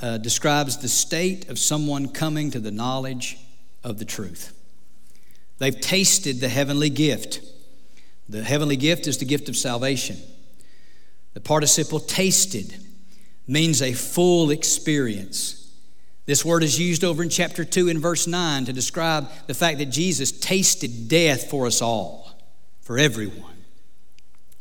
uh, 0.01 0.19
describes 0.19 0.79
the 0.79 0.89
state 0.89 1.49
of 1.49 1.59
someone 1.59 2.09
coming 2.09 2.51
to 2.51 2.59
the 2.59 2.73
knowledge 2.73 3.39
of 3.85 3.99
the 3.99 4.05
truth. 4.05 4.53
They've 5.59 5.81
tasted 5.81 6.41
the 6.41 6.49
heavenly 6.49 6.91
gift. 6.91 7.41
The 8.29 8.43
heavenly 8.43 8.77
gift 8.77 9.07
is 9.07 9.19
the 9.19 9.25
gift 9.25 9.49
of 9.49 9.57
salvation. 9.57 10.17
The 11.35 11.41
participle 11.41 12.01
tasted 12.01 12.75
means 13.47 13.81
a 13.81 13.93
full 13.93 14.51
experience. 14.51 15.64
This 16.27 16.45
word 16.45 16.63
is 16.63 16.81
used 16.81 17.05
over 17.05 17.23
in 17.23 17.29
chapter 17.29 17.65
2 17.65 17.89
in 17.89 18.01
verse 18.01 18.27
9 18.27 18.65
to 18.65 18.73
describe 18.73 19.29
the 19.47 19.55
fact 19.55 19.79
that 19.79 19.87
Jesus 19.87 20.33
tasted 20.33 21.09
death 21.09 21.51
for 21.51 21.67
us 21.67 21.83
all, 21.83 22.33
for 22.81 22.99
everyone, 22.99 23.57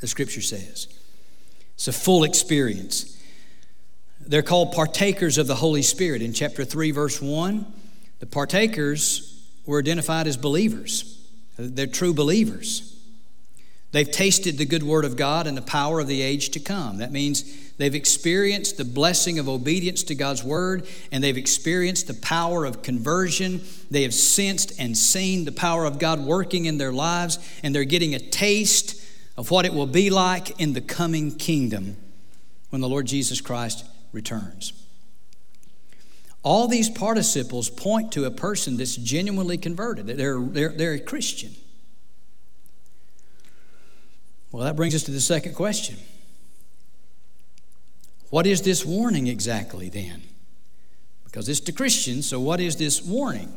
the 0.02 0.08
scripture 0.08 0.42
says. 0.42 0.88
It's 1.76 1.88
a 1.88 1.94
full 1.94 2.26
experience. 2.26 3.18
They're 4.20 4.42
called 4.42 4.74
partakers 4.74 5.38
of 5.38 5.48
the 5.48 5.56
Holy 5.56 5.82
Spirit. 5.82 6.22
In 6.22 6.34
chapter 6.34 6.66
3, 6.66 6.92
verse 6.92 7.22
1, 7.22 7.66
the 8.20 8.26
partakers 8.26 9.48
were 9.66 9.80
identified 9.80 10.28
as 10.28 10.38
believers, 10.38 11.26
they're 11.58 11.88
true 11.88 12.14
believers. 12.14 12.93
They've 13.94 14.10
tasted 14.10 14.58
the 14.58 14.66
good 14.66 14.82
word 14.82 15.06
of 15.06 15.16
God 15.16 15.46
and 15.46 15.56
the 15.56 15.62
power 15.62 16.00
of 16.00 16.08
the 16.08 16.24
age 16.24 16.50
to 16.50 16.60
come. 16.60 16.98
That 16.98 17.12
means 17.12 17.44
they've 17.78 17.94
experienced 17.94 18.78
the 18.78 18.86
blessing 18.86 19.38
of 19.38 19.48
obedience 19.48 20.02
to 20.04 20.16
God's 20.16 20.44
word 20.44 20.88
and 21.12 21.24
they've 21.24 21.38
experienced 21.38 22.08
the 22.08 22.16
power 22.16 22.66
of 22.66 22.82
conversion. 22.82 23.62
They 23.92 24.02
have 24.02 24.16
sensed 24.16 24.74
and 24.80 24.98
seen 24.98 25.46
the 25.46 25.52
power 25.52 25.86
of 25.86 26.00
God 26.00 26.20
working 26.20 26.66
in 26.66 26.80
their 26.80 26.92
lives 26.92 27.38
and 27.62 27.74
they're 27.74 27.84
getting 27.84 28.16
a 28.16 28.20
taste 28.20 29.00
of 29.38 29.52
what 29.52 29.64
it 29.64 29.74
will 29.76 29.86
be 29.86 30.10
like 30.10 30.60
in 30.60 30.74
the 30.74 30.82
coming 30.82 31.30
kingdom 31.36 31.96
when 32.72 32.82
the 32.82 32.90
Lord 32.90 33.06
Jesus 33.06 33.42
Christ 33.42 33.86
returns. 34.12 34.74
All 36.42 36.68
these 36.68 36.90
participles 36.90 37.70
point 37.70 38.12
to 38.14 38.26
a 38.26 38.32
person 38.32 38.78
that's 38.78 38.96
genuinely 38.96 39.60
converted, 39.60 40.08
they're, 40.08 40.40
they're, 40.40 40.70
they're 40.70 40.94
a 40.94 41.00
Christian. 41.00 41.56
Well, 44.54 44.64
that 44.66 44.76
brings 44.76 44.94
us 44.94 45.02
to 45.04 45.12
the 45.12 45.20
second 45.20 45.56
question. 45.56 45.98
What 48.30 48.46
is 48.46 48.62
this 48.62 48.86
warning 48.86 49.26
exactly 49.26 49.90
then? 49.90 50.22
Because 51.26 51.50
it's 51.50 51.60
to 51.62 51.72
Christians, 51.72 52.30
so 52.30 52.40
what 52.40 52.60
is 52.60 52.76
this 52.76 53.02
warning? 53.02 53.52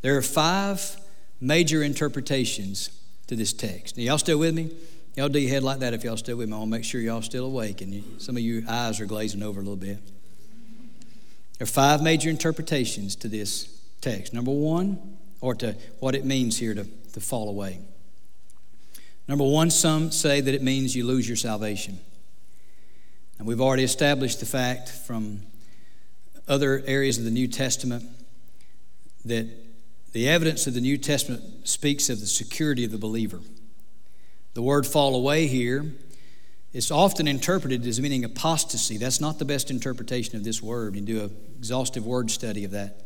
There 0.00 0.16
are 0.16 0.22
five 0.22 0.96
major 1.40 1.82
interpretations 1.82 2.90
to 3.26 3.34
this 3.34 3.52
text. 3.52 3.98
Are 3.98 4.00
y'all 4.00 4.16
still 4.16 4.38
with 4.38 4.54
me? 4.54 4.70
Y'all 5.16 5.28
do 5.28 5.40
your 5.40 5.50
head 5.50 5.64
like 5.64 5.80
that 5.80 5.92
if 5.92 6.04
y'all 6.04 6.16
still 6.16 6.36
with 6.36 6.48
me. 6.48 6.54
I 6.54 6.58
want 6.58 6.70
to 6.70 6.78
make 6.78 6.84
sure 6.84 7.00
y'all 7.00 7.20
still 7.20 7.46
awake 7.46 7.80
and 7.80 7.92
you, 7.92 8.04
some 8.18 8.36
of 8.36 8.42
your 8.44 8.62
eyes 8.68 9.00
are 9.00 9.06
glazing 9.06 9.42
over 9.42 9.58
a 9.58 9.62
little 9.62 9.74
bit. 9.74 9.98
There 11.58 11.64
are 11.64 11.66
five 11.66 12.00
major 12.00 12.30
interpretations 12.30 13.16
to 13.16 13.28
this 13.28 13.68
text. 14.00 14.32
Number 14.32 14.52
one, 14.52 15.18
or 15.40 15.56
to 15.56 15.76
what 15.98 16.14
it 16.14 16.24
means 16.24 16.58
here 16.58 16.74
to, 16.74 16.86
to 17.12 17.20
fall 17.20 17.48
away. 17.48 17.80
Number 19.28 19.44
one, 19.44 19.70
some 19.70 20.10
say 20.10 20.40
that 20.40 20.54
it 20.54 20.62
means 20.62 20.96
you 20.96 21.06
lose 21.06 21.28
your 21.28 21.36
salvation. 21.36 21.98
And 23.38 23.46
we've 23.46 23.60
already 23.60 23.84
established 23.84 24.40
the 24.40 24.46
fact 24.46 24.88
from 24.88 25.40
other 26.48 26.82
areas 26.86 27.18
of 27.18 27.24
the 27.24 27.30
New 27.30 27.48
Testament 27.48 28.04
that 29.24 29.48
the 30.12 30.28
evidence 30.28 30.66
of 30.66 30.74
the 30.74 30.80
New 30.80 30.98
Testament 30.98 31.66
speaks 31.66 32.10
of 32.10 32.20
the 32.20 32.26
security 32.26 32.84
of 32.84 32.90
the 32.90 32.98
believer. 32.98 33.40
The 34.54 34.62
word 34.62 34.86
fall 34.86 35.14
away 35.14 35.46
here 35.46 35.92
is 36.72 36.90
often 36.90 37.28
interpreted 37.28 37.86
as 37.86 38.00
meaning 38.00 38.24
apostasy. 38.24 38.96
That's 38.96 39.20
not 39.20 39.38
the 39.38 39.44
best 39.44 39.70
interpretation 39.70 40.36
of 40.36 40.44
this 40.44 40.62
word. 40.62 40.94
You 40.94 41.02
do 41.02 41.20
an 41.24 41.36
exhaustive 41.58 42.06
word 42.06 42.30
study 42.30 42.64
of 42.64 42.72
that, 42.72 43.00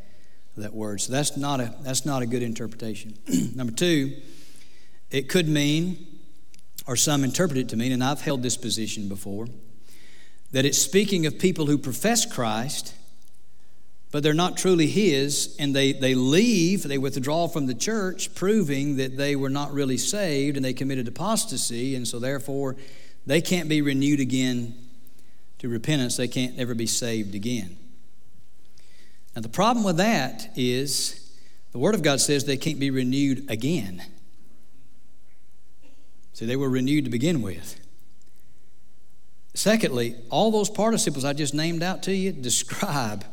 of 0.57 0.63
that 0.63 0.75
word. 0.75 1.01
So 1.01 1.13
that's 1.13 1.37
not 1.37 1.61
a, 1.61 1.75
that's 1.83 2.07
not 2.07 2.23
a 2.23 2.27
good 2.27 2.43
interpretation. 2.43 3.15
Number 3.55 3.73
two, 3.73 4.17
it 5.11 5.29
could 5.29 5.49
mean, 5.49 6.07
or 6.87 6.97
some 6.97 7.25
interpret 7.25 7.59
it 7.59 7.69
to 7.71 7.77
mean, 7.77 7.93
and 7.93 8.03
I've 8.03 8.21
held 8.21 8.43
this 8.43 8.57
position 8.57 9.09
before, 9.09 9.49
that 10.53 10.65
it's 10.65 10.79
speaking 10.79 11.27
of 11.27 11.39
people 11.39 11.67
who 11.67 11.79
profess 11.79 12.25
Christ, 12.25 12.95
but 14.13 14.23
they're 14.23 14.35
not 14.35 14.57
truly 14.57 14.87
His, 14.87 15.57
and 15.59 15.75
they, 15.75 15.93
they 15.93 16.15
leave, 16.15 16.85
they 16.85 16.99
withdraw 16.99 17.49
from 17.49 17.67
the 17.67 17.75
church, 17.75 18.35
proving 18.35 18.97
that 18.97 19.17
they 19.17 19.37
were 19.37 19.51
not 19.51 19.73
really 19.73 19.99
saved 19.99 20.57
and 20.57 20.65
they 20.65 20.73
committed 20.73 21.09
apostasy, 21.09 21.95
and 21.95 22.07
so 22.07 22.19
therefore 22.19 22.77
they 23.27 23.41
can't 23.41 23.69
be 23.69 23.83
renewed 23.83 24.21
again 24.21 24.75
to 25.59 25.69
repentance. 25.69 26.17
They 26.17 26.29
can't 26.29 26.59
ever 26.59 26.75
be 26.75 26.87
saved 26.87 27.35
again. 27.35 27.77
Now, 29.35 29.43
the 29.43 29.49
problem 29.49 29.85
with 29.85 29.99
that 29.99 30.51
is 30.57 31.37
the 31.73 31.79
Word 31.79 31.95
of 31.95 32.03
God 32.03 32.21
says 32.21 32.45
they 32.45 32.57
can't 32.57 32.81
be 32.81 32.91
renewed 32.91 33.51
again. 33.51 34.03
See, 36.37 36.45
they 36.45 36.57
were 36.57 36.69
renewed 36.69 37.07
to 37.07 37.11
begin 37.11 37.41
with. 37.41 37.81
Secondly, 39.55 40.17
all 40.29 40.51
those 40.51 40.69
participles 40.69 41.25
I 41.25 41.33
just 41.33 41.55
named 41.55 41.83
out 41.83 42.03
to 42.03 42.15
you 42.15 42.31
describe, 42.31 43.25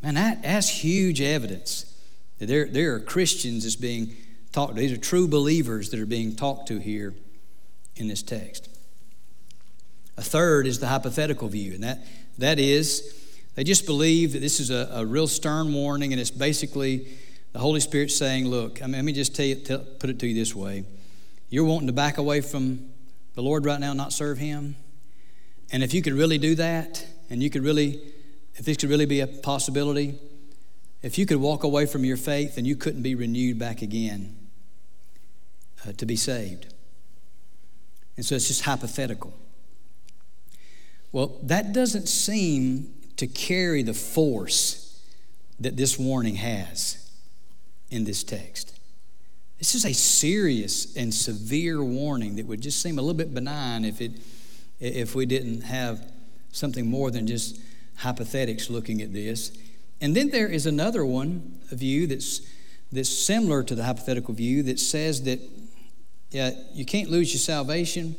man, 0.00 0.14
that, 0.14 0.44
that's 0.44 0.68
huge 0.68 1.20
evidence 1.20 1.92
that 2.38 2.46
there, 2.46 2.66
there 2.66 2.94
are 2.94 3.00
Christians 3.00 3.64
that's 3.64 3.74
being 3.74 4.14
talked 4.52 4.76
to. 4.76 4.80
These 4.80 4.92
are 4.92 4.96
true 4.96 5.26
believers 5.26 5.90
that 5.90 5.98
are 5.98 6.06
being 6.06 6.36
talked 6.36 6.68
to 6.68 6.78
here 6.78 7.12
in 7.96 8.06
this 8.06 8.22
text. 8.22 8.68
A 10.16 10.22
third 10.22 10.68
is 10.68 10.78
the 10.78 10.86
hypothetical 10.86 11.48
view, 11.48 11.74
and 11.74 11.82
that, 11.82 12.06
that 12.38 12.60
is 12.60 13.20
they 13.56 13.64
just 13.64 13.84
believe 13.84 14.32
that 14.32 14.38
this 14.38 14.60
is 14.60 14.70
a, 14.70 14.88
a 14.92 15.04
real 15.04 15.26
stern 15.26 15.74
warning, 15.74 16.12
and 16.12 16.20
it's 16.20 16.30
basically 16.30 17.08
the 17.52 17.58
Holy 17.58 17.80
Spirit 17.80 18.12
saying, 18.12 18.46
Look, 18.46 18.80
I 18.80 18.86
mean, 18.86 18.94
let 18.94 19.04
me 19.04 19.12
just 19.12 19.34
tell 19.34 19.44
you, 19.44 19.56
tell, 19.56 19.80
put 19.80 20.08
it 20.08 20.20
to 20.20 20.28
you 20.28 20.36
this 20.36 20.54
way 20.54 20.84
you're 21.54 21.64
wanting 21.64 21.86
to 21.86 21.92
back 21.92 22.18
away 22.18 22.40
from 22.40 22.90
the 23.34 23.42
Lord 23.42 23.64
right 23.64 23.78
now, 23.78 23.92
not 23.92 24.12
serve 24.12 24.38
Him. 24.38 24.74
And 25.70 25.84
if 25.84 25.94
you 25.94 26.02
could 26.02 26.12
really 26.12 26.36
do 26.36 26.56
that, 26.56 27.06
and 27.30 27.40
you 27.40 27.48
could 27.48 27.62
really, 27.62 28.00
if 28.56 28.64
this 28.64 28.76
could 28.76 28.90
really 28.90 29.06
be 29.06 29.20
a 29.20 29.28
possibility, 29.28 30.18
if 31.00 31.16
you 31.16 31.26
could 31.26 31.36
walk 31.36 31.62
away 31.62 31.86
from 31.86 32.04
your 32.04 32.16
faith, 32.16 32.58
and 32.58 32.66
you 32.66 32.74
couldn't 32.74 33.02
be 33.02 33.14
renewed 33.14 33.56
back 33.56 33.82
again 33.82 34.36
uh, 35.86 35.92
to 35.92 36.04
be 36.04 36.16
saved. 36.16 36.74
And 38.16 38.26
so 38.26 38.34
it's 38.34 38.48
just 38.48 38.62
hypothetical. 38.62 39.32
Well, 41.12 41.38
that 41.44 41.72
doesn't 41.72 42.08
seem 42.08 42.92
to 43.16 43.28
carry 43.28 43.84
the 43.84 43.94
force 43.94 45.00
that 45.60 45.76
this 45.76 46.00
warning 46.00 46.34
has 46.34 47.08
in 47.90 48.02
this 48.02 48.24
text. 48.24 48.73
This 49.64 49.74
is 49.74 49.86
a 49.86 49.94
serious 49.94 50.94
and 50.94 51.12
severe 51.14 51.82
warning 51.82 52.36
that 52.36 52.44
would 52.44 52.60
just 52.60 52.82
seem 52.82 52.98
a 52.98 53.00
little 53.00 53.16
bit 53.16 53.32
benign 53.32 53.86
if, 53.86 54.02
it, 54.02 54.12
if 54.78 55.14
we 55.14 55.24
didn't 55.24 55.62
have 55.62 56.04
something 56.52 56.86
more 56.86 57.10
than 57.10 57.26
just 57.26 57.58
hypothetics 57.96 58.68
looking 58.68 59.00
at 59.00 59.14
this. 59.14 59.56
And 60.02 60.14
then 60.14 60.28
there 60.28 60.48
is 60.48 60.66
another 60.66 61.06
one, 61.06 61.60
a 61.72 61.76
view 61.76 62.06
that's, 62.06 62.42
that's 62.92 63.08
similar 63.08 63.62
to 63.62 63.74
the 63.74 63.84
hypothetical 63.84 64.34
view 64.34 64.62
that 64.64 64.78
says 64.78 65.22
that 65.22 65.40
yeah, 66.30 66.50
you 66.74 66.84
can't 66.84 67.08
lose 67.08 67.32
your 67.32 67.40
salvation, 67.40 68.16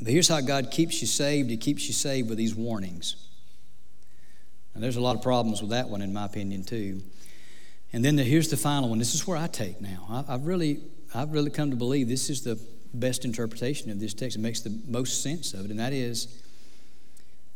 but 0.00 0.10
here's 0.10 0.28
how 0.28 0.40
God 0.40 0.70
keeps 0.70 1.02
you 1.02 1.06
saved 1.06 1.50
He 1.50 1.58
keeps 1.58 1.86
you 1.86 1.92
saved 1.92 2.30
with 2.30 2.38
these 2.38 2.54
warnings. 2.54 3.16
And 4.72 4.82
there's 4.82 4.96
a 4.96 5.02
lot 5.02 5.16
of 5.16 5.22
problems 5.22 5.60
with 5.60 5.72
that 5.72 5.90
one, 5.90 6.00
in 6.00 6.14
my 6.14 6.24
opinion, 6.24 6.64
too. 6.64 7.02
And 7.92 8.04
then 8.04 8.16
the, 8.16 8.24
here's 8.24 8.48
the 8.48 8.56
final 8.56 8.88
one. 8.88 8.98
This 8.98 9.14
is 9.14 9.26
where 9.26 9.36
I 9.36 9.46
take 9.46 9.80
now. 9.80 10.06
I, 10.08 10.34
I've 10.34 10.46
really, 10.46 10.80
I've 11.14 11.32
really 11.32 11.50
come 11.50 11.70
to 11.70 11.76
believe 11.76 12.08
this 12.08 12.28
is 12.30 12.42
the 12.42 12.58
best 12.92 13.24
interpretation 13.24 13.90
of 13.90 14.00
this 14.00 14.14
text. 14.14 14.36
It 14.36 14.40
makes 14.40 14.60
the 14.60 14.78
most 14.86 15.22
sense 15.22 15.54
of 15.54 15.64
it, 15.64 15.70
and 15.70 15.78
that 15.78 15.92
is 15.92 16.42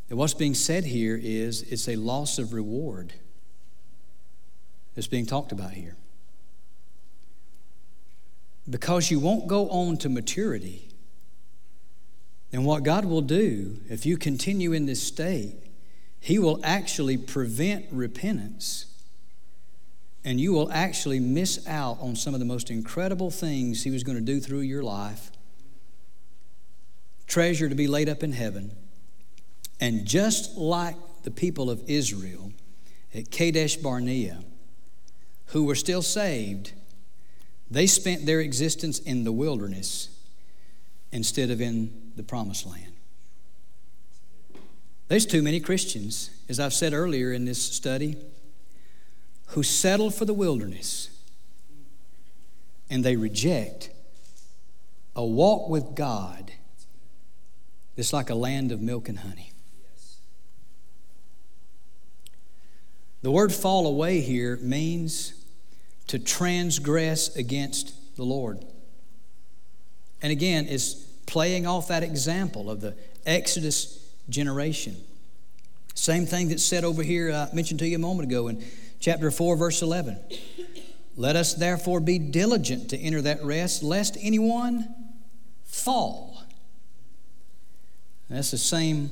that 0.07 0.15
what's 0.17 0.33
being 0.33 0.53
said 0.53 0.83
here 0.83 1.17
is 1.21 1.61
it's 1.63 1.87
a 1.87 1.95
loss 1.95 2.37
of 2.37 2.53
reward 2.53 3.13
that's 4.93 5.07
being 5.07 5.25
talked 5.25 5.51
about 5.51 5.71
here. 5.71 5.95
Because 8.69 9.09
you 9.09 9.19
won't 9.19 9.47
go 9.47 9.69
on 9.69 9.97
to 9.99 10.09
maturity, 10.09 10.89
then 12.51 12.65
what 12.65 12.83
God 12.83 13.05
will 13.05 13.21
do, 13.21 13.79
if 13.89 14.05
you 14.05 14.17
continue 14.17 14.73
in 14.73 14.85
this 14.85 15.01
state, 15.01 15.55
He 16.19 16.37
will 16.37 16.59
actually 16.63 17.17
prevent 17.17 17.85
repentance 17.89 18.90
and 20.23 20.39
you 20.39 20.53
will 20.53 20.71
actually 20.71 21.19
miss 21.19 21.65
out 21.67 21.97
on 21.99 22.15
some 22.15 22.33
of 22.33 22.39
the 22.39 22.45
most 22.45 22.69
incredible 22.69 23.31
things 23.31 23.83
He 23.83 23.91
was 23.91 24.03
going 24.03 24.17
to 24.17 24.23
do 24.23 24.39
through 24.39 24.59
your 24.59 24.83
life. 24.83 25.31
Treasure 27.27 27.69
to 27.69 27.75
be 27.75 27.87
laid 27.87 28.09
up 28.09 28.23
in 28.23 28.33
heaven. 28.33 28.71
And 29.79 30.05
just 30.05 30.57
like 30.57 30.95
the 31.23 31.31
people 31.31 31.69
of 31.69 31.81
Israel 31.89 32.51
at 33.13 33.31
Kadesh 33.31 33.77
Barnea, 33.77 34.43
who 35.47 35.63
were 35.63 35.75
still 35.75 36.01
saved, 36.01 36.73
they 37.69 37.87
spent 37.87 38.25
their 38.25 38.41
existence 38.41 38.99
in 38.99 39.23
the 39.23 39.31
wilderness 39.31 40.09
instead 41.11 41.49
of 41.49 41.61
in 41.61 42.11
the 42.15 42.23
promised 42.23 42.65
land. 42.65 42.93
There's 45.07 45.25
too 45.25 45.41
many 45.41 45.59
Christians, 45.59 46.29
as 46.47 46.59
I've 46.59 46.73
said 46.73 46.93
earlier 46.93 47.33
in 47.33 47.43
this 47.45 47.61
study, 47.61 48.15
who 49.51 49.63
settle 49.63 50.09
for 50.09 50.25
the 50.25 50.33
wilderness 50.33 51.09
and 52.89 53.03
they 53.03 53.15
reject 53.15 53.89
a 55.15 55.25
walk 55.25 55.69
with 55.69 55.93
God 55.93 56.51
that's 57.95 58.13
like 58.13 58.29
a 58.29 58.35
land 58.35 58.71
of 58.71 58.81
milk 58.81 59.09
and 59.09 59.19
honey. 59.19 59.51
The 63.21 63.31
word 63.31 63.53
fall 63.53 63.85
away 63.87 64.21
here 64.21 64.57
means 64.57 65.33
to 66.07 66.17
transgress 66.17 67.35
against 67.35 68.15
the 68.15 68.23
Lord. 68.23 68.65
And 70.21 70.31
again, 70.31 70.65
is 70.65 71.07
playing 71.25 71.67
off 71.67 71.89
that 71.89 72.03
example 72.03 72.71
of 72.71 72.81
the 72.81 72.95
Exodus 73.25 74.11
generation. 74.29 74.95
Same 75.93 76.25
thing 76.25 76.47
that's 76.49 76.63
said 76.63 76.83
over 76.83 77.03
here, 77.03 77.31
I 77.31 77.53
mentioned 77.53 77.79
to 77.81 77.87
you 77.87 77.97
a 77.97 77.99
moment 77.99 78.29
ago 78.29 78.47
in 78.47 78.63
chapter 79.01 79.31
4, 79.31 79.57
verse 79.57 79.81
11. 79.81 80.17
Let 81.17 81.35
us 81.35 81.53
therefore 81.53 81.99
be 81.99 82.17
diligent 82.19 82.89
to 82.91 82.97
enter 82.97 83.21
that 83.21 83.43
rest, 83.43 83.83
lest 83.83 84.17
anyone 84.21 84.95
fall. 85.65 86.43
That's 88.29 88.51
the 88.51 88.57
same 88.57 89.09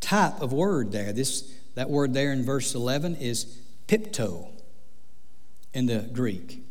type 0.00 0.40
of 0.40 0.52
word 0.52 0.92
there. 0.92 1.12
This, 1.12 1.54
that 1.74 1.90
word 1.90 2.14
there 2.14 2.32
in 2.32 2.44
verse 2.44 2.74
11 2.74 3.16
is 3.16 3.58
pipto 3.86 4.48
in 5.74 5.86
the 5.86 6.08
Greek. 6.12 6.64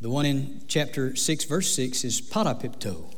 The 0.00 0.08
one 0.08 0.24
in 0.24 0.62
chapter 0.68 1.14
6, 1.14 1.44
verse 1.44 1.74
6 1.74 2.04
is 2.04 2.20
parapipto. 2.20 3.14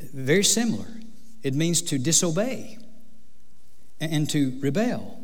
Very 0.00 0.44
similar. 0.44 0.88
It 1.42 1.54
means 1.54 1.82
to 1.82 1.98
disobey 1.98 2.78
and 4.00 4.28
to 4.30 4.58
rebel. 4.60 5.17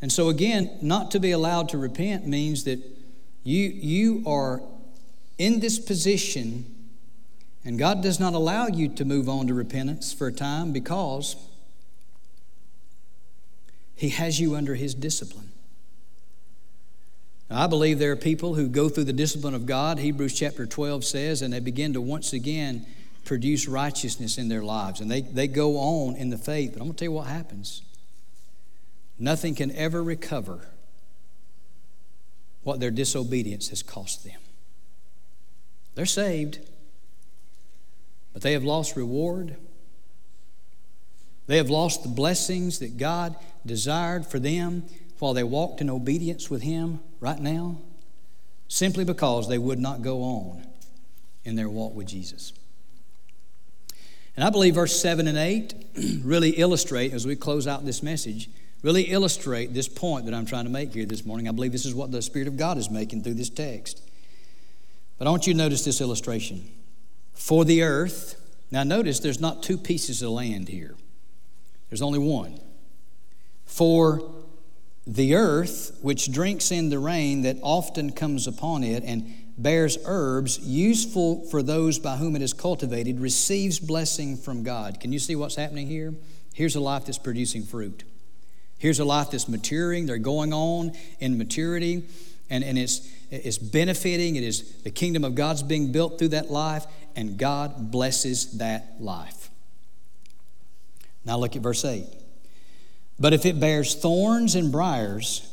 And 0.00 0.12
so, 0.12 0.28
again, 0.28 0.78
not 0.82 1.10
to 1.12 1.20
be 1.20 1.30
allowed 1.30 1.68
to 1.70 1.78
repent 1.78 2.26
means 2.26 2.64
that 2.64 2.80
you, 3.42 3.68
you 3.68 4.22
are 4.26 4.62
in 5.38 5.60
this 5.60 5.78
position, 5.78 6.64
and 7.64 7.78
God 7.78 8.02
does 8.02 8.20
not 8.20 8.34
allow 8.34 8.66
you 8.66 8.88
to 8.88 9.04
move 9.04 9.28
on 9.28 9.46
to 9.46 9.54
repentance 9.54 10.12
for 10.12 10.26
a 10.26 10.32
time 10.32 10.72
because 10.72 11.36
He 13.94 14.10
has 14.10 14.38
you 14.40 14.54
under 14.54 14.74
His 14.74 14.94
discipline. 14.94 15.52
Now, 17.48 17.64
I 17.64 17.66
believe 17.66 17.98
there 17.98 18.12
are 18.12 18.16
people 18.16 18.54
who 18.54 18.68
go 18.68 18.88
through 18.88 19.04
the 19.04 19.12
discipline 19.12 19.54
of 19.54 19.66
God, 19.66 19.98
Hebrews 19.98 20.34
chapter 20.34 20.66
12 20.66 21.04
says, 21.04 21.42
and 21.42 21.52
they 21.52 21.60
begin 21.60 21.92
to 21.92 22.00
once 22.00 22.32
again 22.32 22.84
produce 23.24 23.68
righteousness 23.68 24.38
in 24.38 24.48
their 24.48 24.62
lives. 24.62 25.00
And 25.00 25.10
they, 25.10 25.20
they 25.20 25.46
go 25.46 25.76
on 25.76 26.16
in 26.16 26.30
the 26.30 26.38
faith. 26.38 26.72
But 26.72 26.80
I'm 26.80 26.86
going 26.86 26.94
to 26.94 26.98
tell 26.98 27.08
you 27.08 27.12
what 27.12 27.26
happens. 27.26 27.82
Nothing 29.18 29.54
can 29.54 29.70
ever 29.72 30.02
recover 30.02 30.68
what 32.62 32.80
their 32.80 32.90
disobedience 32.90 33.68
has 33.68 33.82
cost 33.82 34.24
them. 34.24 34.40
They're 35.94 36.04
saved, 36.04 36.58
but 38.32 38.42
they 38.42 38.52
have 38.52 38.64
lost 38.64 38.96
reward. 38.96 39.56
They 41.46 41.56
have 41.56 41.70
lost 41.70 42.02
the 42.02 42.08
blessings 42.08 42.80
that 42.80 42.98
God 42.98 43.36
desired 43.64 44.26
for 44.26 44.38
them 44.38 44.84
while 45.18 45.32
they 45.32 45.44
walked 45.44 45.80
in 45.80 45.88
obedience 45.88 46.50
with 46.50 46.62
Him 46.62 47.00
right 47.20 47.38
now, 47.38 47.78
simply 48.68 49.04
because 49.04 49.48
they 49.48 49.58
would 49.58 49.78
not 49.78 50.02
go 50.02 50.22
on 50.22 50.66
in 51.44 51.56
their 51.56 51.70
walk 51.70 51.94
with 51.94 52.08
Jesus. 52.08 52.52
And 54.36 54.44
I 54.44 54.50
believe 54.50 54.74
verse 54.74 55.00
7 55.00 55.26
and 55.26 55.38
8 55.38 55.74
really 56.22 56.50
illustrate, 56.50 57.14
as 57.14 57.26
we 57.26 57.36
close 57.36 57.66
out 57.66 57.86
this 57.86 58.02
message, 58.02 58.50
really 58.86 59.02
illustrate 59.02 59.74
this 59.74 59.88
point 59.88 60.26
that 60.26 60.32
I'm 60.32 60.46
trying 60.46 60.64
to 60.64 60.70
make 60.70 60.94
here 60.94 61.06
this 61.06 61.26
morning. 61.26 61.48
I 61.48 61.50
believe 61.50 61.72
this 61.72 61.84
is 61.84 61.92
what 61.92 62.12
the 62.12 62.22
Spirit 62.22 62.46
of 62.46 62.56
God 62.56 62.78
is 62.78 62.88
making 62.88 63.24
through 63.24 63.34
this 63.34 63.50
text. 63.50 64.00
But 65.18 65.26
I 65.26 65.30
want 65.30 65.48
you 65.48 65.54
to 65.54 65.58
notice 65.58 65.84
this 65.84 66.00
illustration. 66.00 66.70
For 67.34 67.64
the 67.64 67.82
earth, 67.82 68.40
now 68.70 68.84
notice 68.84 69.18
there's 69.18 69.40
not 69.40 69.64
two 69.64 69.76
pieces 69.76 70.22
of 70.22 70.30
land 70.30 70.68
here, 70.68 70.94
there's 71.90 72.00
only 72.00 72.20
one. 72.20 72.60
For 73.64 74.22
the 75.04 75.34
earth, 75.34 75.98
which 76.00 76.30
drinks 76.30 76.70
in 76.70 76.88
the 76.88 77.00
rain 77.00 77.42
that 77.42 77.56
often 77.62 78.12
comes 78.12 78.46
upon 78.46 78.84
it 78.84 79.02
and 79.02 79.34
bears 79.58 79.98
herbs 80.04 80.60
useful 80.60 81.44
for 81.46 81.60
those 81.60 81.98
by 81.98 82.18
whom 82.18 82.36
it 82.36 82.42
is 82.42 82.52
cultivated, 82.52 83.18
receives 83.18 83.80
blessing 83.80 84.36
from 84.36 84.62
God. 84.62 85.00
Can 85.00 85.12
you 85.12 85.18
see 85.18 85.34
what's 85.34 85.56
happening 85.56 85.88
here? 85.88 86.14
Here's 86.54 86.76
a 86.76 86.80
life 86.80 87.06
that's 87.06 87.18
producing 87.18 87.64
fruit. 87.64 88.04
Here's 88.78 89.00
a 89.00 89.04
life 89.04 89.30
that's 89.30 89.48
maturing, 89.48 90.06
they're 90.06 90.18
going 90.18 90.52
on 90.52 90.92
in 91.18 91.38
maturity, 91.38 92.04
and, 92.50 92.62
and 92.62 92.78
it's, 92.78 93.08
it's 93.30 93.58
benefiting. 93.58 94.36
It 94.36 94.44
is 94.44 94.82
the 94.82 94.90
kingdom 94.90 95.24
of 95.24 95.34
God's 95.34 95.62
being 95.62 95.92
built 95.92 96.18
through 96.18 96.28
that 96.28 96.50
life, 96.50 96.86
and 97.14 97.38
God 97.38 97.90
blesses 97.90 98.58
that 98.58 98.96
life. 99.00 99.50
Now 101.24 101.38
look 101.38 101.56
at 101.56 101.62
verse 101.62 101.84
8. 101.84 102.06
But 103.18 103.32
if 103.32 103.46
it 103.46 103.58
bears 103.58 103.94
thorns 103.94 104.54
and 104.54 104.70
briars, 104.70 105.50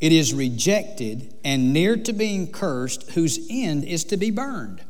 it 0.00 0.12
is 0.12 0.34
rejected 0.34 1.34
and 1.44 1.72
near 1.72 1.96
to 1.96 2.12
being 2.12 2.50
cursed, 2.50 3.10
whose 3.12 3.46
end 3.50 3.84
is 3.84 4.04
to 4.04 4.16
be 4.16 4.30
burned. 4.30 4.82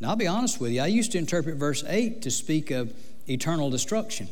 Now, 0.00 0.10
I'll 0.10 0.16
be 0.16 0.26
honest 0.26 0.60
with 0.60 0.72
you, 0.72 0.80
I 0.80 0.86
used 0.86 1.12
to 1.12 1.18
interpret 1.18 1.56
verse 1.56 1.84
8 1.86 2.22
to 2.22 2.30
speak 2.30 2.70
of 2.70 2.92
eternal 3.28 3.70
destruction. 3.70 4.28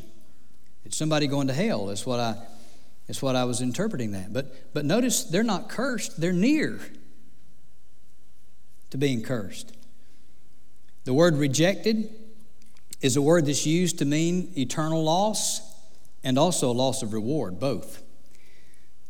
It's 0.85 0.97
somebody 0.97 1.27
going 1.27 1.47
to 1.47 1.53
hell. 1.53 1.87
That's 1.87 2.05
what 2.05 2.19
I, 2.19 2.35
that's 3.07 3.21
what 3.21 3.35
I 3.35 3.43
was 3.43 3.61
interpreting 3.61 4.11
that. 4.11 4.33
But, 4.33 4.73
but 4.73 4.85
notice 4.85 5.23
they're 5.23 5.43
not 5.43 5.69
cursed, 5.69 6.19
they're 6.19 6.31
near 6.31 6.79
to 8.91 8.97
being 8.97 9.21
cursed. 9.21 9.75
The 11.05 11.13
word 11.13 11.35
rejected 11.37 12.09
is 13.01 13.15
a 13.15 13.21
word 13.21 13.45
that's 13.45 13.65
used 13.65 13.99
to 13.99 14.05
mean 14.05 14.51
eternal 14.57 15.03
loss 15.03 15.61
and 16.23 16.37
also 16.37 16.71
loss 16.71 17.01
of 17.01 17.13
reward, 17.13 17.59
both. 17.59 18.03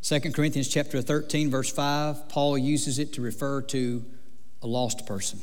2 0.01 0.20
Corinthians 0.32 0.67
chapter 0.70 1.01
13 1.01 1.49
verse 1.49 1.72
5, 1.72 2.30
Paul 2.30 2.57
uses 2.57 2.99
it 2.99 3.13
to 3.13 3.22
refer 3.22 3.61
to 3.63 4.05
a 4.61 4.67
lost 4.67 5.05
person. 5.05 5.39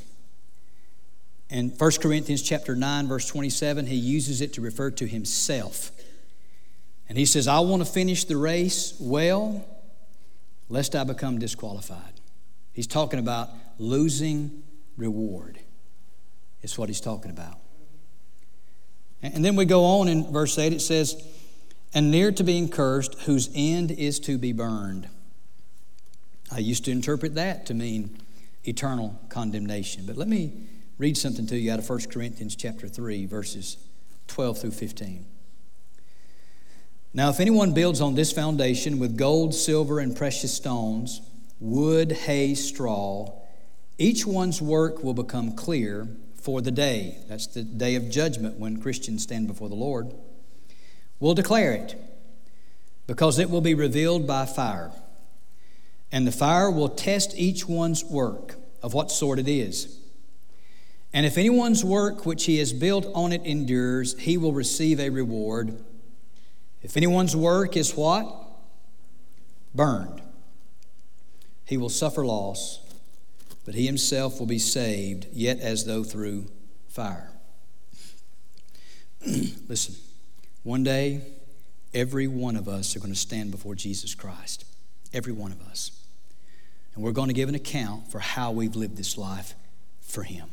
In 1.51 1.69
1 1.71 1.91
Corinthians 2.01 2.43
chapter 2.43 2.75
9 2.75 3.07
verse 3.07 3.27
27, 3.27 3.87
he 3.87 3.97
uses 3.97 4.41
it 4.41 4.55
to 4.55 4.61
refer 4.61 4.91
to 4.93 5.07
himself. 5.07 5.91
And 7.09 7.17
he 7.17 7.25
says, 7.25 7.47
I 7.47 7.61
want 7.61 7.85
to 7.85 7.91
finish 7.91 8.25
the 8.25 8.37
race 8.37 8.95
well, 9.01 9.65
lest 10.69 10.97
I 10.97 11.05
become 11.05 11.39
disqualified. 11.39 12.21
He's 12.73 12.87
talking 12.87 13.19
about 13.19 13.51
losing 13.79 14.63
reward, 14.97 15.59
is 16.63 16.77
what 16.77 16.89
he's 16.89 17.01
talking 17.01 17.31
about. 17.31 17.59
And 19.23 19.45
then 19.45 19.57
we 19.57 19.65
go 19.65 19.85
on 19.85 20.09
in 20.09 20.33
verse 20.33 20.59
8, 20.59 20.73
it 20.73 20.81
says, 20.81 21.23
And 21.95 22.11
near 22.11 22.33
to 22.33 22.45
being 22.45 22.69
cursed, 22.69 23.15
whose 23.23 23.51
end 23.55 23.91
is 23.91 24.21
to 24.21 24.37
be 24.37 24.53
burned. 24.53 25.09
I 26.51 26.59
used 26.59 26.85
to 26.85 26.91
interpret 26.91 27.35
that 27.37 27.67
to 27.67 27.75
mean 27.75 28.19
eternal 28.65 29.19
condemnation. 29.29 30.05
But 30.07 30.17
let 30.17 30.29
me 30.29 30.53
read 30.99 31.17
something 31.17 31.47
to 31.47 31.57
you 31.57 31.73
out 31.73 31.79
of 31.79 31.89
1 31.89 32.11
Corinthians 32.11 32.57
chapter 32.57 32.89
3, 32.89 33.27
verses 33.27 33.79
12 34.29 34.61
through 34.61 34.71
15. 34.73 35.27
Now, 37.17 37.31
if 37.31 37.41
anyone 37.41 37.73
builds 37.73 38.03
on 38.03 38.15
this 38.15 38.31
foundation 38.31 38.99
with 38.99 39.17
gold, 39.17 39.55
silver, 39.55 40.01
and 40.01 40.15
precious 40.15 40.53
stones, 40.53 41.23
wood, 41.59 42.13
hay, 42.13 42.55
straw, 42.55 43.33
each 43.97 44.27
one's 44.27 44.61
work 44.61 45.03
will 45.03 45.15
become 45.15 45.57
clear 45.57 46.09
for 46.35 46.61
the 46.61 46.71
day. 46.71 47.17
That's 47.27 47.47
the 47.47 47.63
day 47.63 47.95
of 47.95 48.11
judgment 48.11 48.59
when 48.59 48.83
Christians 48.83 49.23
stand 49.23 49.47
before 49.47 49.71
the 49.71 49.75
Lord. 49.75 50.13
We'll 51.19 51.33
declare 51.33 51.73
it 51.73 51.99
because 53.07 53.39
it 53.39 53.49
will 53.49 53.63
be 53.63 53.73
revealed 53.73 54.27
by 54.27 54.45
fire. 54.45 54.93
And 56.13 56.27
the 56.27 56.33
fire 56.33 56.71
will 56.71 56.91
test 56.91 57.35
each 57.35 57.67
one's 57.67 58.05
work 58.05 58.57
of 58.83 58.93
what 58.93 59.11
sort 59.11 59.39
it 59.39 59.49
is. 59.49 60.01
And 61.15 61.25
if 61.25 61.39
anyone's 61.39 61.83
work 61.83 62.27
which 62.27 62.45
he 62.45 62.59
has 62.59 62.75
built 62.75 63.07
on 63.15 63.33
it 63.33 63.47
endures, 63.47 64.19
he 64.19 64.37
will 64.37 64.53
receive 64.53 65.01
a 65.01 65.09
reward. 65.09 65.83
If 66.83 66.97
anyone's 66.97 67.35
work 67.35 67.77
is 67.77 67.95
what? 67.95 68.27
Burned, 69.75 70.23
he 71.65 71.77
will 71.77 71.89
suffer 71.89 72.25
loss, 72.25 72.81
but 73.65 73.75
he 73.75 73.87
himself 73.87 74.39
will 74.39 74.47
be 74.47 74.59
saved, 74.59 75.27
yet 75.33 75.59
as 75.61 75.85
though 75.85 76.05
through 76.05 76.47
fire. 76.89 77.31
Listen, 79.69 79.97
one 80.63 80.83
day, 80.83 81.23
every 81.93 82.27
one 82.27 82.57
of 82.57 82.69
us 82.69 82.97
are 82.97 83.01
going 83.01 83.13
to 83.13 83.19
stand 83.19 83.51
before 83.51 83.75
Jesus 83.75 84.15
Christ. 84.15 84.65
Every 85.13 85.33
one 85.33 85.53
of 85.53 85.61
us. 85.63 85.91
And 86.95 87.05
we're 87.05 87.13
going 87.13 87.29
to 87.29 87.35
give 87.35 87.49
an 87.49 87.55
account 87.55 88.11
for 88.11 88.19
how 88.19 88.53
we've 88.53 88.77
lived 88.77 88.97
this 88.97 89.19
life 89.19 89.55
for 90.01 90.23
Him. 90.23 90.49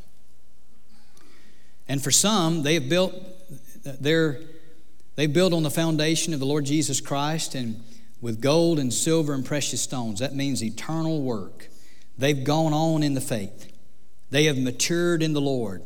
And 1.88 2.04
for 2.04 2.12
some, 2.12 2.64
they 2.64 2.74
have 2.74 2.90
built 2.90 3.14
their 3.84 4.40
they 5.16 5.28
built 5.28 5.54
on 5.54 5.64
the 5.64 5.70
foundation 5.70 6.34
of 6.34 6.40
the 6.40 6.46
Lord 6.46 6.66
Jesus 6.66 7.00
Christ 7.00 7.56
and 7.56 7.84
with 8.22 8.42
gold 8.42 8.80
and 8.80 8.94
silver 8.94 9.34
and 9.34 9.46
precious 9.46 9.82
stones. 9.82 10.20
That 10.20 10.36
means 10.36 10.64
eternal 10.64 11.22
work. 11.22 11.68
They've 12.18 12.44
gone 12.44 12.74
on 12.74 13.04
in 13.04 13.14
the 13.14 13.22
faith. 13.22 13.72
They 14.30 14.46
have 14.46 14.58
matured 14.58 15.22
in 15.22 15.34
the 15.34 15.42
Lord. 15.42 15.84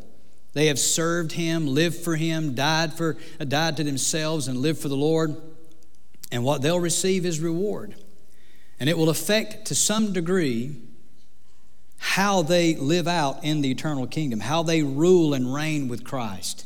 They 0.53 0.67
have 0.67 0.79
served 0.79 1.33
Him, 1.33 1.67
lived 1.67 1.97
for 1.97 2.15
Him, 2.15 2.55
died 2.55 2.93
for 2.93 3.17
uh, 3.39 3.45
died 3.45 3.77
to 3.77 3.83
themselves 3.83 4.47
and 4.47 4.59
lived 4.59 4.79
for 4.79 4.87
the 4.87 4.95
Lord. 4.95 5.35
And 6.31 6.43
what 6.43 6.61
they'll 6.61 6.79
receive 6.79 7.25
is 7.25 7.39
reward. 7.39 7.95
And 8.79 8.89
it 8.89 8.97
will 8.97 9.09
affect 9.09 9.65
to 9.67 9.75
some 9.75 10.13
degree 10.13 10.75
how 11.97 12.41
they 12.41 12.75
live 12.75 13.07
out 13.07 13.43
in 13.43 13.61
the 13.61 13.71
eternal 13.71 14.07
kingdom, 14.07 14.39
how 14.39 14.63
they 14.63 14.83
rule 14.83 15.33
and 15.33 15.53
reign 15.53 15.87
with 15.87 16.03
Christ 16.03 16.65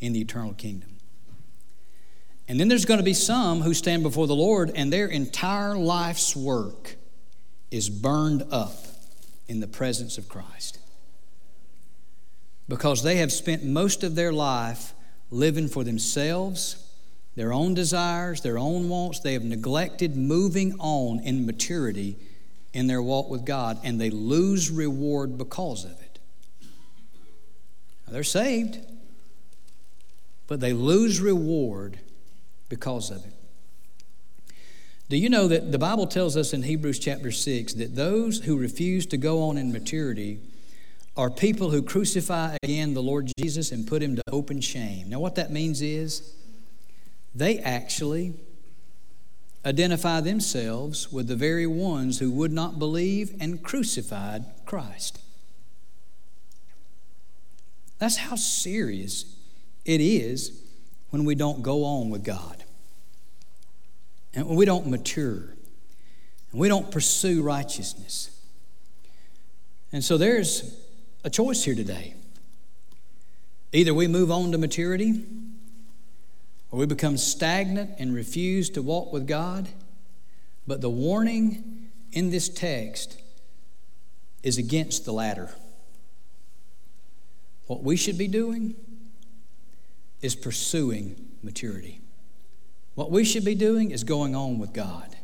in 0.00 0.12
the 0.12 0.20
eternal 0.20 0.54
kingdom. 0.54 0.91
And 2.52 2.60
then 2.60 2.68
there's 2.68 2.84
going 2.84 2.98
to 2.98 3.02
be 3.02 3.14
some 3.14 3.62
who 3.62 3.72
stand 3.72 4.02
before 4.02 4.26
the 4.26 4.36
Lord 4.36 4.72
and 4.74 4.92
their 4.92 5.06
entire 5.06 5.74
life's 5.74 6.36
work 6.36 6.96
is 7.70 7.88
burned 7.88 8.44
up 8.50 8.74
in 9.48 9.60
the 9.60 9.66
presence 9.66 10.18
of 10.18 10.28
Christ. 10.28 10.78
Because 12.68 13.02
they 13.02 13.16
have 13.16 13.32
spent 13.32 13.64
most 13.64 14.04
of 14.04 14.16
their 14.16 14.34
life 14.34 14.92
living 15.30 15.66
for 15.66 15.82
themselves, 15.82 16.92
their 17.36 17.54
own 17.54 17.72
desires, 17.72 18.42
their 18.42 18.58
own 18.58 18.90
wants. 18.90 19.20
They 19.20 19.32
have 19.32 19.44
neglected 19.44 20.14
moving 20.14 20.74
on 20.78 21.20
in 21.20 21.46
maturity 21.46 22.18
in 22.74 22.86
their 22.86 23.00
walk 23.00 23.30
with 23.30 23.46
God, 23.46 23.78
and 23.82 23.98
they 23.98 24.10
lose 24.10 24.70
reward 24.70 25.38
because 25.38 25.86
of 25.86 25.92
it. 25.92 26.18
Now, 28.06 28.12
they're 28.12 28.22
saved, 28.22 28.78
but 30.46 30.60
they 30.60 30.74
lose 30.74 31.18
reward 31.18 31.98
because 32.72 33.10
of 33.10 33.22
it. 33.26 33.34
Do 35.10 35.18
you 35.18 35.28
know 35.28 35.46
that 35.46 35.72
the 35.72 35.78
Bible 35.78 36.06
tells 36.06 36.38
us 36.38 36.54
in 36.54 36.62
Hebrews 36.62 36.98
chapter 36.98 37.30
6 37.30 37.74
that 37.74 37.94
those 37.94 38.38
who 38.38 38.56
refuse 38.56 39.04
to 39.08 39.18
go 39.18 39.42
on 39.42 39.58
in 39.58 39.70
maturity 39.70 40.40
are 41.14 41.28
people 41.28 41.68
who 41.68 41.82
crucify 41.82 42.56
again 42.62 42.94
the 42.94 43.02
Lord 43.02 43.30
Jesus 43.38 43.72
and 43.72 43.86
put 43.86 44.02
him 44.02 44.16
to 44.16 44.22
open 44.32 44.62
shame? 44.62 45.10
Now, 45.10 45.20
what 45.20 45.34
that 45.34 45.52
means 45.52 45.82
is 45.82 46.32
they 47.34 47.58
actually 47.58 48.32
identify 49.66 50.22
themselves 50.22 51.12
with 51.12 51.28
the 51.28 51.36
very 51.36 51.66
ones 51.66 52.20
who 52.20 52.30
would 52.30 52.52
not 52.52 52.78
believe 52.78 53.34
and 53.38 53.62
crucified 53.62 54.46
Christ. 54.64 55.20
That's 57.98 58.16
how 58.16 58.36
serious 58.36 59.26
it 59.84 60.00
is 60.00 60.58
when 61.10 61.26
we 61.26 61.34
don't 61.34 61.62
go 61.62 61.84
on 61.84 62.08
with 62.08 62.24
God 62.24 62.61
and 64.34 64.46
we 64.46 64.64
don't 64.64 64.86
mature 64.86 65.54
and 66.50 66.60
we 66.60 66.68
don't 66.68 66.90
pursue 66.90 67.42
righteousness. 67.42 68.30
And 69.92 70.02
so 70.02 70.16
there's 70.16 70.76
a 71.24 71.30
choice 71.30 71.64
here 71.64 71.74
today. 71.74 72.14
Either 73.72 73.94
we 73.94 74.06
move 74.06 74.30
on 74.30 74.52
to 74.52 74.58
maturity 74.58 75.24
or 76.70 76.78
we 76.78 76.86
become 76.86 77.16
stagnant 77.16 77.90
and 77.98 78.14
refuse 78.14 78.70
to 78.70 78.82
walk 78.82 79.12
with 79.12 79.26
God. 79.26 79.68
But 80.66 80.80
the 80.80 80.90
warning 80.90 81.90
in 82.12 82.30
this 82.30 82.48
text 82.48 83.20
is 84.42 84.58
against 84.58 85.04
the 85.04 85.12
latter. 85.12 85.54
What 87.66 87.82
we 87.82 87.96
should 87.96 88.18
be 88.18 88.28
doing 88.28 88.74
is 90.20 90.34
pursuing 90.34 91.28
maturity. 91.42 92.00
What 92.94 93.10
we 93.10 93.24
should 93.24 93.44
be 93.44 93.54
doing 93.54 93.90
is 93.90 94.04
going 94.04 94.34
on 94.34 94.58
with 94.58 94.72
God. 94.72 95.16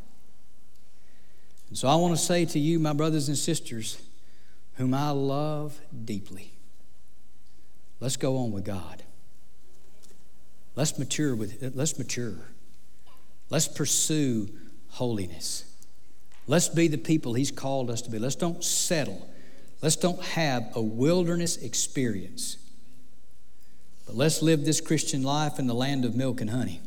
And 1.68 1.76
so 1.76 1.88
I 1.88 1.96
want 1.96 2.16
to 2.16 2.22
say 2.22 2.44
to 2.46 2.58
you, 2.58 2.78
my 2.78 2.94
brothers 2.94 3.28
and 3.28 3.36
sisters, 3.36 4.00
whom 4.74 4.94
I 4.94 5.10
love 5.10 5.78
deeply, 6.04 6.52
let's 8.00 8.16
go 8.16 8.38
on 8.38 8.52
with 8.52 8.64
God. 8.64 9.02
Let's 10.76 10.98
mature 10.98 11.34
with 11.34 11.72
let's 11.74 11.98
mature. 11.98 12.36
Let's 13.50 13.66
pursue 13.66 14.48
holiness. 14.90 15.64
Let's 16.46 16.68
be 16.68 16.88
the 16.88 16.98
people 16.98 17.34
he's 17.34 17.50
called 17.50 17.90
us 17.90 18.00
to 18.02 18.10
be. 18.10 18.18
Let's 18.18 18.36
don't 18.36 18.62
settle. 18.62 19.28
Let's 19.82 19.96
don't 19.96 20.22
have 20.22 20.70
a 20.74 20.80
wilderness 20.80 21.56
experience. 21.56 22.56
But 24.06 24.16
let's 24.16 24.40
live 24.40 24.64
this 24.64 24.80
Christian 24.80 25.22
life 25.22 25.58
in 25.58 25.66
the 25.66 25.74
land 25.74 26.04
of 26.04 26.16
milk 26.16 26.40
and 26.40 26.50
honey. 26.50 26.80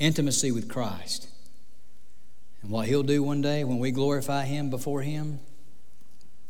Intimacy 0.00 0.50
with 0.50 0.68
Christ. 0.68 1.28
And 2.62 2.70
what 2.70 2.88
he'll 2.88 3.02
do 3.02 3.22
one 3.22 3.42
day 3.42 3.64
when 3.64 3.78
we 3.78 3.90
glorify 3.90 4.44
him 4.44 4.70
before 4.70 5.02
him, 5.02 5.40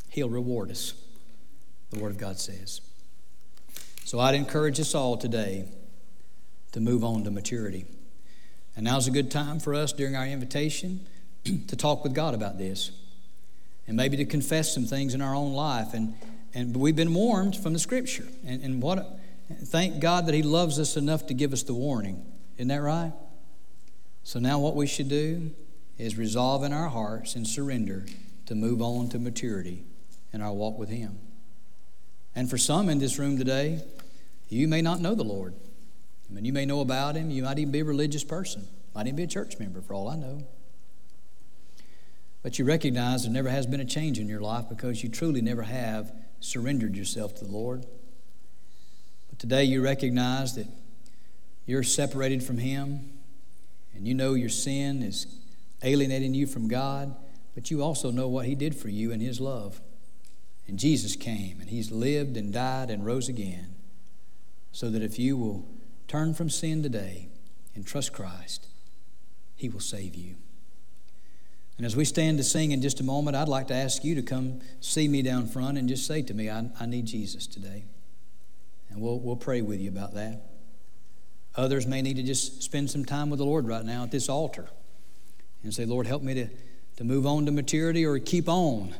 he'll 0.09 0.29
reward 0.29 0.71
us. 0.71 0.93
The 1.91 1.99
Word 1.99 2.11
of 2.11 2.17
God 2.17 2.39
says. 2.39 2.81
So 4.05 4.19
I'd 4.19 4.35
encourage 4.35 4.79
us 4.79 4.95
all 4.95 5.17
today 5.17 5.65
to 6.71 6.79
move 6.79 7.03
on 7.03 7.25
to 7.25 7.31
maturity. 7.31 7.85
And 8.75 8.85
now's 8.85 9.07
a 9.07 9.11
good 9.11 9.29
time 9.29 9.59
for 9.59 9.75
us 9.75 9.91
during 9.91 10.15
our 10.15 10.25
invitation 10.25 11.05
to 11.43 11.75
talk 11.75 12.03
with 12.03 12.13
God 12.13 12.33
about 12.33 12.57
this 12.57 12.91
and 13.87 13.97
maybe 13.97 14.15
to 14.17 14.25
confess 14.25 14.73
some 14.73 14.85
things 14.85 15.13
in 15.13 15.21
our 15.21 15.35
own 15.35 15.53
life. 15.53 15.93
And, 15.93 16.13
and 16.53 16.75
we've 16.75 16.95
been 16.95 17.13
warned 17.13 17.57
from 17.57 17.73
the 17.73 17.79
scripture. 17.79 18.27
And, 18.45 18.63
and 18.63 18.81
what, 18.81 19.19
thank 19.65 19.99
God 19.99 20.27
that 20.27 20.35
He 20.35 20.43
loves 20.43 20.79
us 20.79 20.95
enough 20.95 21.27
to 21.27 21.33
give 21.33 21.51
us 21.51 21.63
the 21.63 21.73
warning. 21.73 22.25
Isn't 22.57 22.69
that 22.69 22.81
right? 22.81 23.11
So 24.23 24.39
now 24.39 24.59
what 24.59 24.75
we 24.75 24.87
should 24.87 25.09
do 25.09 25.51
is 25.97 26.17
resolve 26.17 26.63
in 26.63 26.73
our 26.73 26.89
hearts 26.89 27.35
and 27.35 27.47
surrender 27.47 28.05
to 28.45 28.55
move 28.55 28.81
on 28.81 29.09
to 29.09 29.19
maturity 29.19 29.83
in 30.33 30.41
our 30.41 30.53
walk 30.53 30.77
with 30.77 30.89
Him. 30.89 31.19
And 32.35 32.49
for 32.49 32.57
some 32.57 32.89
in 32.89 32.99
this 32.99 33.19
room 33.19 33.37
today, 33.37 33.83
you 34.49 34.67
may 34.67 34.81
not 34.81 34.99
know 34.99 35.15
the 35.15 35.23
Lord. 35.23 35.53
I 36.29 36.33
mean, 36.33 36.45
you 36.45 36.53
may 36.53 36.65
know 36.65 36.79
about 36.79 37.15
him. 37.15 37.29
You 37.29 37.43
might 37.43 37.59
even 37.59 37.71
be 37.71 37.81
a 37.81 37.85
religious 37.85 38.23
person. 38.23 38.67
Might 38.95 39.07
even 39.07 39.17
be 39.17 39.23
a 39.23 39.27
church 39.27 39.59
member, 39.59 39.81
for 39.81 39.93
all 39.93 40.07
I 40.07 40.15
know. 40.15 40.43
But 42.41 42.57
you 42.57 42.65
recognize 42.65 43.23
there 43.23 43.31
never 43.31 43.49
has 43.49 43.67
been 43.67 43.81
a 43.81 43.85
change 43.85 44.17
in 44.17 44.27
your 44.27 44.41
life 44.41 44.65
because 44.69 45.03
you 45.03 45.09
truly 45.09 45.41
never 45.41 45.63
have 45.63 46.11
surrendered 46.39 46.95
yourself 46.95 47.35
to 47.35 47.45
the 47.45 47.51
Lord. 47.51 47.85
But 49.29 49.39
today 49.39 49.65
you 49.65 49.81
recognize 49.81 50.55
that 50.55 50.67
you're 51.65 51.83
separated 51.83 52.43
from 52.43 52.57
Him 52.57 53.11
and 53.93 54.07
you 54.07 54.13
know 54.13 54.33
your 54.33 54.49
sin 54.49 55.03
is 55.03 55.27
alienating 55.83 56.33
you 56.33 56.47
from 56.47 56.67
God, 56.67 57.15
but 57.55 57.71
you 57.71 57.83
also 57.83 58.11
know 58.11 58.27
what 58.27 58.45
He 58.45 58.55
did 58.55 58.75
for 58.75 58.89
you 58.89 59.11
in 59.11 59.19
His 59.19 59.39
love. 59.39 59.81
And 60.67 60.79
Jesus 60.79 61.15
came 61.15 61.59
and 61.59 61.69
He's 61.69 61.91
lived 61.91 62.37
and 62.37 62.53
died 62.53 62.89
and 62.89 63.05
rose 63.05 63.27
again 63.29 63.75
so 64.71 64.89
that 64.89 65.01
if 65.01 65.19
you 65.19 65.35
will 65.37 65.65
Turn 66.11 66.33
from 66.33 66.49
sin 66.49 66.83
today 66.83 67.29
and 67.73 67.87
trust 67.87 68.11
Christ. 68.11 68.67
He 69.55 69.69
will 69.69 69.79
save 69.79 70.13
you. 70.13 70.35
And 71.77 71.85
as 71.85 71.95
we 71.95 72.03
stand 72.03 72.37
to 72.37 72.43
sing 72.43 72.71
in 72.71 72.81
just 72.81 72.99
a 72.99 73.03
moment, 73.05 73.37
I'd 73.37 73.47
like 73.47 73.67
to 73.67 73.73
ask 73.73 74.03
you 74.03 74.13
to 74.15 74.21
come 74.21 74.59
see 74.81 75.07
me 75.07 75.21
down 75.21 75.47
front 75.47 75.77
and 75.77 75.87
just 75.87 76.05
say 76.05 76.21
to 76.23 76.33
me, 76.33 76.49
I, 76.49 76.69
I 76.77 76.85
need 76.85 77.05
Jesus 77.05 77.47
today. 77.47 77.85
And 78.89 78.99
we'll, 78.99 79.21
we'll 79.21 79.37
pray 79.37 79.61
with 79.61 79.79
you 79.79 79.87
about 79.87 80.13
that. 80.15 80.50
Others 81.55 81.85
may 81.85 82.01
need 82.01 82.15
to 82.15 82.23
just 82.23 82.63
spend 82.63 82.89
some 82.89 83.03
time 83.03 83.29
with 83.29 83.39
the 83.39 83.45
Lord 83.45 83.67
right 83.67 83.83
now 83.83 84.03
at 84.03 84.11
this 84.11 84.29
altar 84.29 84.69
and 85.63 85.73
say, 85.73 85.85
Lord, 85.85 86.07
help 86.07 86.23
me 86.23 86.33
to, 86.33 86.47
to 86.97 87.03
move 87.03 87.25
on 87.25 87.45
to 87.45 87.51
maturity 87.51 88.05
or 88.05 88.17
keep 88.19 88.47
on 88.47 88.95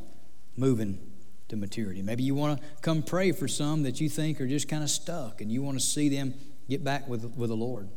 moving 0.58 1.00
to 1.48 1.56
maturity. 1.56 2.02
Maybe 2.02 2.24
you 2.24 2.36
want 2.36 2.60
to 2.60 2.68
come 2.82 3.04
pray 3.04 3.32
for 3.32 3.48
some 3.48 3.84
that 3.84 4.02
you 4.02 4.10
think 4.10 4.42
are 4.42 4.48
just 4.48 4.68
kind 4.68 4.84
of 4.84 4.90
stuck 4.90 5.42
and 5.42 5.52
you 5.52 5.62
want 5.62 5.80
to 5.80 5.86
see 5.86 6.10
them 6.10 6.34
get 6.70 6.84
back 6.84 7.08
with, 7.08 7.24
with 7.38 7.50
the 7.50 7.56
Lord. 7.56 7.88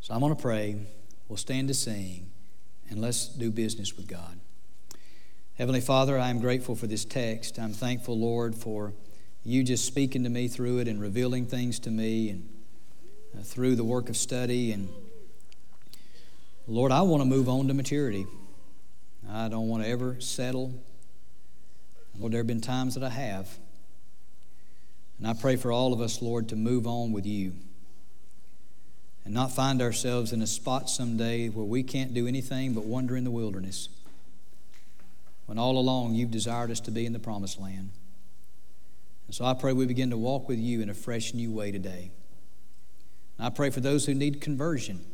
So 0.00 0.14
I'm 0.14 0.20
going 0.20 0.34
to 0.34 0.40
pray. 0.40 0.76
We'll 1.28 1.36
stand 1.36 1.68
to 1.68 1.74
sing 1.74 2.30
and 2.90 3.00
let's 3.00 3.28
do 3.28 3.50
business 3.50 3.96
with 3.96 4.08
God. 4.08 4.38
Heavenly 5.58 5.80
Father, 5.80 6.18
I 6.18 6.30
am 6.30 6.40
grateful 6.40 6.76
for 6.76 6.86
this 6.86 7.04
text. 7.04 7.58
I'm 7.58 7.72
thankful, 7.72 8.18
Lord, 8.18 8.54
for 8.54 8.94
you 9.48 9.62
just 9.62 9.86
speaking 9.86 10.24
to 10.24 10.28
me 10.28 10.46
through 10.46 10.78
it 10.78 10.88
and 10.88 11.00
revealing 11.00 11.46
things 11.46 11.78
to 11.80 11.90
me 11.90 12.28
and 12.28 12.48
uh, 13.34 13.40
through 13.42 13.76
the 13.76 13.84
work 13.84 14.10
of 14.10 14.16
study. 14.16 14.72
And 14.72 14.90
Lord, 16.66 16.92
I 16.92 17.00
want 17.00 17.22
to 17.22 17.24
move 17.24 17.48
on 17.48 17.66
to 17.68 17.74
maturity. 17.74 18.26
I 19.30 19.48
don't 19.48 19.68
want 19.68 19.82
to 19.84 19.88
ever 19.88 20.20
settle. 20.20 20.74
Lord, 22.18 22.34
there 22.34 22.40
have 22.40 22.46
been 22.46 22.60
times 22.60 22.94
that 22.94 23.02
I 23.02 23.08
have. 23.08 23.48
And 25.16 25.26
I 25.26 25.32
pray 25.32 25.56
for 25.56 25.72
all 25.72 25.94
of 25.94 26.02
us, 26.02 26.20
Lord, 26.20 26.50
to 26.50 26.56
move 26.56 26.86
on 26.86 27.12
with 27.12 27.24
you 27.24 27.54
and 29.24 29.32
not 29.32 29.50
find 29.50 29.80
ourselves 29.80 30.34
in 30.34 30.42
a 30.42 30.46
spot 30.46 30.90
someday 30.90 31.48
where 31.48 31.64
we 31.64 31.82
can't 31.82 32.12
do 32.12 32.26
anything 32.26 32.74
but 32.74 32.84
wander 32.84 33.16
in 33.16 33.24
the 33.24 33.30
wilderness 33.30 33.88
when 35.46 35.58
all 35.58 35.78
along 35.78 36.14
you've 36.14 36.30
desired 36.30 36.70
us 36.70 36.80
to 36.80 36.90
be 36.90 37.06
in 37.06 37.14
the 37.14 37.18
promised 37.18 37.58
land. 37.58 37.88
And 39.28 39.34
so 39.34 39.44
I 39.44 39.54
pray 39.54 39.72
we 39.72 39.86
begin 39.86 40.10
to 40.10 40.16
walk 40.16 40.48
with 40.48 40.58
you 40.58 40.80
in 40.80 40.90
a 40.90 40.94
fresh 40.94 41.34
new 41.34 41.52
way 41.52 41.70
today. 41.70 42.10
And 43.36 43.46
I 43.46 43.50
pray 43.50 43.70
for 43.70 43.80
those 43.80 44.06
who 44.06 44.14
need 44.14 44.40
conversion. 44.40 45.04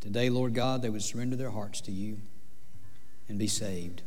Today, 0.00 0.30
Lord 0.30 0.54
God, 0.54 0.80
they 0.80 0.88
would 0.88 1.02
surrender 1.02 1.34
their 1.36 1.50
hearts 1.50 1.80
to 1.82 1.92
you 1.92 2.18
and 3.28 3.38
be 3.38 3.48
saved. 3.48 4.02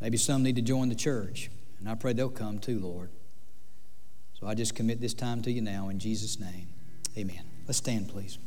Maybe 0.00 0.16
some 0.16 0.42
need 0.42 0.56
to 0.56 0.62
join 0.62 0.88
the 0.88 0.94
church, 0.94 1.50
and 1.78 1.88
I 1.88 1.94
pray 1.94 2.12
they'll 2.12 2.28
come 2.28 2.58
too, 2.58 2.78
Lord. 2.78 3.10
So 4.38 4.46
I 4.46 4.54
just 4.54 4.74
commit 4.74 5.00
this 5.00 5.14
time 5.14 5.40
to 5.42 5.50
you 5.50 5.62
now 5.62 5.88
in 5.88 5.98
Jesus' 5.98 6.38
name. 6.38 6.68
Amen. 7.16 7.42
Let's 7.66 7.78
stand, 7.78 8.08
please. 8.08 8.38